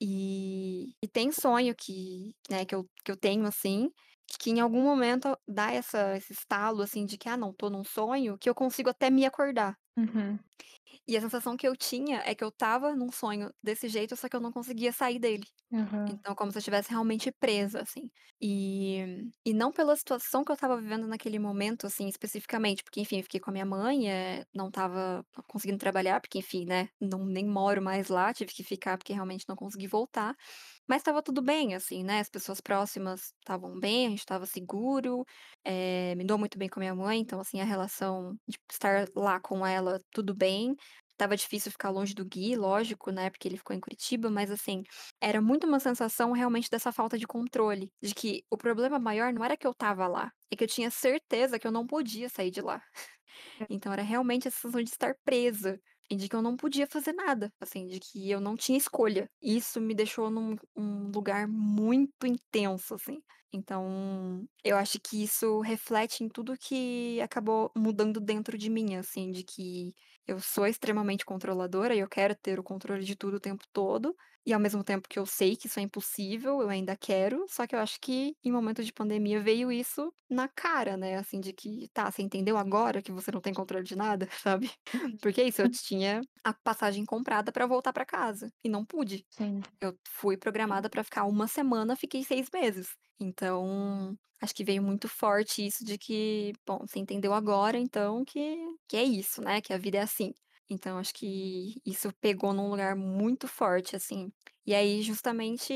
E, 0.00 0.90
e 1.02 1.08
tem 1.08 1.32
sonho 1.32 1.74
que, 1.76 2.34
né, 2.50 2.64
que 2.66 2.74
eu, 2.74 2.84
que 3.04 3.12
eu 3.12 3.16
tenho, 3.18 3.46
assim, 3.46 3.90
que 4.40 4.50
em 4.50 4.60
algum 4.60 4.82
momento 4.82 5.36
dá 5.48 5.72
essa, 5.72 6.16
esse 6.16 6.32
estalo, 6.34 6.82
assim, 6.82 7.06
de 7.06 7.18
que, 7.18 7.28
ah, 7.28 7.36
não, 7.38 7.54
tô 7.54 7.70
num 7.70 7.84
sonho, 7.84 8.38
que 8.38 8.50
eu 8.50 8.54
consigo 8.54 8.90
até 8.90 9.10
me 9.10 9.26
acordar. 9.26 9.76
Uhum. 9.96 10.38
E 11.06 11.16
a 11.16 11.20
sensação 11.20 11.56
que 11.56 11.66
eu 11.66 11.76
tinha 11.76 12.18
é 12.24 12.34
que 12.34 12.44
eu 12.44 12.48
estava 12.48 12.94
num 12.94 13.10
sonho 13.10 13.50
desse 13.62 13.88
jeito, 13.88 14.16
só 14.16 14.28
que 14.28 14.36
eu 14.36 14.40
não 14.40 14.52
conseguia 14.52 14.92
sair 14.92 15.18
dele. 15.18 15.44
Uhum. 15.70 16.20
Então, 16.20 16.34
como 16.34 16.50
se 16.52 16.58
eu 16.58 16.60
estivesse 16.60 16.90
realmente 16.90 17.32
presa, 17.32 17.82
assim. 17.82 18.10
E, 18.40 19.24
e 19.46 19.54
não 19.54 19.72
pela 19.72 19.96
situação 19.96 20.44
que 20.44 20.50
eu 20.52 20.54
estava 20.54 20.80
vivendo 20.80 21.06
naquele 21.08 21.38
momento, 21.38 21.86
assim, 21.86 22.08
especificamente, 22.08 22.82
porque, 22.84 23.00
enfim, 23.00 23.18
eu 23.18 23.22
fiquei 23.24 23.40
com 23.40 23.50
a 23.50 23.52
minha 23.52 23.66
mãe, 23.66 24.10
é, 24.10 24.44
não 24.54 24.68
estava 24.68 25.24
conseguindo 25.48 25.78
trabalhar, 25.78 26.20
porque, 26.20 26.38
enfim, 26.38 26.64
né, 26.66 26.88
não 27.00 27.24
nem 27.24 27.46
moro 27.46 27.82
mais 27.82 28.08
lá, 28.08 28.32
tive 28.34 28.52
que 28.52 28.64
ficar 28.64 28.98
porque 28.98 29.12
realmente 29.12 29.44
não 29.48 29.56
consegui 29.56 29.86
voltar. 29.86 30.34
Mas 30.88 30.98
estava 30.98 31.22
tudo 31.22 31.42
bem, 31.42 31.74
assim, 31.74 32.02
né? 32.04 32.20
As 32.20 32.28
pessoas 32.28 32.60
próximas 32.60 33.32
estavam 33.40 33.78
bem, 33.78 34.06
a 34.06 34.10
gente 34.10 34.18
estava 34.20 34.46
seguro, 34.46 35.24
eh, 35.64 36.14
me 36.16 36.24
dou 36.24 36.38
muito 36.38 36.58
bem 36.58 36.68
com 36.68 36.80
a 36.80 36.82
minha 36.82 36.94
mãe, 36.94 37.20
então, 37.20 37.40
assim, 37.40 37.60
a 37.60 37.64
relação 37.64 38.34
de 38.48 38.58
estar 38.70 39.06
lá 39.16 39.40
com 39.40 39.66
ela, 39.66 39.81
tudo 40.12 40.34
bem. 40.34 40.74
Tava 41.16 41.36
difícil 41.36 41.70
ficar 41.70 41.90
longe 41.90 42.14
do 42.14 42.24
Gui, 42.24 42.56
lógico, 42.56 43.10
né? 43.12 43.30
Porque 43.30 43.46
ele 43.46 43.56
ficou 43.56 43.76
em 43.76 43.80
Curitiba, 43.80 44.30
mas 44.30 44.50
assim, 44.50 44.82
era 45.20 45.40
muito 45.40 45.66
uma 45.66 45.78
sensação 45.78 46.32
realmente 46.32 46.68
dessa 46.70 46.90
falta 46.92 47.16
de 47.18 47.26
controle, 47.26 47.88
de 48.02 48.14
que 48.14 48.42
o 48.50 48.56
problema 48.56 48.98
maior 48.98 49.32
não 49.32 49.44
era 49.44 49.56
que 49.56 49.66
eu 49.66 49.74
tava 49.74 50.06
lá, 50.08 50.30
é 50.50 50.56
que 50.56 50.64
eu 50.64 50.68
tinha 50.68 50.90
certeza 50.90 51.58
que 51.58 51.66
eu 51.66 51.72
não 51.72 51.86
podia 51.86 52.28
sair 52.28 52.50
de 52.50 52.60
lá. 52.60 52.82
Então 53.70 53.92
era 53.92 54.02
realmente 54.02 54.48
a 54.48 54.50
sensação 54.50 54.82
de 54.82 54.90
estar 54.90 55.14
presa 55.24 55.78
e 56.12 56.16
de 56.16 56.28
que 56.28 56.36
eu 56.36 56.42
não 56.42 56.56
podia 56.56 56.86
fazer 56.86 57.12
nada, 57.14 57.50
assim, 57.60 57.86
de 57.86 57.98
que 58.00 58.30
eu 58.30 58.40
não 58.40 58.56
tinha 58.56 58.78
escolha. 58.78 59.28
Isso 59.42 59.80
me 59.80 59.94
deixou 59.94 60.30
num 60.30 60.56
um 60.76 61.10
lugar 61.10 61.48
muito 61.48 62.26
intenso, 62.26 62.94
assim. 62.94 63.20
Então, 63.52 64.44
eu 64.64 64.76
acho 64.76 64.98
que 65.00 65.22
isso 65.22 65.60
reflete 65.60 66.24
em 66.24 66.28
tudo 66.28 66.56
que 66.58 67.20
acabou 67.20 67.70
mudando 67.76 68.20
dentro 68.20 68.56
de 68.58 68.70
mim, 68.70 68.96
assim, 68.96 69.30
de 69.30 69.44
que 69.44 69.94
eu 70.26 70.40
sou 70.40 70.66
extremamente 70.66 71.24
controladora 71.24 71.94
e 71.94 71.98
eu 72.00 72.08
quero 72.08 72.34
ter 72.36 72.58
o 72.58 72.62
controle 72.64 73.04
de 73.04 73.16
tudo 73.16 73.36
o 73.36 73.40
tempo 73.40 73.64
todo, 73.72 74.14
e 74.46 74.52
ao 74.52 74.60
mesmo 74.60 74.82
tempo 74.84 75.08
que 75.08 75.18
eu 75.18 75.26
sei 75.26 75.56
que 75.56 75.66
isso 75.68 75.78
é 75.78 75.82
impossível, 75.82 76.60
eu 76.62 76.68
ainda 76.68 76.96
quero, 76.96 77.46
só 77.48 77.66
que 77.66 77.74
eu 77.74 77.78
acho 77.80 78.00
que 78.00 78.34
em 78.44 78.50
momentos 78.52 78.84
de 78.86 78.92
pandemia 78.92 79.40
veio 79.40 79.70
isso 79.72 80.12
na 80.28 80.48
cara, 80.48 80.96
né? 80.96 81.16
Assim, 81.16 81.40
de 81.40 81.52
que, 81.52 81.88
tá, 81.92 82.10
você 82.10 82.22
entendeu 82.22 82.56
agora 82.58 83.02
que 83.02 83.12
você 83.12 83.30
não 83.30 83.40
tem 83.40 83.54
controle 83.54 83.84
de 83.84 83.96
nada, 83.96 84.28
sabe? 84.42 84.70
Porque 85.20 85.40
é 85.40 85.44
isso, 85.48 85.62
eu 85.62 85.70
tinha 85.70 86.20
a 86.44 86.52
passagem 86.54 87.04
comprada 87.04 87.52
pra 87.52 87.66
voltar 87.66 87.92
pra 87.92 88.04
casa 88.06 88.50
e 88.64 88.68
não 88.68 88.84
pude. 88.84 89.24
Sim. 89.30 89.62
Eu 89.80 89.96
fui 90.08 90.36
programada 90.36 90.88
pra 90.90 91.04
ficar 91.04 91.24
uma 91.24 91.48
semana, 91.48 91.96
fiquei 91.96 92.24
seis 92.24 92.48
meses. 92.52 92.96
Então, 93.20 94.16
acho 94.40 94.54
que 94.54 94.64
veio 94.64 94.82
muito 94.82 95.08
forte 95.08 95.64
isso 95.66 95.84
de 95.84 95.98
que, 95.98 96.52
bom, 96.66 96.78
você 96.86 96.98
entendeu 96.98 97.32
agora, 97.34 97.78
então, 97.78 98.24
que, 98.24 98.56
que 98.88 98.96
é 98.96 99.02
isso, 99.04 99.40
né? 99.42 99.60
Que 99.60 99.72
a 99.72 99.78
vida 99.78 99.98
é 99.98 100.02
assim. 100.02 100.32
Então, 100.72 100.98
acho 100.98 101.14
que 101.14 101.80
isso 101.84 102.12
pegou 102.20 102.52
num 102.52 102.70
lugar 102.70 102.96
muito 102.96 103.46
forte, 103.46 103.94
assim. 103.96 104.32
E 104.64 104.74
aí, 104.74 105.02
justamente, 105.02 105.72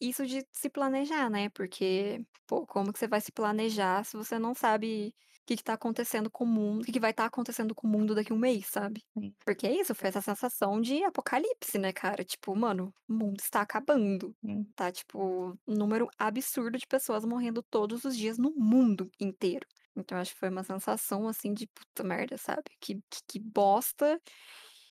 isso 0.00 0.26
de 0.26 0.44
se 0.52 0.68
planejar, 0.68 1.30
né? 1.30 1.48
Porque, 1.50 2.24
pô, 2.46 2.66
como 2.66 2.92
que 2.92 2.98
você 2.98 3.08
vai 3.08 3.20
se 3.20 3.32
planejar 3.32 4.04
se 4.04 4.16
você 4.16 4.38
não 4.38 4.54
sabe 4.54 5.14
o 5.42 5.46
que, 5.46 5.56
que 5.56 5.62
tá 5.62 5.74
acontecendo 5.74 6.28
com 6.28 6.44
o 6.44 6.46
mundo, 6.46 6.82
o 6.82 6.84
que, 6.84 6.92
que 6.92 7.00
vai 7.00 7.12
estar 7.12 7.22
tá 7.22 7.28
acontecendo 7.28 7.74
com 7.74 7.86
o 7.86 7.90
mundo 7.90 8.14
daqui 8.16 8.32
a 8.32 8.34
um 8.34 8.38
mês, 8.38 8.66
sabe? 8.66 9.02
Sim. 9.16 9.32
Porque 9.44 9.66
é 9.66 9.80
isso, 9.80 9.94
foi 9.94 10.08
essa 10.08 10.20
sensação 10.20 10.80
de 10.80 11.04
apocalipse, 11.04 11.78
né, 11.78 11.92
cara? 11.92 12.24
Tipo, 12.24 12.54
mano, 12.56 12.92
o 13.08 13.12
mundo 13.12 13.38
está 13.40 13.60
acabando. 13.60 14.34
Sim. 14.44 14.64
Tá, 14.74 14.90
tipo, 14.90 15.56
um 15.66 15.74
número 15.74 16.08
absurdo 16.18 16.76
de 16.76 16.86
pessoas 16.86 17.24
morrendo 17.24 17.62
todos 17.62 18.04
os 18.04 18.16
dias 18.16 18.38
no 18.38 18.52
mundo 18.56 19.08
inteiro. 19.20 19.66
Então, 19.96 20.18
acho 20.18 20.32
que 20.34 20.40
foi 20.40 20.48
uma 20.50 20.64
sensação, 20.64 21.28
assim, 21.28 21.52
de 21.54 21.66
puta 21.68 22.04
merda, 22.04 22.36
sabe? 22.38 22.64
Que, 22.80 22.96
que, 23.10 23.20
que 23.28 23.40
bosta. 23.40 24.20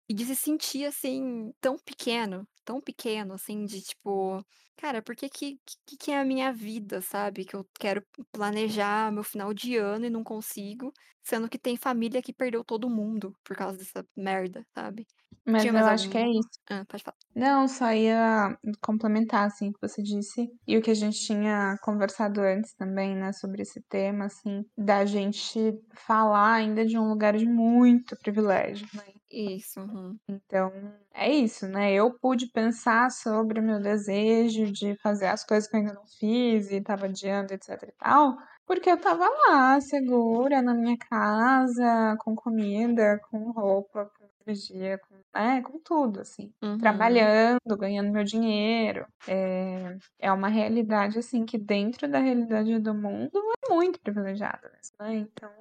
E 0.10 0.14
de 0.14 0.26
se 0.26 0.36
sentir, 0.36 0.86
assim, 0.86 1.52
tão 1.62 1.78
pequeno, 1.80 2.48
tão 2.66 2.82
pequeno, 2.82 3.34
assim, 3.36 3.66
de 3.66 3.82
tipo, 3.82 4.44
cara, 4.78 5.02
por 5.02 5.16
que 5.16 5.30
que, 5.30 5.60
que, 5.88 5.98
que 5.98 6.12
é 6.12 6.20
a 6.20 6.26
minha 6.26 6.52
vida, 6.54 7.02
sabe? 7.02 7.46
Que 7.46 7.56
eu 7.56 7.66
quero 7.80 8.04
planejar 8.32 9.12
meu 9.12 9.24
final 9.24 9.54
de 9.54 9.78
ano 9.78 10.06
e 10.06 10.10
não 10.10 10.24
consigo, 10.24 10.92
sendo 11.24 11.50
que 11.50 11.60
tem 11.60 11.78
família 11.78 12.22
que 12.22 12.34
perdeu 12.34 12.64
todo 12.66 12.90
mundo 12.90 13.34
por 13.44 13.56
causa 13.56 13.78
dessa 13.78 14.06
merda, 14.18 14.66
sabe? 14.74 15.06
Mas 15.46 15.62
Tinha 15.62 15.74
eu 15.74 15.74
mais 15.74 15.88
acho 15.88 16.10
que 16.10 16.18
é 16.18 16.28
algum. 16.28 16.40
isso. 16.40 16.60
Ah, 16.70 16.86
pode 16.86 17.04
falar. 17.04 17.18
Não, 17.36 17.68
só 17.68 17.92
ia 17.92 18.58
complementar, 18.82 19.46
assim, 19.48 19.70
o 19.70 19.74
que 19.74 19.82
você 19.88 20.02
disse. 20.02 20.48
E 20.66 20.78
o 20.78 20.82
que 20.82 20.90
a 20.92 20.94
gente 20.94 21.20
tinha 21.20 21.76
conversado 21.84 22.40
antes 22.42 22.74
também, 22.76 23.14
né, 23.16 23.34
sobre 23.34 23.62
esse 23.62 23.82
tema, 23.90 24.26
assim, 24.26 24.64
da 24.78 25.06
gente 25.06 25.60
falar 26.08 26.54
ainda 26.56 26.86
de 26.86 26.98
um 26.98 27.10
lugar 27.10 27.36
de 27.38 27.46
muito 27.46 28.16
privilégio, 28.18 28.88
né? 28.94 29.04
Isso, 29.36 29.82
uhum. 29.82 30.18
Então, 30.30 30.72
é 31.14 31.30
isso, 31.30 31.68
né? 31.68 31.92
Eu 31.94 32.18
pude 32.18 32.50
pensar 32.52 33.12
sobre 33.12 33.60
o 33.60 33.64
meu 33.64 33.82
desejo 33.82 34.72
de 34.72 34.96
fazer 35.04 35.28
as 35.28 35.44
coisas 35.44 35.70
que 35.70 35.76
eu 35.76 35.82
ainda 35.82 35.94
não 35.94 36.06
fiz 36.08 36.72
e 36.72 36.80
tava 36.80 37.08
adiando, 37.08 37.54
etc 37.54 37.84
e 37.84 37.92
tal, 37.98 38.38
porque 38.66 38.90
eu 38.90 38.98
tava 38.98 39.28
lá, 39.28 39.82
segura, 39.82 40.62
na 40.62 40.74
minha 40.74 40.98
casa, 40.98 42.16
com 42.20 42.34
comida, 42.34 43.20
com 43.30 43.52
roupa, 43.52 44.06
com 44.06 44.26
energia, 44.48 44.98
com, 45.00 45.16
né, 45.38 45.62
com 45.62 45.80
tudo, 45.80 46.22
assim. 46.22 46.54
Uhum. 46.64 46.78
Trabalhando, 46.78 47.78
ganhando 47.78 48.14
meu 48.14 48.24
dinheiro. 48.24 49.06
É, 49.28 49.98
é 50.18 50.32
uma 50.32 50.48
realidade, 50.48 51.20
assim, 51.20 51.46
que 51.46 51.58
dentro 51.58 52.08
da 52.08 52.20
realidade 52.20 52.80
do 52.80 52.94
mundo 52.94 53.38
é 53.68 53.74
muito 53.74 54.00
privilegiada, 54.00 54.72
né? 55.00 55.16
Então, 55.16 55.52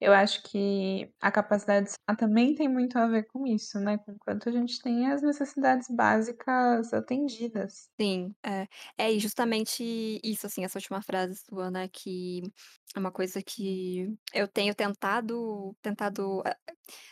eu 0.00 0.12
acho 0.12 0.42
que 0.44 1.12
a 1.20 1.30
capacidade 1.32 1.92
também 2.18 2.54
tem 2.54 2.68
muito 2.68 2.96
a 2.98 3.06
ver 3.08 3.24
com 3.24 3.46
isso, 3.46 3.78
né? 3.80 3.98
Com 3.98 4.16
quanto 4.18 4.48
a 4.48 4.52
gente 4.52 4.80
tem 4.82 5.10
as 5.10 5.22
necessidades 5.22 5.88
básicas 5.88 6.92
atendidas. 6.92 7.88
Sim, 8.00 8.34
é. 8.44 8.66
É, 8.98 9.18
justamente 9.18 10.20
isso, 10.24 10.46
assim, 10.46 10.64
essa 10.64 10.78
última 10.78 11.00
frase 11.00 11.36
sua, 11.36 11.70
né, 11.70 11.88
que 11.88 12.42
é 12.94 12.98
uma 13.00 13.10
coisa 13.12 13.42
que 13.42 14.06
eu 14.32 14.46
tenho 14.48 14.74
tentado 14.74 15.74
tentado, 15.82 16.42
eh, 16.46 16.56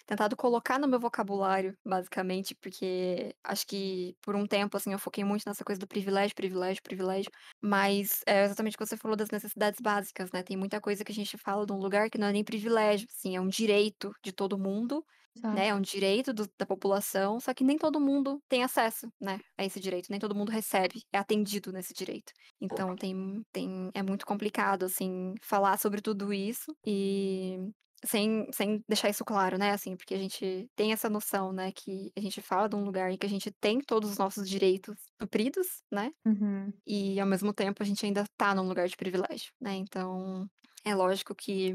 tentado 0.07 0.37
colocar 0.37 0.79
no 0.79 0.89
meu 0.89 1.01
vocabulário, 1.01 1.77
basicamente, 1.85 2.55
porque 2.55 3.35
acho 3.45 3.67
que 3.67 4.17
por 4.23 4.37
um 4.37 4.47
tempo, 4.47 4.77
assim, 4.77 4.93
eu 4.93 4.99
foquei 4.99 5.25
muito 5.25 5.45
nessa 5.47 5.65
coisa 5.65 5.81
do 5.81 5.87
privilégio, 5.89 6.35
privilégio, 6.37 6.83
privilégio, 6.83 7.31
mas 7.61 8.23
é 8.27 8.45
exatamente 8.45 8.75
o 8.77 8.79
que 8.79 8.87
você 8.87 8.97
falou 8.97 9.17
das 9.17 9.31
necessidades 9.31 9.81
básicas, 9.81 10.31
né? 10.33 10.43
Tem 10.43 10.57
muita 10.57 10.81
coisa 10.81 11.05
que 11.05 11.13
a 11.13 11.15
gente 11.15 11.37
fala 11.39 11.67
de 11.67 11.73
um 11.73 11.79
lugar 11.79 12.09
que 12.11 12.19
não 12.19 12.29
é 12.29 12.33
nem 12.33 12.45
privilégio, 12.45 13.07
assim, 13.11 13.37
é 13.37 13.41
um 13.41 13.49
direito 13.49 14.13
de 14.25 14.33
todo 14.33 14.59
mundo, 14.59 15.05
né? 15.53 15.69
É 15.69 15.75
um 15.75 15.81
direito 15.81 16.33
do- 16.33 16.49
da 16.59 16.67
população, 16.67 17.41
só 17.41 17.55
que 17.55 17.65
nem 17.65 17.77
todo 17.79 18.01
mundo 18.01 18.41
tem 18.49 18.63
acesso, 18.65 19.09
né, 19.21 19.41
a 19.59 19.65
esse 19.65 19.81
direito, 19.81 20.09
nem 20.11 20.21
todo 20.21 20.35
mundo 20.35 20.51
recebe, 20.51 21.03
é 21.13 21.19
atendido 21.19 21.73
nesse 21.73 21.93
direito. 21.95 22.33
Então 22.61 22.97
tem, 22.97 23.43
tem, 23.53 23.91
é 23.95 24.03
muito 24.03 24.27
complicado, 24.27 24.85
assim, 24.85 25.35
falar 25.43 25.79
sobre 25.79 26.01
tudo 26.03 26.33
isso 26.33 26.73
e 26.87 27.59
sem, 28.05 28.47
sem 28.53 28.83
deixar 28.89 29.11
isso 29.11 29.25
claro, 29.25 29.57
né, 29.59 29.71
assim, 29.73 29.97
porque 29.97 30.15
a 30.15 30.19
gente 30.19 30.67
tem 30.77 30.93
essa 30.93 31.09
noção, 31.09 31.53
né, 31.53 31.71
que 31.73 32.11
a 32.17 32.21
gente 32.21 32.41
fala 32.43 32.69
de 32.69 32.77
um 32.77 32.85
lugar 32.85 33.11
em 33.13 33.17
que 33.19 33.27
a 33.27 33.29
gente 33.29 33.51
tem 33.61 33.79
todos 33.81 34.11
os 34.11 34.19
nossos 34.19 34.49
direitos 34.49 34.97
supridos, 35.21 35.83
né, 35.91 36.11
Uhum. 36.27 36.75
e 36.87 37.21
ao 37.21 37.27
mesmo 37.27 37.53
tempo 37.55 37.83
a 37.83 37.87
gente 37.87 38.05
ainda 38.05 38.25
tá 38.37 38.55
num 38.55 38.67
lugar 38.69 38.89
de 38.89 38.97
privilégio, 38.97 39.53
né? 39.61 39.75
Então, 39.77 40.47
é 40.85 40.95
lógico 40.95 41.35
que, 41.35 41.75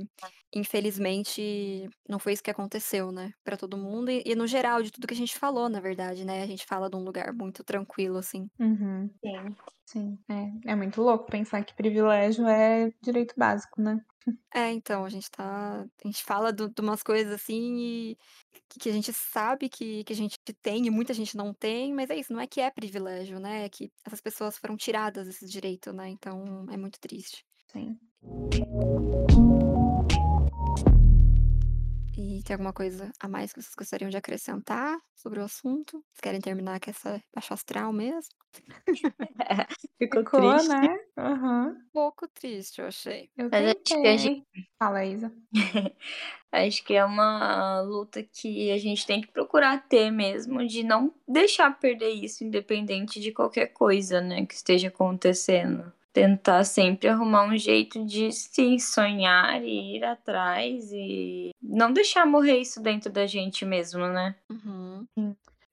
infelizmente, 0.54 1.90
não 2.08 2.20
foi 2.20 2.34
isso 2.34 2.44
que 2.44 2.52
aconteceu, 2.52 3.12
né? 3.12 3.32
Pra 3.44 3.58
todo 3.58 3.78
mundo 3.78 4.10
e, 4.12 4.24
e 4.26 4.36
no 4.36 4.48
geral 4.48 4.82
de 4.84 4.92
tudo 4.92 5.08
que 5.08 5.14
a 5.14 5.18
gente 5.18 5.38
falou, 5.38 5.70
na 5.70 5.80
verdade, 5.80 6.26
né? 6.26 6.44
A 6.44 6.48
gente 6.48 6.66
fala 6.66 6.90
de 6.90 6.96
um 6.98 7.04
lugar 7.04 7.34
muito 7.34 7.64
tranquilo, 7.64 8.18
assim. 8.18 8.50
Uhum. 8.60 9.10
Sim. 9.24 9.56
Sim, 9.86 10.20
é, 10.30 10.72
é 10.72 10.76
muito 10.76 11.02
louco 11.02 11.28
pensar 11.32 11.64
que 11.64 11.74
privilégio 11.76 12.46
é 12.48 12.92
direito 13.02 13.34
básico, 13.38 13.82
né? 13.82 14.04
É, 14.54 14.72
então, 14.72 15.06
a 15.06 15.10
gente 15.10 15.30
tá. 15.30 15.82
A 15.84 16.08
gente 16.08 16.24
fala 16.24 16.52
de 16.54 16.64
umas 16.82 17.04
coisas 17.04 17.32
assim 17.34 17.78
e 18.14 18.18
que, 18.70 18.80
que 18.80 18.90
a 18.90 18.94
gente 18.94 19.14
sabe 19.14 19.70
que, 19.70 20.04
que 20.04 20.14
a 20.14 20.16
gente 20.16 20.38
tem 20.62 20.86
e 20.88 20.90
muita 20.90 21.14
gente 21.14 21.36
não 21.38 21.54
tem, 21.54 21.94
mas 21.94 22.10
é 22.10 22.16
isso, 22.16 22.34
não 22.34 22.40
é 22.40 22.48
que 22.48 22.62
é 22.62 22.72
privilégio, 22.72 23.40
né? 23.40 23.66
É 23.66 23.70
que 23.70 23.92
essas 24.06 24.22
pessoas 24.22 24.58
foram 24.58 24.76
tiradas 24.78 25.28
desse 25.28 25.46
direito, 25.48 25.94
né? 25.94 26.10
Então 26.10 26.66
é 26.72 26.78
muito 26.78 27.00
triste. 27.00 27.46
Sim. 27.72 28.00
E 32.20 32.42
tem 32.44 32.56
alguma 32.56 32.74
coisa 32.74 33.12
a 33.20 33.28
mais 33.28 33.54
que 33.54 33.62
vocês 33.62 33.76
gostariam 33.76 34.10
de 34.10 34.18
acrescentar 34.18 34.98
sobre 35.16 35.40
o 35.40 35.44
assunto? 35.44 35.92
Vocês 36.12 36.22
querem 36.22 36.42
terminar 36.42 36.80
com 36.80 36.90
essa 36.90 37.22
baixa 37.34 37.54
astral 37.54 37.94
mesmo? 37.94 38.32
Ficou, 40.00 40.24
Ficou, 40.24 40.54
triste. 40.56 40.70
né? 40.70 40.98
Aham. 41.18 41.68
Um 41.70 41.90
pouco 41.94 42.28
triste, 42.28 42.82
eu 42.82 42.88
achei. 42.88 43.30
Eu 43.38 43.50
Mas 43.52 43.66
acho 43.68 44.02
que 44.02 44.08
a 44.08 44.18
gente- 44.18 44.46
Fala, 44.80 45.06
Isa. 45.06 45.32
Acho 46.52 46.84
que 46.86 46.94
é 46.94 47.04
uma 47.04 47.82
luta 47.82 48.24
que 48.24 48.72
a 48.72 48.78
gente 48.78 49.06
tem 49.06 49.20
que 49.22 49.28
procurar 49.28 49.86
ter 49.90 50.10
mesmo, 50.10 50.66
de 50.66 50.82
não 50.82 51.14
deixar 51.28 51.78
perder 51.78 52.10
isso, 52.12 52.44
independente 52.44 53.20
de 53.20 53.32
qualquer 53.34 53.68
coisa, 53.68 54.22
né, 54.22 54.46
que 54.46 54.54
esteja 54.56 54.88
acontecendo. 54.88 55.92
Tentar 56.18 56.64
sempre 56.64 57.08
arrumar 57.08 57.46
um 57.46 57.56
jeito 57.56 58.04
de 58.04 58.32
sim 58.32 58.80
sonhar 58.80 59.64
e 59.64 59.98
ir 59.98 60.04
atrás 60.04 60.92
e 60.92 61.52
não 61.62 61.94
deixar 61.94 62.26
morrer 62.26 62.58
isso 62.58 62.82
dentro 62.82 63.12
da 63.12 63.28
gente 63.28 63.64
mesmo, 63.64 64.08
né? 64.08 64.36
Uhum. 64.50 65.06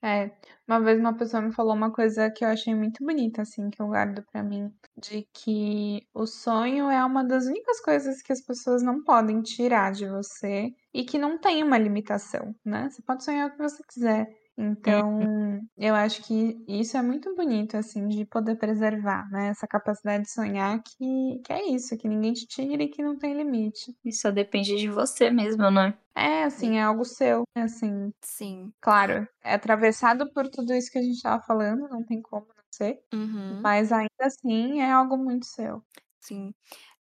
É, 0.02 0.30
uma 0.68 0.78
vez 0.80 1.00
uma 1.00 1.16
pessoa 1.16 1.40
me 1.40 1.50
falou 1.50 1.72
uma 1.72 1.90
coisa 1.90 2.30
que 2.30 2.44
eu 2.44 2.48
achei 2.50 2.74
muito 2.74 3.02
bonita, 3.02 3.40
assim, 3.40 3.70
que 3.70 3.80
eu 3.80 3.87
guardo 3.87 4.22
pra 4.30 4.42
mim, 4.42 4.70
de 4.98 5.26
que 5.33 6.07
o 6.12 6.26
sonho 6.26 6.90
é 6.90 7.02
uma 7.02 7.24
das 7.24 7.46
únicas 7.46 7.80
coisas 7.80 8.20
que 8.20 8.30
as 8.30 8.42
pessoas 8.42 8.83
não 8.83 9.02
podem 9.02 9.40
tirar 9.40 9.92
de 9.92 10.07
você 10.07 10.75
e 10.92 11.04
que 11.04 11.16
não 11.16 11.38
tem 11.38 11.64
uma 11.64 11.79
limitação, 11.79 12.54
né? 12.62 12.90
Você 12.90 13.00
pode 13.00 13.25
sonhar 13.25 13.48
o 13.48 13.52
que 13.52 13.62
você 13.62 13.83
quiser. 13.83 14.29
Então, 14.57 15.67
eu 15.77 15.94
acho 15.94 16.23
que 16.23 16.57
isso 16.69 16.96
é 16.96 17.02
muito 17.02 17.35
bonito, 17.35 17.77
assim, 17.77 18.07
de 18.09 18.25
poder 18.25 18.57
preservar, 18.57 19.29
né? 19.31 19.48
Essa 19.48 19.67
capacidade 19.67 20.25
de 20.25 20.31
sonhar 20.31 20.81
que, 20.83 21.40
que 21.44 21.52
é 21.52 21.67
isso, 21.71 21.96
que 21.98 22.09
ninguém 22.09 22.33
te 22.33 22.46
tira 22.46 22.83
e 22.83 22.88
que 22.88 23.02
não 23.02 23.19
tem 23.19 23.35
limite. 23.35 23.96
E 24.05 24.13
só 24.13 24.31
depende 24.31 24.77
de 24.77 24.88
você 24.88 25.29
mesmo, 25.31 25.71
né? 25.71 25.98
É, 26.17 26.44
assim, 26.44 26.77
é 26.79 26.83
algo 26.83 27.05
seu, 27.05 27.42
é 27.57 27.63
assim, 27.63 28.13
Sim. 28.23 28.75
claro, 28.83 29.29
é 29.42 29.55
atravessado 29.55 30.33
por 30.33 30.48
tudo 30.48 30.75
isso 30.75 30.90
que 30.92 30.98
a 30.98 31.02
gente 31.02 31.23
tava 31.23 31.42
falando, 31.44 31.88
não 31.88 32.05
tem 32.05 32.23
como 32.23 32.46
não 32.48 32.65
ser, 32.73 33.00
Uhum. 33.13 33.65
mas 33.65 33.92
ainda 33.92 34.11
assim 34.23 34.81
é 34.81 34.90
algo 34.92 35.17
muito 35.19 35.46
seu. 35.46 35.85
Sim. 36.21 36.55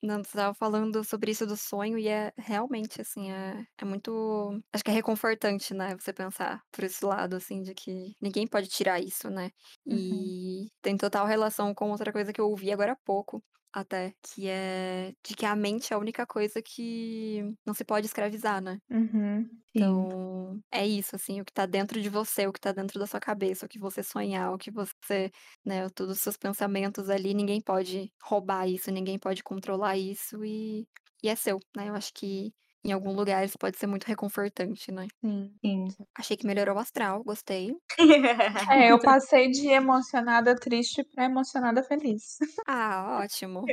Não, 0.01 0.17
você 0.23 0.29
estava 0.29 0.53
falando 0.53 1.03
sobre 1.03 1.31
isso 1.31 1.45
do 1.45 1.57
sonho 1.57 1.97
e 1.99 2.07
é 2.07 2.31
realmente, 2.37 3.01
assim, 3.01 3.31
é, 3.31 3.65
é 3.77 3.83
muito. 3.85 4.61
Acho 4.73 4.83
que 4.83 4.91
é 4.91 4.93
reconfortante, 4.93 5.73
né? 5.73 5.95
Você 5.97 6.13
pensar 6.13 6.61
por 6.71 6.85
esse 6.85 7.03
lado, 7.03 7.35
assim, 7.35 7.61
de 7.61 7.73
que 7.73 8.13
ninguém 8.21 8.47
pode 8.47 8.67
tirar 8.69 9.01
isso, 9.01 9.29
né? 9.29 9.51
Uhum. 9.85 10.31
E 10.55 10.67
tem 10.81 10.95
total 10.95 11.25
relação 11.25 11.73
com 11.75 11.91
outra 11.91 12.13
coisa 12.13 12.31
que 12.31 12.39
eu 12.39 12.47
ouvi 12.49 12.71
agora 12.71 12.93
há 12.93 12.97
pouco, 13.05 13.43
até, 13.73 14.13
que 14.23 14.47
é 14.49 15.13
de 15.25 15.35
que 15.35 15.45
a 15.45 15.55
mente 15.55 15.93
é 15.93 15.95
a 15.95 15.99
única 15.99 16.25
coisa 16.27 16.61
que 16.61 17.41
não 17.65 17.73
se 17.73 17.85
pode 17.85 18.07
escravizar, 18.07 18.61
né? 18.61 18.79
Uhum. 18.89 19.61
Então, 19.75 20.61
é 20.71 20.85
isso, 20.87 21.15
assim, 21.15 21.41
o 21.41 21.45
que 21.45 21.53
tá 21.53 21.65
dentro 21.65 22.01
de 22.01 22.09
você, 22.09 22.47
o 22.47 22.53
que 22.53 22.59
tá 22.59 22.71
dentro 22.71 22.99
da 22.99 23.07
sua 23.07 23.19
cabeça, 23.19 23.65
o 23.65 23.69
que 23.69 23.79
você 23.79 24.03
sonhar, 24.03 24.53
o 24.53 24.57
que 24.57 24.71
você, 24.71 25.31
né, 25.65 25.87
todos 25.89 26.17
os 26.17 26.21
seus 26.23 26.37
pensamentos 26.37 27.09
ali, 27.09 27.33
ninguém 27.33 27.61
pode 27.61 28.11
roubar 28.23 28.67
isso, 28.67 28.91
ninguém 28.91 29.19
pode 29.19 29.43
controlar 29.43 29.97
isso 29.97 30.43
e, 30.43 30.87
e 31.23 31.29
é 31.29 31.35
seu, 31.35 31.59
né? 31.75 31.89
Eu 31.89 31.95
acho 31.95 32.11
que 32.13 32.53
em 32.83 32.91
algum 32.91 33.11
lugar 33.13 33.43
isso 33.43 33.57
pode 33.57 33.77
ser 33.77 33.87
muito 33.87 34.05
reconfortante, 34.05 34.91
né? 34.91 35.07
Sim. 35.23 35.53
Sim. 35.61 35.87
Achei 36.17 36.37
que 36.37 36.47
melhorou 36.47 36.75
o 36.75 36.79
astral, 36.79 37.23
gostei. 37.23 37.75
É, 38.71 38.91
eu 38.91 38.99
passei 39.01 39.49
de 39.49 39.67
emocionada 39.67 40.55
triste 40.55 41.03
pra 41.03 41.25
emocionada 41.25 41.83
feliz. 41.83 42.37
Ah, 42.67 43.19
ótimo. 43.23 43.65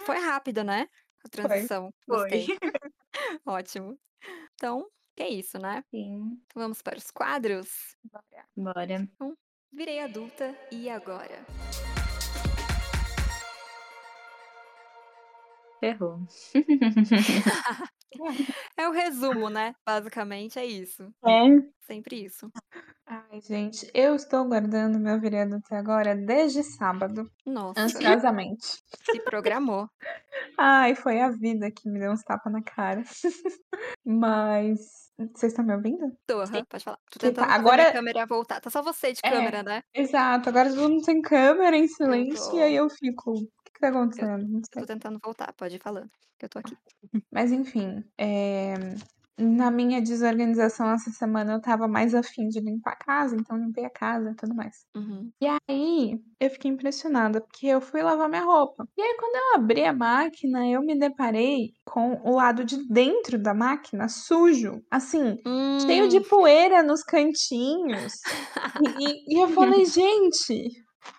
Foi 0.00 0.18
rápido, 0.18 0.64
né? 0.64 0.86
A 1.24 1.28
transição. 1.28 1.90
Gostei. 2.06 2.46
Foi. 2.46 2.58
Ótimo. 3.46 3.98
Então, 4.54 4.86
que 5.16 5.22
é 5.22 5.28
isso, 5.28 5.58
né? 5.58 5.82
Sim. 5.90 6.40
Então 6.46 6.62
vamos 6.62 6.82
para 6.82 6.98
os 6.98 7.10
quadros. 7.10 7.96
Bora. 8.56 9.08
Virei 9.72 10.00
adulta 10.00 10.54
e 10.72 10.88
agora? 10.88 11.44
Ferrou. 15.80 16.18
É 18.76 18.88
o 18.88 18.92
resumo, 18.92 19.48
né? 19.48 19.74
Basicamente 19.86 20.58
é 20.58 20.64
isso. 20.66 21.04
É. 21.26 21.46
Sempre 21.86 22.24
isso. 22.24 22.50
Ai, 23.06 23.40
gente, 23.40 23.90
eu 23.94 24.14
estou 24.14 24.44
guardando 24.46 24.98
meu 24.98 25.18
virando 25.20 25.56
até 25.56 25.76
agora 25.76 26.14
desde 26.14 26.62
sábado, 26.62 27.24
Nossa, 27.46 27.80
ansiosamente. 27.80 28.66
se 29.10 29.20
programou. 29.24 29.88
Ai, 30.58 30.94
foi 30.94 31.20
a 31.20 31.30
vida 31.30 31.70
que 31.70 31.88
me 31.88 31.98
deu 31.98 32.12
uns 32.12 32.22
tapas 32.22 32.52
na 32.52 32.62
cara. 32.62 33.02
Mas. 34.04 35.08
Vocês 35.34 35.50
estão 35.52 35.64
me 35.64 35.74
ouvindo? 35.74 36.12
Tô, 36.28 36.40
aham, 36.40 36.64
pode 36.68 36.84
falar. 36.84 36.96
Tô 37.10 37.18
Que 37.18 37.26
tentando 37.26 37.48
tá- 37.48 37.52
agora- 37.54 37.82
minha 37.82 37.92
câmera 37.92 38.24
voltar. 38.26 38.60
Tá 38.60 38.70
só 38.70 38.80
você 38.82 39.12
de 39.12 39.18
É. 39.24 39.30
câmera, 39.30 39.62
né? 39.64 39.82
Exato, 39.92 40.48
agora 40.48 40.68
todo 40.70 40.88
mundo 40.88 41.02
tem 41.04 41.20
câmera 41.20 41.76
em 41.76 41.88
silêncio 41.88 42.54
e 42.56 42.62
aí 42.62 42.76
eu 42.76 42.88
fico. 42.88 43.34
O 43.78 43.80
que, 43.80 43.80
tá 43.80 43.88
acontecendo? 43.88 44.48
Não 44.48 44.60
Eu 44.60 44.62
sei. 44.74 44.82
tô 44.82 44.86
tentando 44.86 45.18
voltar, 45.22 45.52
pode 45.54 45.76
ir 45.76 45.82
falando. 45.82 46.10
Que 46.38 46.46
eu 46.46 46.48
tô 46.48 46.58
aqui. 46.58 46.76
Mas 47.32 47.52
enfim, 47.52 48.02
é, 48.18 48.74
na 49.38 49.70
minha 49.70 50.00
desorganização 50.00 50.90
essa 50.90 51.10
semana 51.10 51.52
eu 51.54 51.60
tava 51.60 51.86
mais 51.86 52.14
afim 52.14 52.48
de 52.48 52.60
limpar 52.60 52.92
a 52.92 52.96
casa, 52.96 53.36
então 53.36 53.56
limpei 53.56 53.84
a 53.84 53.90
casa 53.90 54.30
e 54.30 54.34
tudo 54.34 54.54
mais. 54.54 54.84
Uhum. 54.96 55.30
E 55.40 55.46
aí 55.68 56.18
eu 56.40 56.50
fiquei 56.50 56.70
impressionada, 56.70 57.40
porque 57.40 57.66
eu 57.66 57.80
fui 57.80 58.02
lavar 58.02 58.28
minha 58.28 58.42
roupa. 58.44 58.84
E 58.96 59.00
aí 59.02 59.16
quando 59.18 59.36
eu 59.36 59.54
abri 59.62 59.84
a 59.84 59.92
máquina, 59.92 60.66
eu 60.68 60.80
me 60.82 60.98
deparei 60.98 61.70
com 61.84 62.20
o 62.24 62.34
lado 62.34 62.64
de 62.64 62.84
dentro 62.88 63.38
da 63.38 63.54
máquina 63.54 64.08
sujo, 64.08 64.82
assim, 64.90 65.36
cheio 65.80 66.08
de 66.08 66.20
Hum, 66.20 66.28
poeira 66.28 66.82
nos 66.82 67.02
cantinhos. 67.02 68.12
E- 68.80 69.34
e 69.34 69.42
eu 69.42 69.48
falei, 69.50 69.84
gente, 69.86 70.70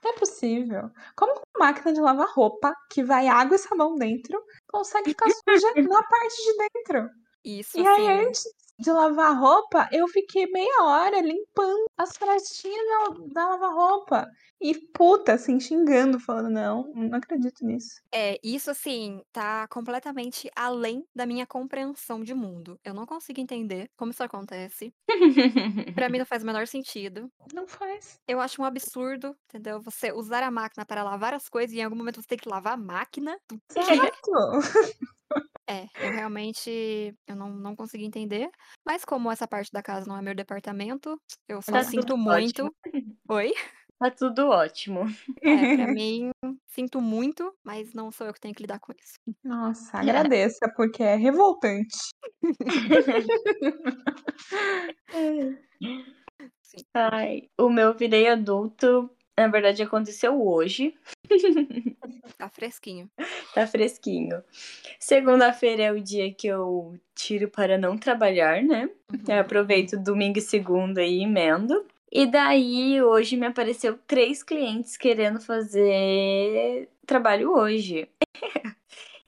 não 0.04 0.12
é 0.12 0.14
possível. 0.18 0.90
Como 1.16 1.34
uma 1.34 1.68
máquina 1.68 1.94
de 1.94 2.00
lavar 2.02 2.28
roupa, 2.34 2.74
que 2.92 3.04
vai 3.04 3.28
água 3.28 3.56
e 3.56 3.60
sabão 3.60 3.96
dentro, 3.96 4.42
consegue 4.68 5.10
ficar 5.10 5.30
suja 5.30 5.68
na 5.90 6.04
parte 6.04 6.36
de 6.44 6.58
dentro? 6.58 7.10
isso 7.44 7.80
E 7.80 7.88
aí, 7.88 8.08
assim. 8.08 8.28
antes 8.28 8.44
de 8.80 8.92
lavar 8.92 9.38
roupa, 9.38 9.90
eu 9.92 10.08
fiquei 10.08 10.48
meia 10.48 10.84
hora 10.84 11.22
limpando 11.22 11.86
as 11.98 12.16
frestinhas 12.16 12.86
da, 12.88 13.26
da 13.34 13.50
lava-roupa. 13.50 14.28
E 14.62 14.76
puta, 14.94 15.34
assim, 15.34 15.60
xingando, 15.60 16.20
falando, 16.20 16.50
não, 16.50 16.92
não 16.94 17.18
acredito 17.18 17.66
nisso. 17.66 18.02
É, 18.12 18.38
isso 18.44 18.70
assim, 18.70 19.22
tá 19.32 19.68
completamente 19.68 20.50
além 20.56 21.06
da 21.16 21.26
minha 21.26 21.46
compreensão 21.46 22.22
de 22.22 22.34
mundo. 22.34 22.80
Eu 22.84 22.94
não 22.94 23.06
consigo 23.06 23.40
entender 23.40 23.90
como 23.96 24.12
isso 24.12 24.24
acontece. 24.24 24.94
Pra 25.96 26.10
mim 26.10 26.18
não 26.18 26.26
faz 26.26 26.44
o 26.44 26.46
menor 26.46 26.68
sentido. 26.68 27.32
Não 27.54 27.68
faz. 27.68 28.20
Eu 28.28 28.40
acho 28.40 28.62
um 28.62 28.66
absurdo, 28.66 29.36
entendeu? 29.48 29.82
Você 29.82 30.12
usar 30.12 30.44
a 30.44 30.52
máquina 30.52 30.86
para 30.86 31.04
lavar 31.04 31.34
as 31.34 31.48
coisas 31.48 31.74
e 31.74 31.80
em 31.80 31.84
algum 31.84 31.96
momento 31.96 32.22
você 32.22 32.28
tem 32.28 32.38
que 32.38 32.50
lavar 32.50 32.74
a 32.74 32.78
máquina. 32.78 33.38
Exato. 33.76 34.32
É, 35.70 35.86
eu 36.04 36.12
realmente 36.12 37.14
eu 37.28 37.36
não, 37.36 37.52
não 37.52 37.76
consegui 37.76 38.06
entender. 38.06 38.50
Mas 38.86 39.06
como 39.06 39.32
essa 39.32 39.48
parte 39.48 39.72
da 39.72 39.84
casa 39.84 40.08
não 40.08 40.18
é 40.18 40.22
meu 40.22 40.34
departamento, 40.34 41.22
eu 41.48 41.62
só 41.62 41.74
Tá 41.74 41.84
sinto 41.84 42.08
tudo 42.08 42.18
muito. 42.18 42.74
Oi? 43.30 43.54
Tá 44.00 44.10
tudo 44.10 44.50
ótimo. 44.50 45.02
É, 45.42 45.76
pra 45.76 45.88
mim, 46.00 46.32
sinto 46.68 47.02
muito, 47.02 47.54
mas 47.64 47.94
não 47.94 48.12
sou 48.12 48.26
eu 48.28 48.34
que 48.34 48.40
tenho 48.40 48.56
que 48.56 48.64
lidar 48.64 48.80
com 48.80 48.94
isso. 48.94 49.14
Nossa, 49.44 49.98
agradeça, 50.00 50.72
porque 50.76 51.04
é 51.04 51.16
revoltante. 51.16 51.98
Ai, 56.94 57.50
o 57.60 57.70
meu 57.70 57.96
virei 57.96 58.28
adulto, 58.28 59.10
na 59.40 59.48
verdade, 59.48 59.84
aconteceu 59.84 60.42
hoje. 60.46 60.94
Tá 62.38 62.48
fresquinho. 62.48 63.10
Tá 63.54 63.68
fresquinho. 63.68 64.42
Segunda-feira 64.98 65.84
é 65.84 65.92
o 65.92 66.00
dia 66.00 66.34
que 66.34 66.48
eu 66.48 66.98
tiro 67.14 67.50
para 67.50 67.78
não 67.78 67.98
trabalhar, 67.98 68.64
né? 68.64 68.90
Uhum. 69.12 69.20
Eu 69.28 69.42
aproveito 69.42 70.02
domingo 70.02 70.38
e 70.38 70.42
segunda 70.42 71.04
e 71.04 71.22
emendo. 71.22 71.86
E 72.10 72.26
daí, 72.26 73.02
hoje 73.02 73.36
me 73.36 73.46
apareceu 73.46 74.00
três 74.08 74.42
clientes 74.42 74.96
querendo 74.96 75.42
fazer 75.42 76.88
trabalho 77.06 77.52
hoje. 77.52 78.08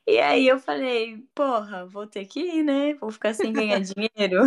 E 0.07 0.19
aí 0.19 0.47
eu 0.47 0.59
falei, 0.59 1.23
porra, 1.33 1.85
vou 1.85 2.05
ter 2.07 2.25
que 2.25 2.39
ir, 2.39 2.63
né? 2.63 2.95
Vou 2.95 3.11
ficar 3.11 3.33
sem 3.33 3.53
ganhar 3.53 3.79
dinheiro. 3.85 4.43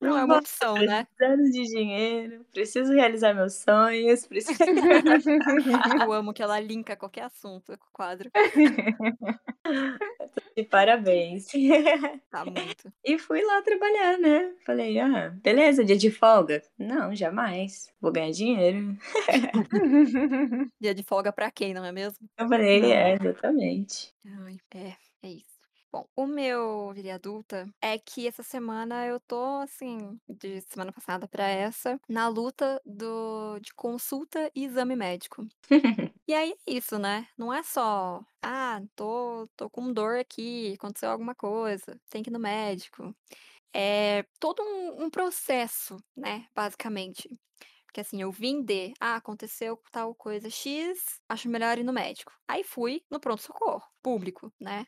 Não 0.00 0.16
é 0.16 0.24
uma 0.24 0.38
opção, 0.38 0.74
né? 0.74 1.06
precisando 1.16 1.50
de 1.50 1.62
dinheiro, 1.64 2.46
preciso 2.52 2.92
realizar 2.92 3.34
meus 3.34 3.54
sonhos, 3.54 4.26
preciso. 4.26 4.58
Eu 6.02 6.12
amo 6.12 6.32
que 6.32 6.42
ela 6.42 6.60
linka 6.60 6.96
qualquer 6.96 7.22
assunto 7.22 7.76
com 7.76 7.86
o 7.86 7.92
quadro. 7.92 8.30
de 10.56 10.64
parabéns. 10.70 11.46
Tá 12.30 12.44
muito. 12.44 12.92
E 13.04 13.18
fui 13.18 13.42
lá 13.42 13.62
trabalhar, 13.62 14.18
né? 14.18 14.54
Falei, 14.64 14.98
ah, 15.00 15.30
beleza, 15.42 15.84
dia 15.84 15.96
de 15.96 16.10
folga? 16.10 16.62
Não, 16.78 17.14
jamais. 17.14 17.92
Vou 18.00 18.12
ganhar 18.12 18.30
dinheiro. 18.30 18.96
Dia 20.80 20.94
de 20.94 21.02
folga 21.02 21.32
pra 21.32 21.50
quem, 21.50 21.74
não 21.74 21.84
é 21.84 21.90
mesmo? 21.92 22.28
Eu 22.38 22.48
falei, 22.48 22.80
Não. 22.82 22.92
é, 22.92 23.14
exatamente. 23.14 24.14
Ai, 24.44 24.56
é, 24.74 24.96
é 25.22 25.28
isso. 25.30 25.47
Bom, 25.90 26.06
o 26.14 26.26
meu 26.26 26.92
virei 26.92 27.10
adulta 27.12 27.66
é 27.80 27.98
que 27.98 28.26
essa 28.28 28.42
semana 28.42 29.06
eu 29.06 29.18
tô, 29.20 29.42
assim, 29.62 30.20
de 30.28 30.60
semana 30.62 30.92
passada 30.92 31.26
pra 31.26 31.44
essa, 31.48 31.98
na 32.08 32.28
luta 32.28 32.80
do, 32.84 33.58
de 33.60 33.72
consulta 33.74 34.50
e 34.54 34.64
exame 34.64 34.94
médico. 34.96 35.46
E 36.28 36.34
aí 36.34 36.52
é 36.68 36.72
isso, 36.72 36.98
né? 36.98 37.28
Não 37.38 37.52
é 37.52 37.62
só, 37.62 38.22
ah, 38.42 38.80
tô, 38.96 39.48
tô 39.56 39.70
com 39.70 39.92
dor 39.92 40.18
aqui, 40.18 40.74
aconteceu 40.78 41.10
alguma 41.10 41.34
coisa, 41.34 42.00
tem 42.10 42.22
que 42.22 42.30
ir 42.30 42.32
no 42.32 42.38
médico. 42.40 43.14
É 43.74 44.24
todo 44.40 44.62
um, 44.62 45.04
um 45.06 45.10
processo, 45.10 45.96
né, 46.16 46.46
basicamente. 46.54 47.28
Porque 47.86 47.94
Que 47.94 48.00
assim, 48.02 48.22
eu 48.22 48.32
vim 48.32 48.62
de, 48.64 48.94
ah, 49.00 49.16
aconteceu 49.16 49.80
tal 49.92 50.14
coisa 50.14 50.50
X, 50.50 51.20
acho 51.28 51.48
melhor 51.50 51.78
ir 51.78 51.84
no 51.84 51.92
médico. 51.92 52.32
Aí 52.48 52.64
fui 52.64 53.02
no 53.10 53.20
pronto-socorro, 53.20 53.82
público, 54.02 54.52
né? 54.60 54.86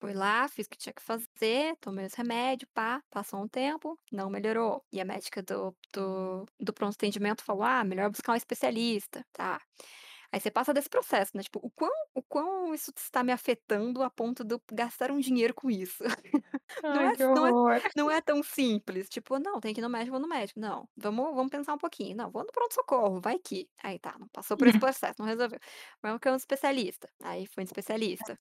Fui 0.00 0.14
lá, 0.14 0.48
fiz 0.48 0.66
o 0.66 0.70
que 0.70 0.78
tinha 0.78 0.94
que 0.94 1.02
fazer, 1.02 1.76
tomei 1.78 2.06
os 2.06 2.14
remédios, 2.14 2.70
pá, 2.72 3.02
passou 3.10 3.42
um 3.42 3.46
tempo, 3.48 3.98
não 4.10 4.30
melhorou. 4.30 4.82
E 4.90 4.98
a 4.98 5.04
médica 5.04 5.42
do, 5.42 5.76
do, 5.92 6.46
do 6.58 6.72
pronto 6.72 6.94
atendimento 6.94 7.44
falou: 7.44 7.64
ah, 7.64 7.84
melhor 7.84 8.08
buscar 8.10 8.32
um 8.32 8.36
especialista, 8.36 9.22
tá? 9.32 9.60
Aí 10.32 10.40
você 10.40 10.50
passa 10.50 10.72
desse 10.72 10.88
processo, 10.88 11.32
né? 11.36 11.42
Tipo, 11.42 11.58
o 11.62 11.70
quão, 11.70 11.90
o 12.14 12.22
quão 12.22 12.72
isso 12.72 12.92
está 12.96 13.24
me 13.24 13.32
afetando 13.32 14.02
a 14.02 14.10
ponto 14.10 14.44
de 14.44 14.54
eu 14.54 14.62
gastar 14.72 15.10
um 15.10 15.18
dinheiro 15.18 15.52
com 15.52 15.68
isso? 15.68 16.04
não, 16.82 17.08
Ai, 17.08 17.14
é, 17.18 17.26
não, 17.34 17.46
é, 17.46 17.52
horror. 17.52 17.82
não 17.96 18.10
é 18.10 18.20
tão 18.20 18.42
simples. 18.42 19.08
Tipo, 19.08 19.38
não, 19.40 19.60
tem 19.60 19.74
que 19.74 19.80
ir 19.80 19.82
no 19.82 19.88
médico, 19.90 20.12
vou 20.12 20.20
no 20.20 20.28
médico. 20.28 20.60
Não, 20.60 20.88
vamos, 20.96 21.34
vamos 21.34 21.50
pensar 21.50 21.74
um 21.74 21.78
pouquinho. 21.78 22.16
Não, 22.16 22.30
vou 22.30 22.44
no 22.44 22.52
pronto-socorro, 22.52 23.20
vai 23.20 23.38
que. 23.38 23.68
Aí 23.82 23.98
tá, 23.98 24.16
não 24.18 24.28
passou 24.28 24.56
por 24.56 24.68
esse 24.68 24.78
processo, 24.94 25.16
não 25.18 25.26
resolveu. 25.26 25.58
Vamos 26.02 26.20
que 26.20 26.28
é 26.28 26.32
um 26.32 26.36
especialista. 26.36 27.08
Aí 27.22 27.46
foi 27.46 27.64
um 27.64 27.66
especialista. 27.66 28.38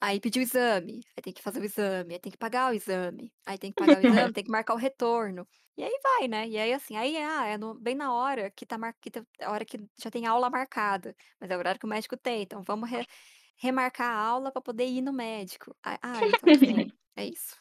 Aí 0.00 0.20
pediu 0.20 0.40
o 0.40 0.44
exame, 0.44 1.00
aí 1.16 1.22
tem 1.22 1.32
que 1.32 1.42
fazer 1.42 1.60
o 1.60 1.64
exame, 1.64 2.14
aí 2.14 2.20
tem 2.20 2.32
que 2.32 2.38
pagar 2.38 2.70
o 2.70 2.74
exame, 2.74 3.32
aí 3.46 3.58
tem 3.58 3.72
que 3.72 3.76
pagar 3.84 3.98
o 3.98 4.06
exame, 4.06 4.32
tem 4.32 4.44
que 4.44 4.50
marcar 4.50 4.74
o 4.74 4.76
retorno. 4.76 5.46
E 5.78 5.84
aí 5.84 6.00
vai, 6.02 6.28
né? 6.28 6.48
E 6.48 6.58
aí 6.58 6.72
assim, 6.74 6.96
aí 6.96 7.16
ah, 7.18 7.46
é 7.46 7.56
no- 7.58 7.74
bem 7.74 7.94
na 7.94 8.12
hora 8.12 8.50
que 8.50 8.66
tá 8.66 8.76
mar... 8.76 8.94
que 9.00 9.10
tá- 9.12 9.24
a 9.42 9.52
hora 9.52 9.64
que 9.64 9.78
já 9.96 10.10
tem 10.10 10.26
aula 10.26 10.50
marcada, 10.50 11.14
mas 11.40 11.50
é 11.50 11.56
o 11.56 11.58
horário 11.60 11.78
que 11.80 11.86
o 11.86 11.88
médico 11.88 12.16
tem, 12.16 12.42
então 12.42 12.62
vamos 12.64 12.90
re- 12.90 13.06
remarcar 13.56 14.10
a 14.10 14.18
aula 14.20 14.50
para 14.52 14.60
poder 14.62 14.86
ir 14.86 15.02
no 15.02 15.12
médico. 15.12 15.76
Ah, 15.84 15.98
ah, 16.02 16.28
então 16.28 16.50
assim, 16.50 16.90
é 17.16 17.26
isso. 17.26 17.56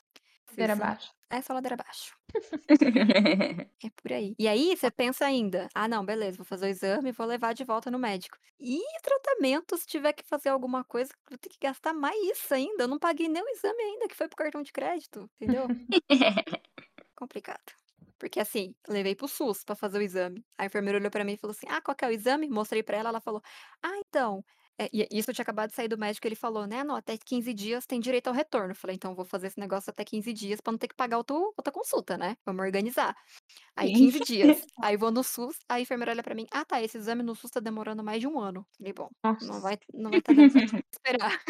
Ladeira 0.49 0.73
abaixo. 0.73 1.13
É 1.29 1.41
só 1.43 1.53
ladeira 1.53 1.75
abaixo. 1.75 2.15
É 3.83 3.89
por 4.01 4.11
aí. 4.11 4.35
E 4.39 4.47
aí 4.47 4.75
você 4.75 4.89
pensa 4.89 5.23
ainda, 5.25 5.69
ah, 5.75 5.87
não, 5.87 6.03
beleza, 6.03 6.37
vou 6.37 6.45
fazer 6.45 6.65
o 6.65 6.69
exame 6.69 7.09
e 7.09 7.11
vou 7.11 7.27
levar 7.27 7.53
de 7.53 7.63
volta 7.63 7.91
no 7.91 7.99
médico. 7.99 8.35
E 8.59 8.79
tratamento, 9.03 9.77
se 9.77 9.85
tiver 9.85 10.13
que 10.13 10.23
fazer 10.23 10.49
alguma 10.49 10.83
coisa, 10.83 11.13
vou 11.29 11.37
ter 11.37 11.49
que 11.49 11.59
gastar 11.61 11.93
mais 11.93 12.17
isso 12.31 12.51
ainda. 12.55 12.83
Eu 12.85 12.87
não 12.87 12.97
paguei 12.97 13.27
nem 13.29 13.43
o 13.43 13.49
exame 13.49 13.79
ainda, 13.83 14.07
que 14.07 14.15
foi 14.15 14.27
pro 14.27 14.35
cartão 14.37 14.63
de 14.63 14.71
crédito, 14.73 15.29
entendeu? 15.35 15.71
Complicado. 17.15 17.73
Porque 18.19 18.39
assim, 18.39 18.73
levei 18.87 19.15
pro 19.15 19.27
SUS 19.27 19.63
pra 19.63 19.75
fazer 19.75 19.99
o 19.99 20.01
exame. 20.01 20.45
A 20.57 20.65
enfermeira 20.65 20.97
olhou 20.99 21.11
pra 21.11 21.23
mim 21.23 21.33
e 21.33 21.37
falou 21.37 21.51
assim: 21.55 21.67
Ah, 21.69 21.81
qual 21.81 21.95
que 21.95 22.05
é 22.05 22.07
o 22.07 22.11
exame? 22.11 22.49
Mostrei 22.49 22.83
pra 22.83 22.97
ela, 22.97 23.09
ela 23.09 23.21
falou: 23.21 23.41
Ah, 23.83 23.97
então. 23.99 24.43
É, 24.79 24.89
isso 25.11 25.29
eu 25.29 25.33
tinha 25.33 25.43
acabado 25.43 25.69
de 25.69 25.75
sair 25.75 25.87
do 25.87 25.97
médico, 25.97 26.27
ele 26.27 26.35
falou, 26.35 26.67
né? 26.67 26.83
Não, 26.83 26.95
até 26.95 27.17
15 27.17 27.53
dias 27.53 27.85
tem 27.85 27.99
direito 27.99 28.27
ao 28.27 28.33
retorno. 28.33 28.71
Eu 28.71 28.75
falei, 28.75 28.95
então 28.95 29.15
vou 29.15 29.25
fazer 29.25 29.47
esse 29.47 29.59
negócio 29.59 29.89
até 29.89 30.03
15 30.03 30.31
dias 30.33 30.61
pra 30.61 30.71
não 30.71 30.77
ter 30.77 30.87
que 30.87 30.95
pagar 30.95 31.17
outra, 31.17 31.35
outra 31.35 31.71
consulta, 31.71 32.17
né? 32.17 32.37
Vamos 32.45 32.63
organizar. 32.63 33.15
Aí, 33.75 33.93
15 33.93 34.19
dias. 34.25 34.65
Aí 34.81 34.97
vou 34.97 35.11
no 35.11 35.23
SUS, 35.23 35.57
a 35.69 35.79
enfermeira 35.81 36.11
olha 36.11 36.23
pra 36.23 36.35
mim, 36.35 36.47
ah, 36.51 36.65
tá, 36.65 36.81
esse 36.81 36.97
exame 36.97 37.23
no 37.23 37.35
SUS 37.35 37.51
tá 37.51 37.59
demorando 37.59 38.03
mais 38.03 38.19
de 38.21 38.27
um 38.27 38.39
ano. 38.39 38.65
Falei, 38.77 38.93
bom, 38.93 39.09
não 39.41 39.59
Nossa. 39.59 39.61
vai, 39.61 39.79
não 39.93 40.11
vai 40.11 40.21
tá 40.21 40.33
dando 40.33 40.49
certo 40.51 40.75
esperar. 40.91 41.41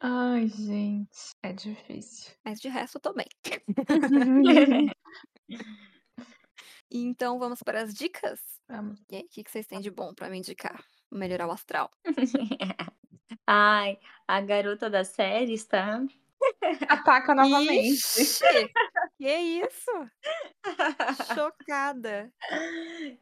Ai, 0.00 0.48
gente, 0.48 1.34
é 1.42 1.52
difícil. 1.52 2.32
Mas 2.44 2.60
de 2.60 2.68
resto, 2.68 2.96
eu 2.96 3.00
tô 3.00 3.12
bem. 3.14 3.26
Então, 6.90 7.38
vamos 7.38 7.62
para 7.62 7.82
as 7.82 7.94
dicas? 7.94 8.40
Vamos. 8.68 9.00
E 9.10 9.16
aí, 9.16 9.22
o 9.22 9.28
que 9.28 9.42
que 9.44 9.50
vocês 9.50 9.66
têm 9.66 9.80
de 9.80 9.90
bom 9.90 10.12
pra 10.14 10.28
me 10.28 10.38
indicar? 10.38 10.84
Melhorar 11.12 11.46
o 11.46 11.52
astral. 11.52 11.90
Ai, 13.46 13.98
a 14.26 14.40
garota 14.40 14.88
da 14.88 15.04
série 15.04 15.52
está. 15.52 16.02
Ataca 16.88 17.34
novamente. 17.34 17.92
Ixi, 17.92 18.42
que 19.18 19.28
isso? 19.36 19.90
Chocada. 21.34 22.32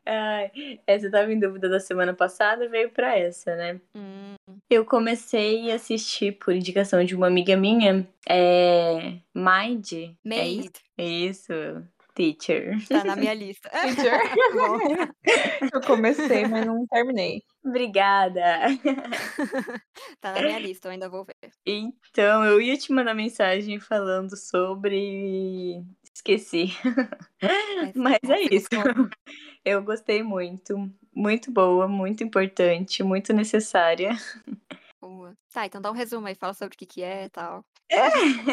Ai, 0.06 0.50
essa 0.86 1.06
eu 1.06 1.10
tava 1.10 1.32
em 1.32 1.38
dúvida 1.38 1.68
da 1.68 1.80
semana 1.80 2.14
passada, 2.14 2.68
veio 2.68 2.90
pra 2.90 3.18
essa, 3.18 3.54
né? 3.56 3.80
Hum, 3.94 4.34
Eu 4.70 4.84
comecei 4.84 5.70
a 5.70 5.74
assistir 5.74 6.32
por 6.38 6.54
indicação 6.54 7.04
de 7.04 7.14
uma 7.14 7.26
amiga 7.26 7.56
minha, 7.56 8.06
é. 8.28 9.18
Mind. 9.34 9.92
É 10.26 10.48
isso? 10.48 10.70
Isso, 10.96 11.52
teacher. 12.20 12.76
Tá 12.86 13.02
na 13.02 13.16
minha 13.16 13.32
lista. 13.32 13.70
Teacher. 13.96 14.20
Eu 15.72 15.80
comecei, 15.80 16.46
mas 16.46 16.66
não 16.66 16.86
terminei. 16.86 17.42
Obrigada. 17.64 18.42
tá 20.20 20.32
na 20.32 20.42
minha 20.42 20.58
lista, 20.58 20.88
eu 20.88 20.92
ainda 20.92 21.08
vou 21.08 21.24
ver. 21.24 21.52
Então, 21.64 22.44
eu 22.44 22.60
ia 22.60 22.76
te 22.76 22.90
mandar 22.92 23.14
mensagem 23.14 23.78
falando 23.78 24.34
sobre. 24.36 25.82
Esqueci. 26.14 26.68
Mas 27.94 28.18
bom, 28.22 28.32
é 28.32 28.42
isso. 28.42 28.68
Eu 29.64 29.82
gostei 29.82 30.22
muito. 30.22 30.90
Muito 31.14 31.50
boa, 31.50 31.86
muito 31.86 32.24
importante, 32.24 33.02
muito 33.02 33.32
necessária. 33.32 34.16
Boa. 35.00 35.36
Tá, 35.52 35.66
então 35.66 35.80
dá 35.80 35.90
um 35.90 35.94
resumo 35.94 36.26
aí, 36.26 36.34
fala 36.34 36.54
sobre 36.54 36.74
o 36.74 36.78
que 36.78 36.86
que 36.86 37.02
é 37.02 37.26
e 37.26 37.28
tal. 37.28 37.64
É. 37.90 38.08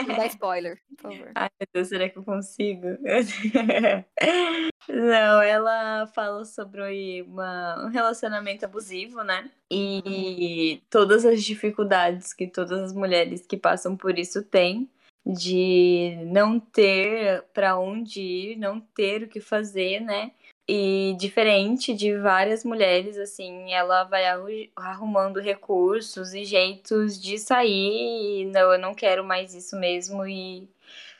Não 0.08 0.16
dá 0.16 0.26
spoiler, 0.26 0.82
por 0.90 1.12
favor. 1.12 1.32
Ai, 1.36 1.50
meu 1.60 1.68
Deus, 1.72 1.88
será 1.90 2.10
que 2.10 2.18
eu 2.18 2.24
consigo? 2.24 2.88
Não, 4.90 5.42
ela 5.42 6.08
fala 6.08 6.44
sobre 6.44 7.22
uma, 7.22 7.86
um 7.86 7.90
relacionamento 7.90 8.66
abusivo, 8.66 9.24
né? 9.24 9.50
E 9.70 10.82
todas 10.90 11.26
as 11.26 11.44
dificuldades 11.44 12.34
que 12.34 12.48
todas 12.48 12.82
as 12.82 12.94
mulheres 12.94 13.46
que 13.46 13.58
passam 13.58 13.96
por 13.96 14.18
isso 14.18 14.42
têm 14.42 14.90
de 15.26 16.18
não 16.26 16.60
ter 16.60 17.44
para 17.54 17.78
onde 17.78 18.22
ir, 18.22 18.58
não 18.58 18.80
ter 18.80 19.24
o 19.24 19.28
que 19.28 19.42
fazer, 19.42 20.00
né? 20.00 20.32
E 20.70 21.15
diferente 21.18 21.93
de 21.93 22.18
várias 22.18 22.65
mulheres, 22.65 23.18
assim, 23.18 23.74
ela 23.74 24.03
vai 24.03 24.26
arru- 24.26 24.70
arrumando 24.76 25.39
recursos 25.39 26.34
e 26.34 26.43
jeitos 26.43 27.22
de 27.22 27.38
sair. 27.39 28.41
E 28.41 28.45
não, 28.45 28.74
eu 28.74 28.78
não 28.80 28.93
quero 28.93 29.24
mais 29.24 29.53
isso 29.53 29.80
mesmo. 29.80 30.28
E 30.28 30.68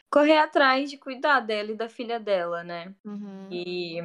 correr 0.10 0.38
atrás 0.38 0.90
de 0.90 0.98
cuidar 0.98 1.40
dela 1.40 1.72
e 1.72 1.76
da 1.76 1.88
filha 1.88 2.20
dela, 2.20 2.62
né? 2.64 2.94
Uhum. 3.06 3.48
E 3.50 3.98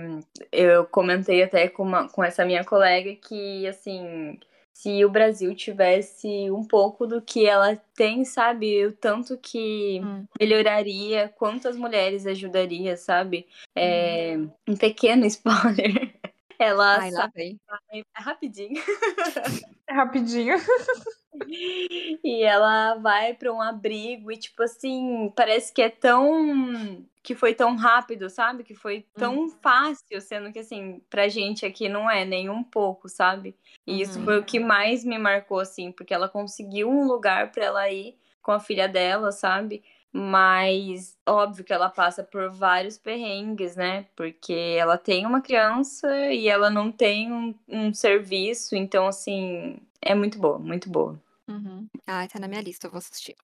eu 0.52 0.84
comentei 0.86 1.42
até 1.42 1.68
com, 1.68 1.82
uma, 1.82 2.08
com 2.08 2.22
essa 2.22 2.44
minha 2.44 2.64
colega 2.64 3.12
que, 3.16 3.66
assim, 3.66 4.38
se 4.82 5.04
o 5.04 5.08
Brasil 5.08 5.54
tivesse 5.54 6.50
um 6.50 6.64
pouco 6.64 7.06
do 7.06 7.22
que 7.22 7.46
ela 7.46 7.76
tem, 7.94 8.24
sabe? 8.24 8.84
O 8.84 8.92
tanto 8.92 9.38
que 9.38 10.00
Hum. 10.02 10.26
melhoraria, 10.40 11.32
quantas 11.38 11.76
mulheres 11.76 12.26
ajudaria, 12.26 12.96
sabe? 12.96 13.46
É, 13.76 14.34
um 14.68 14.76
pequeno 14.76 15.24
spoiler. 15.86 16.12
Ela 16.58 16.98
Ai, 16.98 17.10
lá 17.12 17.20
sai 17.20 17.30
vem. 17.32 17.60
rapidinho. 18.12 18.82
Rapidinho. 19.88 20.56
E 22.24 22.42
ela 22.42 22.94
vai 22.96 23.32
pra 23.34 23.52
um 23.52 23.60
abrigo 23.60 24.30
e, 24.30 24.36
tipo 24.36 24.62
assim, 24.62 25.32
parece 25.34 25.72
que 25.72 25.80
é 25.80 25.88
tão. 25.88 27.04
Que 27.22 27.34
foi 27.34 27.54
tão 27.54 27.76
rápido, 27.76 28.28
sabe? 28.28 28.64
Que 28.64 28.74
foi 28.74 29.06
tão 29.16 29.48
fácil, 29.48 30.20
sendo 30.20 30.52
que, 30.52 30.58
assim, 30.58 31.00
pra 31.08 31.28
gente 31.28 31.64
aqui 31.64 31.88
não 31.88 32.10
é 32.10 32.24
nem 32.24 32.50
um 32.50 32.62
pouco, 32.64 33.08
sabe? 33.08 33.54
E 33.86 34.00
isso 34.00 34.18
Uhum. 34.18 34.24
foi 34.24 34.38
o 34.40 34.44
que 34.44 34.58
mais 34.60 35.04
me 35.04 35.18
marcou, 35.18 35.60
assim, 35.60 35.92
porque 35.92 36.12
ela 36.14 36.28
conseguiu 36.28 36.90
um 36.90 37.06
lugar 37.06 37.52
pra 37.52 37.64
ela 37.64 37.90
ir 37.90 38.16
com 38.42 38.50
a 38.52 38.60
filha 38.60 38.88
dela, 38.88 39.30
sabe? 39.32 39.82
Mas 40.12 41.16
óbvio 41.26 41.64
que 41.64 41.72
ela 41.72 41.88
passa 41.88 42.22
por 42.22 42.50
vários 42.50 42.98
perrengues, 42.98 43.76
né? 43.76 44.06
Porque 44.14 44.52
ela 44.78 44.98
tem 44.98 45.24
uma 45.24 45.40
criança 45.40 46.08
e 46.30 46.48
ela 46.48 46.68
não 46.70 46.92
tem 46.92 47.32
um, 47.32 47.54
um 47.68 47.94
serviço, 47.94 48.76
então, 48.76 49.06
assim, 49.06 49.78
é 50.02 50.14
muito 50.14 50.38
boa, 50.38 50.58
muito 50.58 50.90
boa. 50.90 51.18
Uhum. 51.48 51.88
Ai, 52.06 52.28
tá 52.28 52.38
na 52.38 52.46
minha 52.48 52.60
lista, 52.62 52.86
eu 52.86 52.90
vou 52.90 52.98
assistir. 52.98 53.36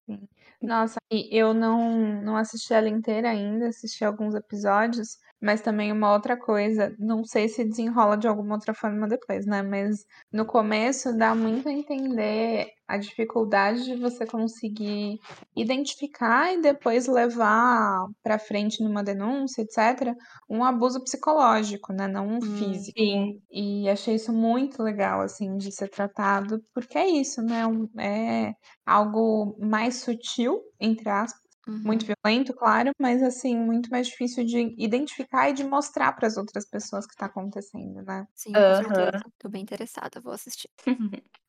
Nossa, 0.62 0.98
e 1.10 1.28
eu 1.36 1.52
não, 1.52 2.22
não 2.22 2.36
assisti 2.36 2.72
ela 2.72 2.88
inteira 2.88 3.28
ainda, 3.30 3.68
assisti 3.68 4.04
alguns 4.04 4.34
episódios, 4.34 5.18
mas 5.40 5.60
também 5.62 5.92
uma 5.92 6.12
outra 6.12 6.36
coisa, 6.38 6.94
não 6.98 7.24
sei 7.24 7.48
se 7.48 7.64
desenrola 7.64 8.16
de 8.16 8.26
alguma 8.28 8.54
outra 8.56 8.74
forma 8.74 9.08
depois, 9.08 9.46
né? 9.46 9.62
Mas 9.62 10.04
no 10.32 10.46
começo 10.46 11.16
dá 11.16 11.34
muito 11.34 11.68
a 11.68 11.72
entender 11.72 12.68
a 12.88 12.98
dificuldade 12.98 13.84
de 13.84 13.96
você 13.96 14.26
conseguir 14.26 15.18
identificar 15.56 16.52
e 16.54 16.60
depois 16.62 17.06
levar 17.06 18.06
pra 18.22 18.38
frente 18.38 18.82
numa 18.82 19.02
denúncia, 19.04 19.62
etc., 19.62 20.14
um 20.50 20.64
abuso 20.64 21.02
psicológico, 21.04 21.92
né? 21.92 22.08
Não 22.08 22.26
um 22.28 22.40
Hum. 22.40 22.42
físico. 22.42 22.96
Sim. 22.96 23.42
E 23.50 23.88
achei 23.88 24.14
isso 24.16 24.32
muito 24.32 24.82
legal, 24.82 25.20
assim, 25.22 25.56
de 25.56 25.72
ser 25.72 25.88
tratado, 25.88 26.62
porque 26.74 26.98
é 26.98 27.08
isso, 27.08 27.42
né? 27.42 27.62
É 27.98 28.52
algo 28.86 29.56
mais 29.60 29.96
sutil, 30.02 30.60
entre 30.80 31.08
aspas, 31.10 31.40
muito 31.84 32.04
Uhum. 32.04 32.06
violento, 32.06 32.54
claro, 32.54 32.90
mas 33.00 33.22
assim, 33.22 33.56
muito 33.58 33.90
mais 33.90 34.08
difícil 34.08 34.44
de 34.44 34.74
identificar 34.78 35.50
e 35.50 35.52
de 35.54 35.64
mostrar 35.64 36.12
para 36.14 36.26
as 36.28 36.36
outras 36.36 36.68
pessoas 36.68 37.06
que 37.06 37.12
está 37.14 37.26
acontecendo, 37.26 38.02
né? 38.02 38.26
Sim, 38.34 38.62
com 38.62 38.72
Aham. 38.72 39.10
certeza. 39.12 39.22
Tô 39.38 39.48
bem 39.50 39.62
interessada, 39.62 40.20
vou 40.20 40.32
assistir. 40.32 40.70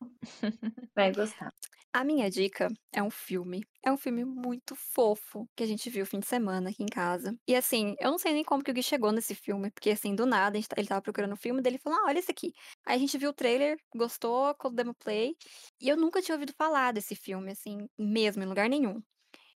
Vai 0.94 1.12
gostar. 1.12 1.52
A 1.92 2.04
minha 2.04 2.30
dica 2.30 2.68
é 2.92 3.02
um 3.02 3.10
filme. 3.10 3.62
É 3.84 3.90
um 3.90 3.96
filme 3.96 4.24
muito 4.24 4.76
fofo 4.76 5.48
que 5.56 5.62
a 5.64 5.66
gente 5.66 5.90
viu 5.90 6.06
fim 6.06 6.20
de 6.20 6.26
semana 6.26 6.70
aqui 6.70 6.82
em 6.84 6.86
casa. 6.86 7.34
E 7.48 7.54
assim, 7.56 7.94
eu 7.98 8.10
não 8.12 8.18
sei 8.18 8.32
nem 8.32 8.44
como 8.44 8.62
que 8.62 8.70
o 8.70 8.74
Gui 8.74 8.82
chegou 8.82 9.10
nesse 9.12 9.34
filme, 9.34 9.70
porque 9.72 9.90
assim, 9.90 10.14
do 10.14 10.24
nada, 10.26 10.56
a 10.56 10.60
gente, 10.60 10.68
tá- 10.68 10.76
ele 10.78 10.86
tava 10.88 11.02
procurando 11.02 11.32
o 11.32 11.36
filme 11.36 11.60
dele 11.60 11.76
e 11.76 11.78
falou: 11.80 11.98
Ah, 12.00 12.04
olha 12.08 12.18
esse 12.20 12.30
aqui. 12.30 12.52
Aí 12.86 12.96
a 12.96 12.98
gente 12.98 13.18
viu 13.18 13.30
o 13.30 13.34
trailer, 13.34 13.76
gostou, 13.94 14.54
demo 14.72 14.94
play. 14.94 15.34
E 15.80 15.88
eu 15.88 15.96
nunca 15.96 16.22
tinha 16.22 16.34
ouvido 16.36 16.52
falar 16.56 16.92
desse 16.92 17.16
filme, 17.16 17.50
assim, 17.52 17.88
mesmo, 17.98 18.42
em 18.42 18.46
lugar 18.46 18.68
nenhum. 18.68 19.00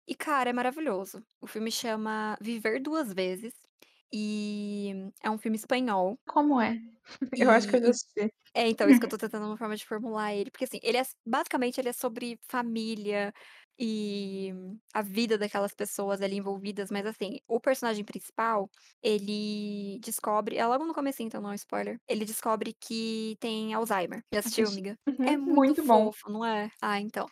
E, 0.06 0.14
cara, 0.14 0.50
é 0.50 0.52
maravilhoso. 0.52 1.22
O 1.40 1.46
filme 1.46 1.70
chama 1.70 2.36
Viver 2.40 2.80
Duas 2.82 3.12
Vezes. 3.12 3.54
E 4.12 4.92
é 5.22 5.30
um 5.30 5.38
filme 5.38 5.56
espanhol. 5.56 6.18
Como 6.26 6.60
é? 6.60 6.78
Eu 7.36 7.50
acho 7.50 7.68
que 7.68 7.76
eu 7.76 7.82
já 7.82 7.90
assisti. 7.90 8.32
é, 8.56 8.68
então, 8.68 8.88
isso 8.88 9.00
que 9.00 9.06
eu 9.06 9.10
tô 9.10 9.18
tentando 9.18 9.46
uma 9.46 9.56
forma 9.56 9.76
de 9.76 9.84
formular 9.86 10.32
ele. 10.34 10.50
Porque, 10.50 10.64
assim, 10.64 10.78
ele 10.82 10.96
é, 10.98 11.02
basicamente, 11.26 11.78
ele 11.80 11.88
é 11.88 11.92
sobre 11.92 12.38
família 12.48 13.32
e 13.78 14.52
a 14.94 15.02
vida 15.02 15.36
daquelas 15.36 15.74
pessoas 15.74 16.22
ali 16.22 16.36
envolvidas. 16.36 16.88
Mas, 16.90 17.04
assim, 17.06 17.38
o 17.48 17.60
personagem 17.60 18.04
principal, 18.04 18.70
ele 19.02 19.98
descobre, 20.00 20.56
é 20.56 20.64
logo 20.66 20.84
no 20.86 20.94
começo, 20.94 21.22
então 21.22 21.40
não 21.42 21.50
é 21.52 21.56
spoiler, 21.56 21.98
ele 22.08 22.24
descobre 22.24 22.74
que 22.80 23.36
tem 23.40 23.74
Alzheimer. 23.74 24.22
Já 24.32 24.38
assistiu, 24.40 24.68
Assisti. 24.68 24.68
amiga? 24.68 24.96
Uhum, 25.08 25.26
É 25.26 25.36
muito, 25.36 25.76
muito 25.76 25.84
bom. 25.84 26.08
fofo, 26.08 26.30
não 26.30 26.44
é? 26.44 26.70
Ah, 26.80 27.00
então. 27.00 27.26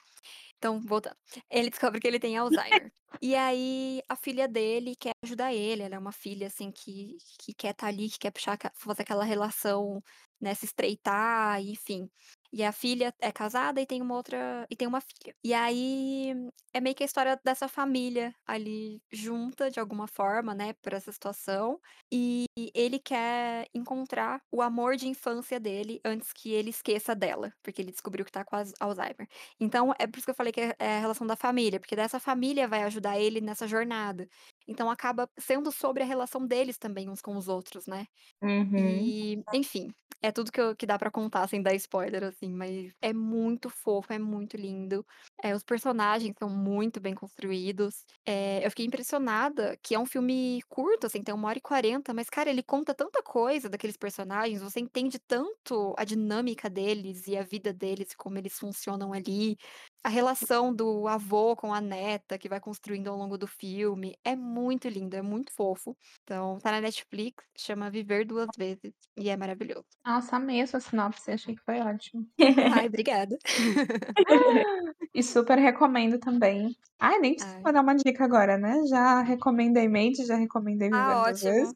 Então, 0.62 0.80
voltando. 0.80 1.16
Ele 1.50 1.70
descobre 1.70 1.98
que 1.98 2.06
ele 2.06 2.20
tem 2.20 2.36
Alzheimer. 2.36 2.92
E 3.20 3.34
aí, 3.34 4.00
a 4.08 4.14
filha 4.14 4.46
dele 4.46 4.94
quer 4.94 5.10
ajudar 5.24 5.52
ele. 5.52 5.82
Ela 5.82 5.96
é 5.96 5.98
uma 5.98 6.12
filha, 6.12 6.46
assim, 6.46 6.70
que, 6.70 7.16
que 7.40 7.52
quer 7.52 7.72
estar 7.72 7.88
ali, 7.88 8.08
que 8.08 8.16
quer 8.16 8.30
puxar, 8.30 8.56
fazer 8.76 9.02
aquela 9.02 9.24
relação, 9.24 10.00
né, 10.40 10.54
se 10.54 10.64
estreitar, 10.66 11.60
enfim. 11.60 12.08
E 12.52 12.62
a 12.62 12.70
filha 12.72 13.14
é 13.20 13.32
casada 13.32 13.80
e 13.80 13.86
tem 13.86 14.02
uma 14.02 14.14
outra. 14.14 14.66
E 14.70 14.76
tem 14.76 14.86
uma 14.86 15.00
filha. 15.00 15.34
E 15.42 15.54
aí, 15.54 16.34
é 16.74 16.80
meio 16.80 16.94
que 16.94 17.02
a 17.02 17.06
história 17.06 17.40
dessa 17.44 17.66
família 17.68 18.34
ali 18.46 19.00
junta, 19.10 19.70
de 19.70 19.80
alguma 19.80 20.06
forma, 20.06 20.54
né, 20.54 20.74
por 20.82 20.92
essa 20.92 21.10
situação. 21.12 21.80
E 22.12 22.44
ele 22.74 22.98
quer 22.98 23.66
encontrar 23.74 24.42
o 24.50 24.60
amor 24.62 24.96
de 24.96 25.08
infância 25.08 25.58
dele 25.58 26.00
antes 26.04 26.32
que 26.32 26.52
ele 26.52 26.70
esqueça 26.70 27.14
dela, 27.14 27.52
porque 27.62 27.80
ele 27.80 27.90
descobriu 27.90 28.24
que 28.24 28.32
tá 28.32 28.44
com 28.44 28.56
Alzheimer. 28.80 29.26
Então, 29.58 29.94
é 29.98 30.06
por 30.06 30.18
isso 30.18 30.26
que 30.26 30.30
eu 30.30 30.34
falei 30.34 30.52
que 30.52 30.60
é 30.60 30.72
é 30.78 30.96
a 30.96 31.00
relação 31.00 31.26
da 31.26 31.36
família, 31.36 31.78
porque 31.80 31.96
dessa 31.96 32.18
família 32.20 32.68
vai 32.68 32.82
ajudar 32.82 33.18
ele 33.18 33.40
nessa 33.40 33.66
jornada. 33.66 34.28
Então, 34.68 34.90
acaba 34.90 35.28
sendo 35.38 35.70
sobre 35.72 36.02
a 36.02 36.06
relação 36.06 36.46
deles 36.46 36.78
também, 36.78 37.08
uns 37.10 37.20
com 37.22 37.36
os 37.36 37.48
outros, 37.48 37.86
né? 37.86 38.06
Uhum. 38.42 39.14
E, 39.14 39.42
enfim, 39.52 39.88
é 40.22 40.32
tudo 40.32 40.50
que, 40.50 40.60
eu- 40.60 40.74
que 40.74 40.86
dá 40.86 40.98
pra 40.98 41.10
contar 41.10 41.46
sem 41.48 41.62
dar 41.62 41.74
spoiler, 41.74 42.24
assim, 42.24 42.50
mas 42.54 42.92
é 43.02 43.12
muito 43.12 43.68
fofo, 43.68 44.12
é 44.12 44.18
muito 44.18 44.56
lindo. 44.56 45.04
É, 45.42 45.54
os 45.54 45.62
personagens 45.62 46.34
são 46.38 46.48
muito 46.48 46.98
bem 47.00 47.14
construídos. 47.14 48.04
É, 48.26 48.64
eu 48.64 48.70
fiquei 48.70 48.86
impressionada 48.86 49.76
que 49.82 49.94
é 49.94 49.98
um 49.98 50.06
filme 50.06 50.60
curto, 50.68 51.06
assim, 51.06 51.22
tem 51.22 51.34
uma 51.34 51.48
hora 51.48 51.58
e 51.58 51.60
quarenta, 51.60 52.14
mas, 52.14 52.30
cara, 52.30 52.48
ele 52.50 52.62
conta 52.62 52.94
tanta 52.94 53.22
coisa 53.22 53.68
daqueles 53.68 53.96
personagens, 53.98 54.62
você 54.62 54.80
entende 54.80 55.18
tanto 55.18 55.94
a 55.98 56.04
dinâmica 56.04 56.70
deles 56.70 57.26
e 57.26 57.36
a 57.36 57.42
vida 57.42 57.72
deles, 57.72 58.14
como 58.16 58.38
eles 58.38 58.54
funcionam 58.58 59.12
ali. 59.12 59.56
A 60.04 60.08
relação 60.08 60.74
do 60.74 61.06
avô 61.06 61.54
com 61.54 61.72
a 61.72 61.80
neta 61.80 62.36
que 62.36 62.48
vai 62.48 62.60
construindo 62.60 63.08
ao 63.08 63.16
longo 63.16 63.38
do 63.38 63.46
filme 63.46 64.16
é 64.24 64.34
muito 64.34 64.88
lindo, 64.88 65.14
é 65.14 65.22
muito 65.22 65.52
fofo. 65.52 65.96
Então, 66.24 66.58
tá 66.58 66.72
na 66.72 66.80
Netflix, 66.80 67.44
chama 67.56 67.88
Viver 67.88 68.24
Duas 68.26 68.48
Vezes 68.56 68.92
e 69.16 69.28
é 69.28 69.36
maravilhoso. 69.36 69.86
Nossa, 70.04 70.36
amei 70.36 70.60
a 70.60 70.66
sua 70.66 70.80
sinopse, 70.80 71.30
achei 71.30 71.54
que 71.54 71.62
foi 71.62 71.78
ótimo. 71.80 72.26
Ai, 72.68 72.86
obrigada. 72.88 73.36
E 75.14 75.22
super 75.22 75.58
recomendo 75.58 76.18
também. 76.18 76.74
Ai, 76.98 77.18
nem 77.18 77.34
precisa 77.34 77.54
Ai. 77.64 77.72
dar 77.72 77.82
uma 77.82 77.94
dica 77.94 78.24
agora, 78.24 78.56
né? 78.56 78.82
Já 78.88 79.20
recomendei 79.20 79.86
Made, 79.86 80.24
já 80.24 80.36
recomendei 80.36 80.88
Viver 80.88 80.98
Ah, 80.98 81.22
Duas 81.24 81.42
Vezes. 81.42 81.74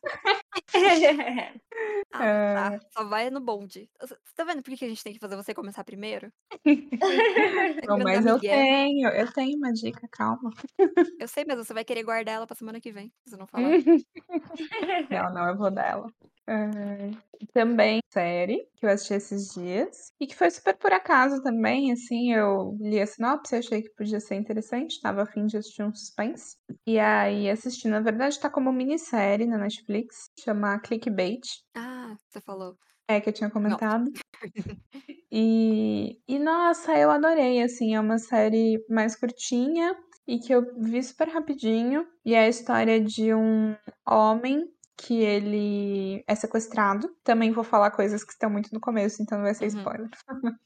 Ah, 2.13 2.33
É. 2.55 2.71
tá. 2.73 2.81
Só 2.93 3.05
vai 3.05 3.31
no 3.31 3.41
bonde. 3.41 3.91
Você 4.01 4.17
tá 4.35 4.45
vendo 4.45 4.63
por 4.63 4.75
que 4.77 4.85
a 4.85 4.89
gente 4.89 5.03
tem 5.05 5.13
que 5.13 5.19
fazer 5.21 5.37
você 5.37 5.55
começar 5.55 5.85
primeiro? 5.85 6.33
Não, 7.89 8.01
mas 8.01 8.25
dar 8.25 8.25
eu 8.27 8.41
migué. 8.41 8.49
tenho, 8.49 9.09
eu 9.11 9.33
tenho 9.33 9.57
uma 9.59 9.73
dica, 9.73 10.09
calma. 10.11 10.51
Eu 11.19 11.29
sei, 11.29 11.45
mas 11.47 11.57
você 11.57 11.73
vai 11.73 11.85
querer 11.85 12.03
guardar 12.03 12.35
ela 12.37 12.47
pra 12.47 12.55
semana 12.57 12.81
que 12.81 12.93
vem, 12.93 13.13
se 13.27 13.37
não 13.37 13.47
falar. 13.47 13.79
Não, 15.11 15.33
não, 15.33 15.49
eu 15.49 15.57
vou 15.57 15.71
dela. 15.71 16.13
Também 17.53 18.01
série 18.13 18.67
que 18.77 18.87
eu 18.87 18.91
assisti 18.91 19.15
esses 19.15 19.49
dias 19.55 20.13
e 20.21 20.27
que 20.27 20.35
foi 20.37 20.51
super 20.51 20.77
por 20.77 20.93
acaso 20.93 21.43
também, 21.43 21.93
assim, 21.93 22.33
eu 22.33 22.77
li 22.81 23.01
a 23.01 23.07
sinopse, 23.07 23.57
achei 23.57 23.83
que 23.83 23.91
podia 23.91 24.21
ser 24.21 24.37
interessante, 24.37 25.01
tava 25.01 25.23
a 25.23 25.27
fim 25.27 25.47
de 25.47 25.57
assistir 25.57 25.83
um 25.83 25.93
suspense. 25.93 26.57
E 26.87 26.99
aí 26.99 27.51
assisti, 27.51 27.89
na 27.89 28.01
verdade 28.01 28.39
tá 28.39 28.49
como 28.49 28.73
minissérie 28.73 29.47
na 29.47 29.59
Netflix, 29.59 30.31
chama 30.39 30.79
Clickbait, 30.81 31.43
Ah, 31.75 32.17
você 32.29 32.41
falou. 32.41 32.77
é 33.09 33.21
que 33.21 33.29
eu 33.29 33.33
tinha 33.33 33.51
comentado. 33.51 34.11
E, 35.31 36.21
e 36.29 36.39
nossa, 36.39 36.97
eu 36.97 37.11
adorei, 37.11 37.61
assim, 37.63 37.95
é 37.95 38.01
uma 38.01 38.19
série 38.19 38.83
mais 38.89 39.17
curtinha 39.17 39.95
e 40.27 40.39
que 40.39 40.53
eu 40.53 40.63
vi 40.79 41.03
super 41.03 41.29
rapidinho. 41.29 42.07
E 42.25 42.35
é 42.35 42.41
a 42.45 42.49
história 42.49 43.01
de 43.01 43.35
um 43.35 43.77
homem 44.09 44.65
que 44.97 45.21
ele 45.23 46.25
é 46.27 46.35
sequestrado. 46.35 47.09
Também 47.25 47.53
vou 47.53 47.65
falar 47.65 47.91
coisas 47.91 48.25
que 48.25 48.33
estão 48.33 48.51
muito 48.51 48.71
no 48.73 48.81
começo, 48.81 49.23
então 49.23 49.39
não 49.39 49.45
vai 49.45 49.55
ser 49.55 49.67
Uhum. 49.67 49.69
spoiler. 49.69 50.11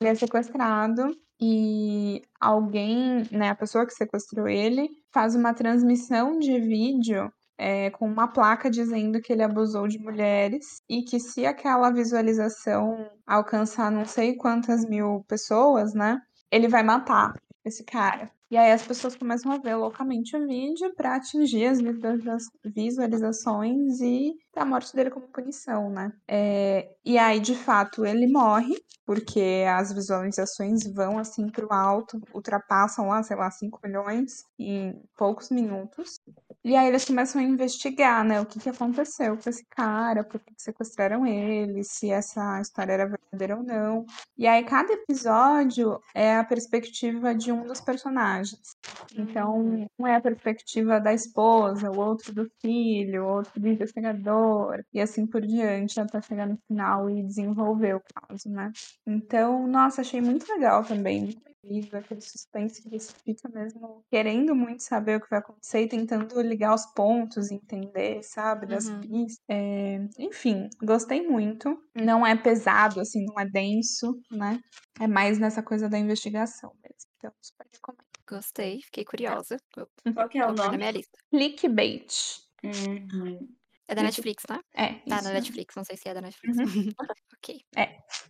Ele 0.00 0.10
é 0.10 0.14
sequestrado 0.14 1.10
e 1.40 2.22
alguém, 2.40 3.28
né, 3.30 3.50
a 3.50 3.54
pessoa 3.54 3.86
que 3.86 3.92
sequestrou 3.92 4.48
ele, 4.48 4.88
faz 5.12 5.34
uma 5.34 5.54
transmissão 5.54 6.38
de 6.38 6.58
vídeo 6.60 7.30
é, 7.58 7.90
com 7.90 8.06
uma 8.06 8.28
placa 8.28 8.70
dizendo 8.70 9.20
que 9.20 9.32
ele 9.32 9.42
abusou 9.42 9.86
de 9.88 9.98
mulheres 9.98 10.82
e 10.88 11.02
que 11.02 11.20
se 11.20 11.44
aquela 11.46 11.90
visualização 11.90 13.10
alcançar 13.26 13.90
não 13.90 14.04
sei 14.06 14.36
quantas 14.36 14.84
mil 14.88 15.22
pessoas, 15.28 15.92
né, 15.94 16.18
ele 16.50 16.68
vai 16.68 16.82
matar 16.82 17.34
esse 17.64 17.84
cara. 17.84 18.30
E 18.50 18.56
aí 18.56 18.72
as 18.72 18.84
pessoas 18.86 19.14
começam 19.16 19.52
a 19.52 19.58
ver 19.58 19.76
loucamente 19.76 20.36
o 20.36 20.46
vídeo 20.46 20.92
para 20.96 21.14
atingir 21.16 21.66
as 21.66 21.80
visualiza- 21.80 22.50
visualizações 22.64 24.00
e 24.00 24.34
a 24.56 24.64
morte 24.64 24.94
dele 24.94 25.10
como 25.10 25.28
punição, 25.28 25.88
né? 25.88 26.12
É, 26.26 26.92
e 27.10 27.18
aí, 27.18 27.40
de 27.40 27.56
fato, 27.56 28.06
ele 28.06 28.28
morre 28.28 28.76
porque 29.10 29.64
as 29.68 29.92
visualizações 29.92 30.84
vão 30.94 31.18
assim 31.18 31.48
pro 31.48 31.72
alto, 31.72 32.22
ultrapassam 32.32 33.08
lá, 33.08 33.20
sei 33.24 33.36
lá, 33.36 33.50
5 33.50 33.80
milhões 33.82 34.44
em 34.56 35.02
poucos 35.16 35.50
minutos. 35.50 36.20
E 36.62 36.76
aí 36.76 36.86
eles 36.86 37.04
começam 37.04 37.40
a 37.40 37.44
investigar, 37.44 38.24
né, 38.24 38.40
o 38.40 38.46
que, 38.46 38.60
que 38.60 38.68
aconteceu 38.68 39.36
com 39.36 39.50
esse 39.50 39.66
cara, 39.70 40.22
por 40.22 40.38
que 40.38 40.54
que 40.54 40.62
sequestraram 40.62 41.26
ele, 41.26 41.82
se 41.82 42.08
essa 42.08 42.60
história 42.60 42.92
era 42.92 43.08
verdadeira 43.08 43.56
ou 43.56 43.64
não. 43.64 44.04
E 44.38 44.46
aí 44.46 44.62
cada 44.62 44.92
episódio 44.92 45.98
é 46.14 46.36
a 46.36 46.44
perspectiva 46.44 47.34
de 47.34 47.50
um 47.50 47.64
dos 47.64 47.80
personagens. 47.80 48.76
Então, 49.16 49.88
um 49.98 50.06
é 50.06 50.14
a 50.14 50.20
perspectiva 50.20 51.00
da 51.00 51.12
esposa, 51.12 51.90
o 51.90 51.98
outro 51.98 52.32
do 52.32 52.46
filho, 52.60 53.24
o 53.24 53.28
outro 53.38 53.58
do 53.58 53.66
investigador, 53.66 54.84
e 54.92 55.00
assim 55.00 55.26
por 55.26 55.40
diante, 55.40 55.98
até 55.98 56.20
chegar 56.20 56.46
no 56.46 56.58
final 56.68 56.99
e 57.08 57.22
desenvolver 57.22 57.94
o 57.96 58.02
caso, 58.14 58.48
né? 58.50 58.70
Então, 59.06 59.66
nossa, 59.66 60.00
achei 60.00 60.20
muito 60.20 60.46
legal 60.52 60.84
também, 60.84 61.22
muito 61.22 61.40
vivo, 61.62 61.96
aquele 61.96 62.20
suspense 62.20 62.82
que 62.82 62.88
você 62.90 63.12
fica 63.24 63.48
mesmo 63.48 64.02
querendo 64.10 64.54
muito 64.54 64.82
saber 64.82 65.16
o 65.18 65.20
que 65.20 65.28
vai 65.30 65.38
acontecer 65.38 65.82
e 65.82 65.88
tentando 65.88 66.40
ligar 66.42 66.74
os 66.74 66.86
pontos, 66.94 67.50
entender, 67.50 68.22
sabe, 68.22 68.66
das 68.66 68.86
Uhum. 68.86 69.00
pistas. 69.00 69.44
É, 69.48 69.98
enfim, 70.18 70.68
gostei 70.82 71.26
muito. 71.26 71.78
Não 71.94 72.26
é 72.26 72.34
pesado, 72.36 73.00
assim, 73.00 73.24
não 73.26 73.38
é 73.38 73.46
denso, 73.46 74.18
né? 74.30 74.58
É 75.00 75.06
mais 75.06 75.38
nessa 75.38 75.62
coisa 75.62 75.88
da 75.88 75.98
investigação 75.98 76.72
mesmo. 76.82 77.10
Então, 77.18 77.32
super 77.40 77.66
recomendo. 77.72 78.04
Gostei, 78.28 78.80
fiquei 78.82 79.04
curiosa. 79.04 79.56
Vou, 79.76 79.86
Qual 80.14 80.28
que 80.28 80.38
é 80.38 80.46
o 80.46 80.52
na 80.52 80.64
nome? 80.64 80.78
minha 80.78 80.90
lista. 80.92 81.18
Clickbait. 81.30 82.40
Uhum. 82.62 83.59
É 83.90 83.94
da 83.94 84.02
Isso. 84.02 84.20
Netflix, 84.20 84.44
né? 84.48 84.60
É, 84.74 84.94
Tá 85.08 85.16
isso. 85.16 85.24
na 85.24 85.32
Netflix, 85.32 85.74
não 85.76 85.84
sei 85.84 85.96
se 85.96 86.08
é 86.08 86.14
da 86.14 86.20
Netflix. 86.20 86.56
ok, 87.34 87.64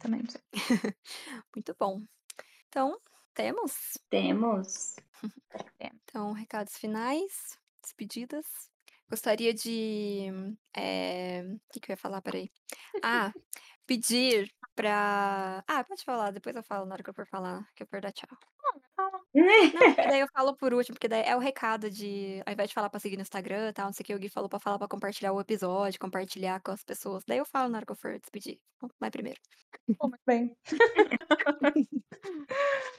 Também 0.00 0.22
não 0.22 0.30
sei. 0.30 0.40
muito 1.54 1.76
bom. 1.78 2.02
Então, 2.68 2.98
temos. 3.34 3.98
Temos. 4.10 4.96
Então, 5.80 6.32
recados 6.32 6.76
finais, 6.76 7.58
despedidas. 7.82 8.46
Gostaria 9.08 9.52
de. 9.54 10.26
é, 10.76 11.42
O 11.42 11.60
que, 11.72 11.80
que 11.80 11.90
eu 11.90 11.94
ia 11.94 11.96
falar? 11.96 12.22
Peraí. 12.22 12.50
Ah, 13.02 13.32
pedir 13.86 14.50
pra. 14.74 15.62
Ah, 15.68 15.84
pode 15.84 16.04
falar, 16.04 16.30
depois 16.32 16.56
eu 16.56 16.62
falo 16.62 16.86
na 16.86 16.94
hora 16.94 17.02
que 17.02 17.10
eu 17.10 17.14
for 17.14 17.26
falar, 17.26 17.66
que 17.76 17.82
eu 17.82 17.86
for 17.88 18.00
dar 18.00 18.12
tchau. 18.12 18.28
Não, 19.34 19.34
daí 20.14 20.20
eu 20.20 20.28
falo 20.34 20.56
por 20.56 20.74
último, 20.74 20.94
porque 20.94 21.08
daí 21.08 21.22
é 21.22 21.36
o 21.36 21.38
recado 21.38 21.90
de, 21.90 22.42
ao 22.46 22.52
invés 22.52 22.68
de 22.68 22.74
falar 22.74 22.90
pra 22.90 23.00
seguir 23.00 23.16
no 23.16 23.22
Instagram 23.22 23.68
e 23.68 23.72
tal, 23.72 23.86
não 23.86 23.92
sei 23.92 24.02
o 24.02 24.06
que, 24.06 24.14
o 24.14 24.18
Gui 24.18 24.28
falou 24.28 24.48
pra 24.48 24.58
falar 24.60 24.78
pra 24.78 24.88
compartilhar 24.88 25.32
o 25.32 25.40
episódio, 25.40 26.00
compartilhar 26.00 26.60
com 26.60 26.72
as 26.72 26.82
pessoas. 26.82 27.22
Daí 27.26 27.38
eu 27.38 27.46
falo 27.46 27.68
na 27.68 27.78
hora 27.78 27.86
que 27.86 27.92
eu 27.92 27.96
for 27.96 28.18
despedir. 28.18 28.58
Vai 28.98 29.10
primeiro. 29.10 29.40
Pô, 29.98 30.08
muito 30.08 30.22
bem. 30.26 30.56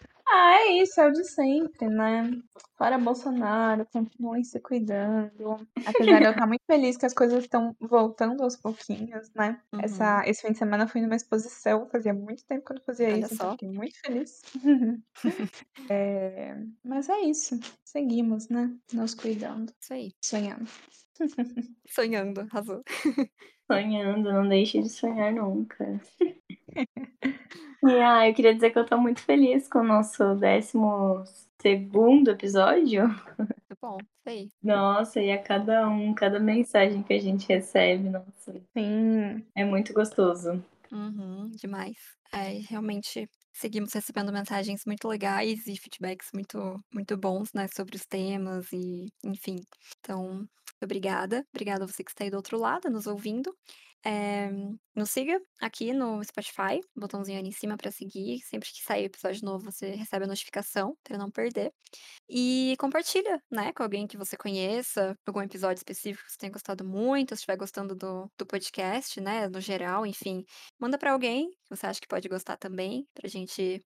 ah, 0.27 0.53
é 0.61 0.81
isso, 0.81 0.99
é 0.99 1.07
o 1.07 1.11
de 1.11 1.23
sempre, 1.23 1.87
né? 1.87 2.29
Fora 2.77 2.97
Bolsonaro, 2.97 3.85
continuem 3.91 4.43
se 4.43 4.59
cuidando. 4.59 5.67
Apesar 5.85 6.19
de 6.19 6.25
eu 6.25 6.31
estar 6.43 6.47
muito 6.47 6.63
feliz 6.65 6.97
que 6.97 7.05
as 7.05 7.13
coisas 7.13 7.43
estão 7.43 7.75
voltando 7.79 8.43
aos 8.43 8.55
pouquinhos, 8.57 9.29
né? 9.35 9.61
Uhum. 9.73 9.81
Essa, 9.81 10.23
esse 10.25 10.41
fim 10.41 10.51
de 10.51 10.57
semana 10.57 10.85
eu 10.85 10.87
fui 10.87 11.01
numa 11.01 11.15
exposição, 11.15 11.87
fazia 11.89 12.13
muito 12.13 12.45
tempo 12.45 12.65
que 12.65 12.71
eu 12.71 12.75
não 12.75 12.83
fazia 12.83 13.07
Olha 13.07 13.19
isso, 13.19 13.33
então 13.33 13.47
só. 13.47 13.51
fiquei 13.51 13.69
muito 13.69 13.99
feliz. 14.01 14.41
É, 15.89 16.55
mas 16.83 17.09
é 17.09 17.19
isso, 17.21 17.59
seguimos, 17.83 18.47
né? 18.49 18.73
Nos 18.93 19.13
cuidando, 19.13 19.73
Isso 19.81 19.93
aí. 19.93 20.11
sonhando. 20.23 20.69
Sonhando, 21.87 22.41
arrasou. 22.41 22.83
Sonhando, 23.69 24.31
não 24.31 24.47
deixe 24.47 24.81
de 24.81 24.89
sonhar 24.89 25.33
nunca. 25.33 25.99
E 27.83 27.91
ah, 28.01 28.27
eu 28.27 28.33
queria 28.33 28.53
dizer 28.53 28.71
que 28.71 28.79
eu 28.79 28.85
tô 28.85 28.97
muito 28.97 29.21
feliz 29.21 29.67
com 29.67 29.79
o 29.79 29.83
nosso 29.83 30.35
décimo 30.35 31.23
segundo 31.61 32.31
episódio. 32.31 33.07
Muito 33.37 33.77
bom. 33.81 33.97
Isso 34.01 34.29
aí. 34.29 34.51
Nossa, 34.63 35.21
e 35.21 35.31
a 35.31 35.41
cada 35.41 35.87
um, 35.89 36.13
cada 36.13 36.39
mensagem 36.39 37.03
que 37.03 37.13
a 37.13 37.19
gente 37.19 37.47
recebe, 37.47 38.09
nossa, 38.09 38.61
Sim, 38.77 39.45
é 39.55 39.63
muito 39.65 39.93
gostoso. 39.93 40.63
Uhum, 40.91 41.49
demais. 41.51 41.97
É, 42.33 42.59
realmente 42.69 43.29
seguimos 43.53 43.93
recebendo 43.93 44.31
mensagens 44.31 44.83
muito 44.85 45.07
legais 45.07 45.67
e 45.67 45.77
feedbacks 45.77 46.29
muito, 46.33 46.77
muito 46.93 47.17
bons, 47.17 47.49
né, 47.53 47.67
sobre 47.73 47.95
os 47.95 48.05
temas 48.05 48.71
e, 48.73 49.07
enfim. 49.23 49.57
Então, 49.99 50.47
obrigada. 50.85 51.45
Obrigada 51.53 51.83
a 51.83 51.87
você 51.87 52.03
que 52.03 52.11
está 52.11 52.23
aí 52.23 52.29
do 52.29 52.37
outro 52.37 52.57
lado, 52.57 52.89
nos 52.89 53.07
ouvindo. 53.07 53.55
É, 54.03 54.49
nos 54.95 55.11
siga 55.11 55.39
aqui 55.59 55.93
no 55.93 56.23
Spotify, 56.23 56.81
botãozinho 56.95 57.37
ali 57.37 57.49
em 57.49 57.51
cima 57.51 57.77
para 57.77 57.91
seguir. 57.91 58.39
Sempre 58.41 58.69
que 58.69 58.81
sair 58.83 59.05
episódio 59.05 59.45
novo, 59.45 59.71
você 59.71 59.91
recebe 59.91 60.25
a 60.25 60.27
notificação 60.27 60.97
para 61.03 61.17
não 61.17 61.29
perder. 61.29 61.71
E 62.27 62.75
compartilha, 62.79 63.41
né, 63.51 63.71
com 63.73 63.83
alguém 63.83 64.07
que 64.07 64.17
você 64.17 64.35
conheça, 64.35 65.15
algum 65.25 65.41
episódio 65.41 65.79
específico 65.79 66.25
que 66.25 66.31
você 66.31 66.37
tenha 66.37 66.51
gostado 66.51 66.83
muito, 66.83 67.29
se 67.29 67.41
estiver 67.41 67.57
gostando 67.57 67.95
do, 67.95 68.31
do 68.37 68.45
podcast, 68.45 69.21
né, 69.21 69.47
no 69.47 69.61
geral, 69.61 70.05
enfim. 70.05 70.43
Manda 70.79 70.97
para 70.97 71.11
alguém 71.11 71.51
que 71.51 71.69
você 71.69 71.85
acha 71.85 72.01
que 72.01 72.07
pode 72.07 72.27
gostar 72.27 72.57
também, 72.57 73.07
pra 73.13 73.29
gente 73.29 73.81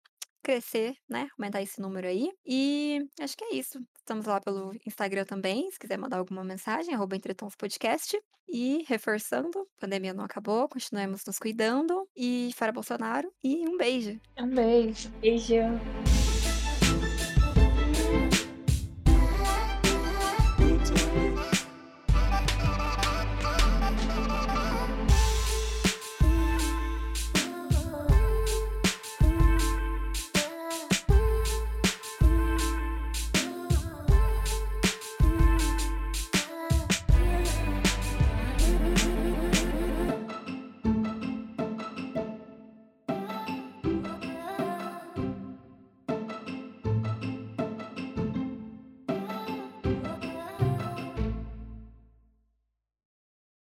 crescer, 0.46 0.96
né, 1.10 1.28
aumentar 1.38 1.62
esse 1.64 1.82
número 1.82 2.08
aí. 2.08 2.30
E 2.46 3.00
acho 3.20 3.36
que 3.36 3.44
é 3.44 3.56
isso. 3.56 3.80
Estamos 3.98 4.28
lá 4.28 4.40
pelo 4.40 4.72
Instagram 4.86 5.26
também, 5.26 5.70
se 5.72 5.80
quiser 5.80 5.98
mandar 5.98 6.20
alguma 6.20 6.44
mensagem, 6.44 6.94
arroba 6.94 7.16
Entretons 7.16 7.56
Podcast. 7.56 8.16
E 8.48 8.86
reforçando, 8.88 9.58
a 9.58 9.82
pandemia 9.82 10.14
não 10.14 10.24
acabou, 10.24 10.70
continuemos 10.70 11.26
nos 11.26 11.40
cuidando. 11.40 12.08
E 12.16 12.52
fora 12.56 12.72
Bolsonaro, 12.72 13.28
e 13.44 13.68
um 13.68 13.76
beijo! 13.76 14.22
um 14.40 14.50
beijo. 14.50 15.10
Beijo. 15.20 16.25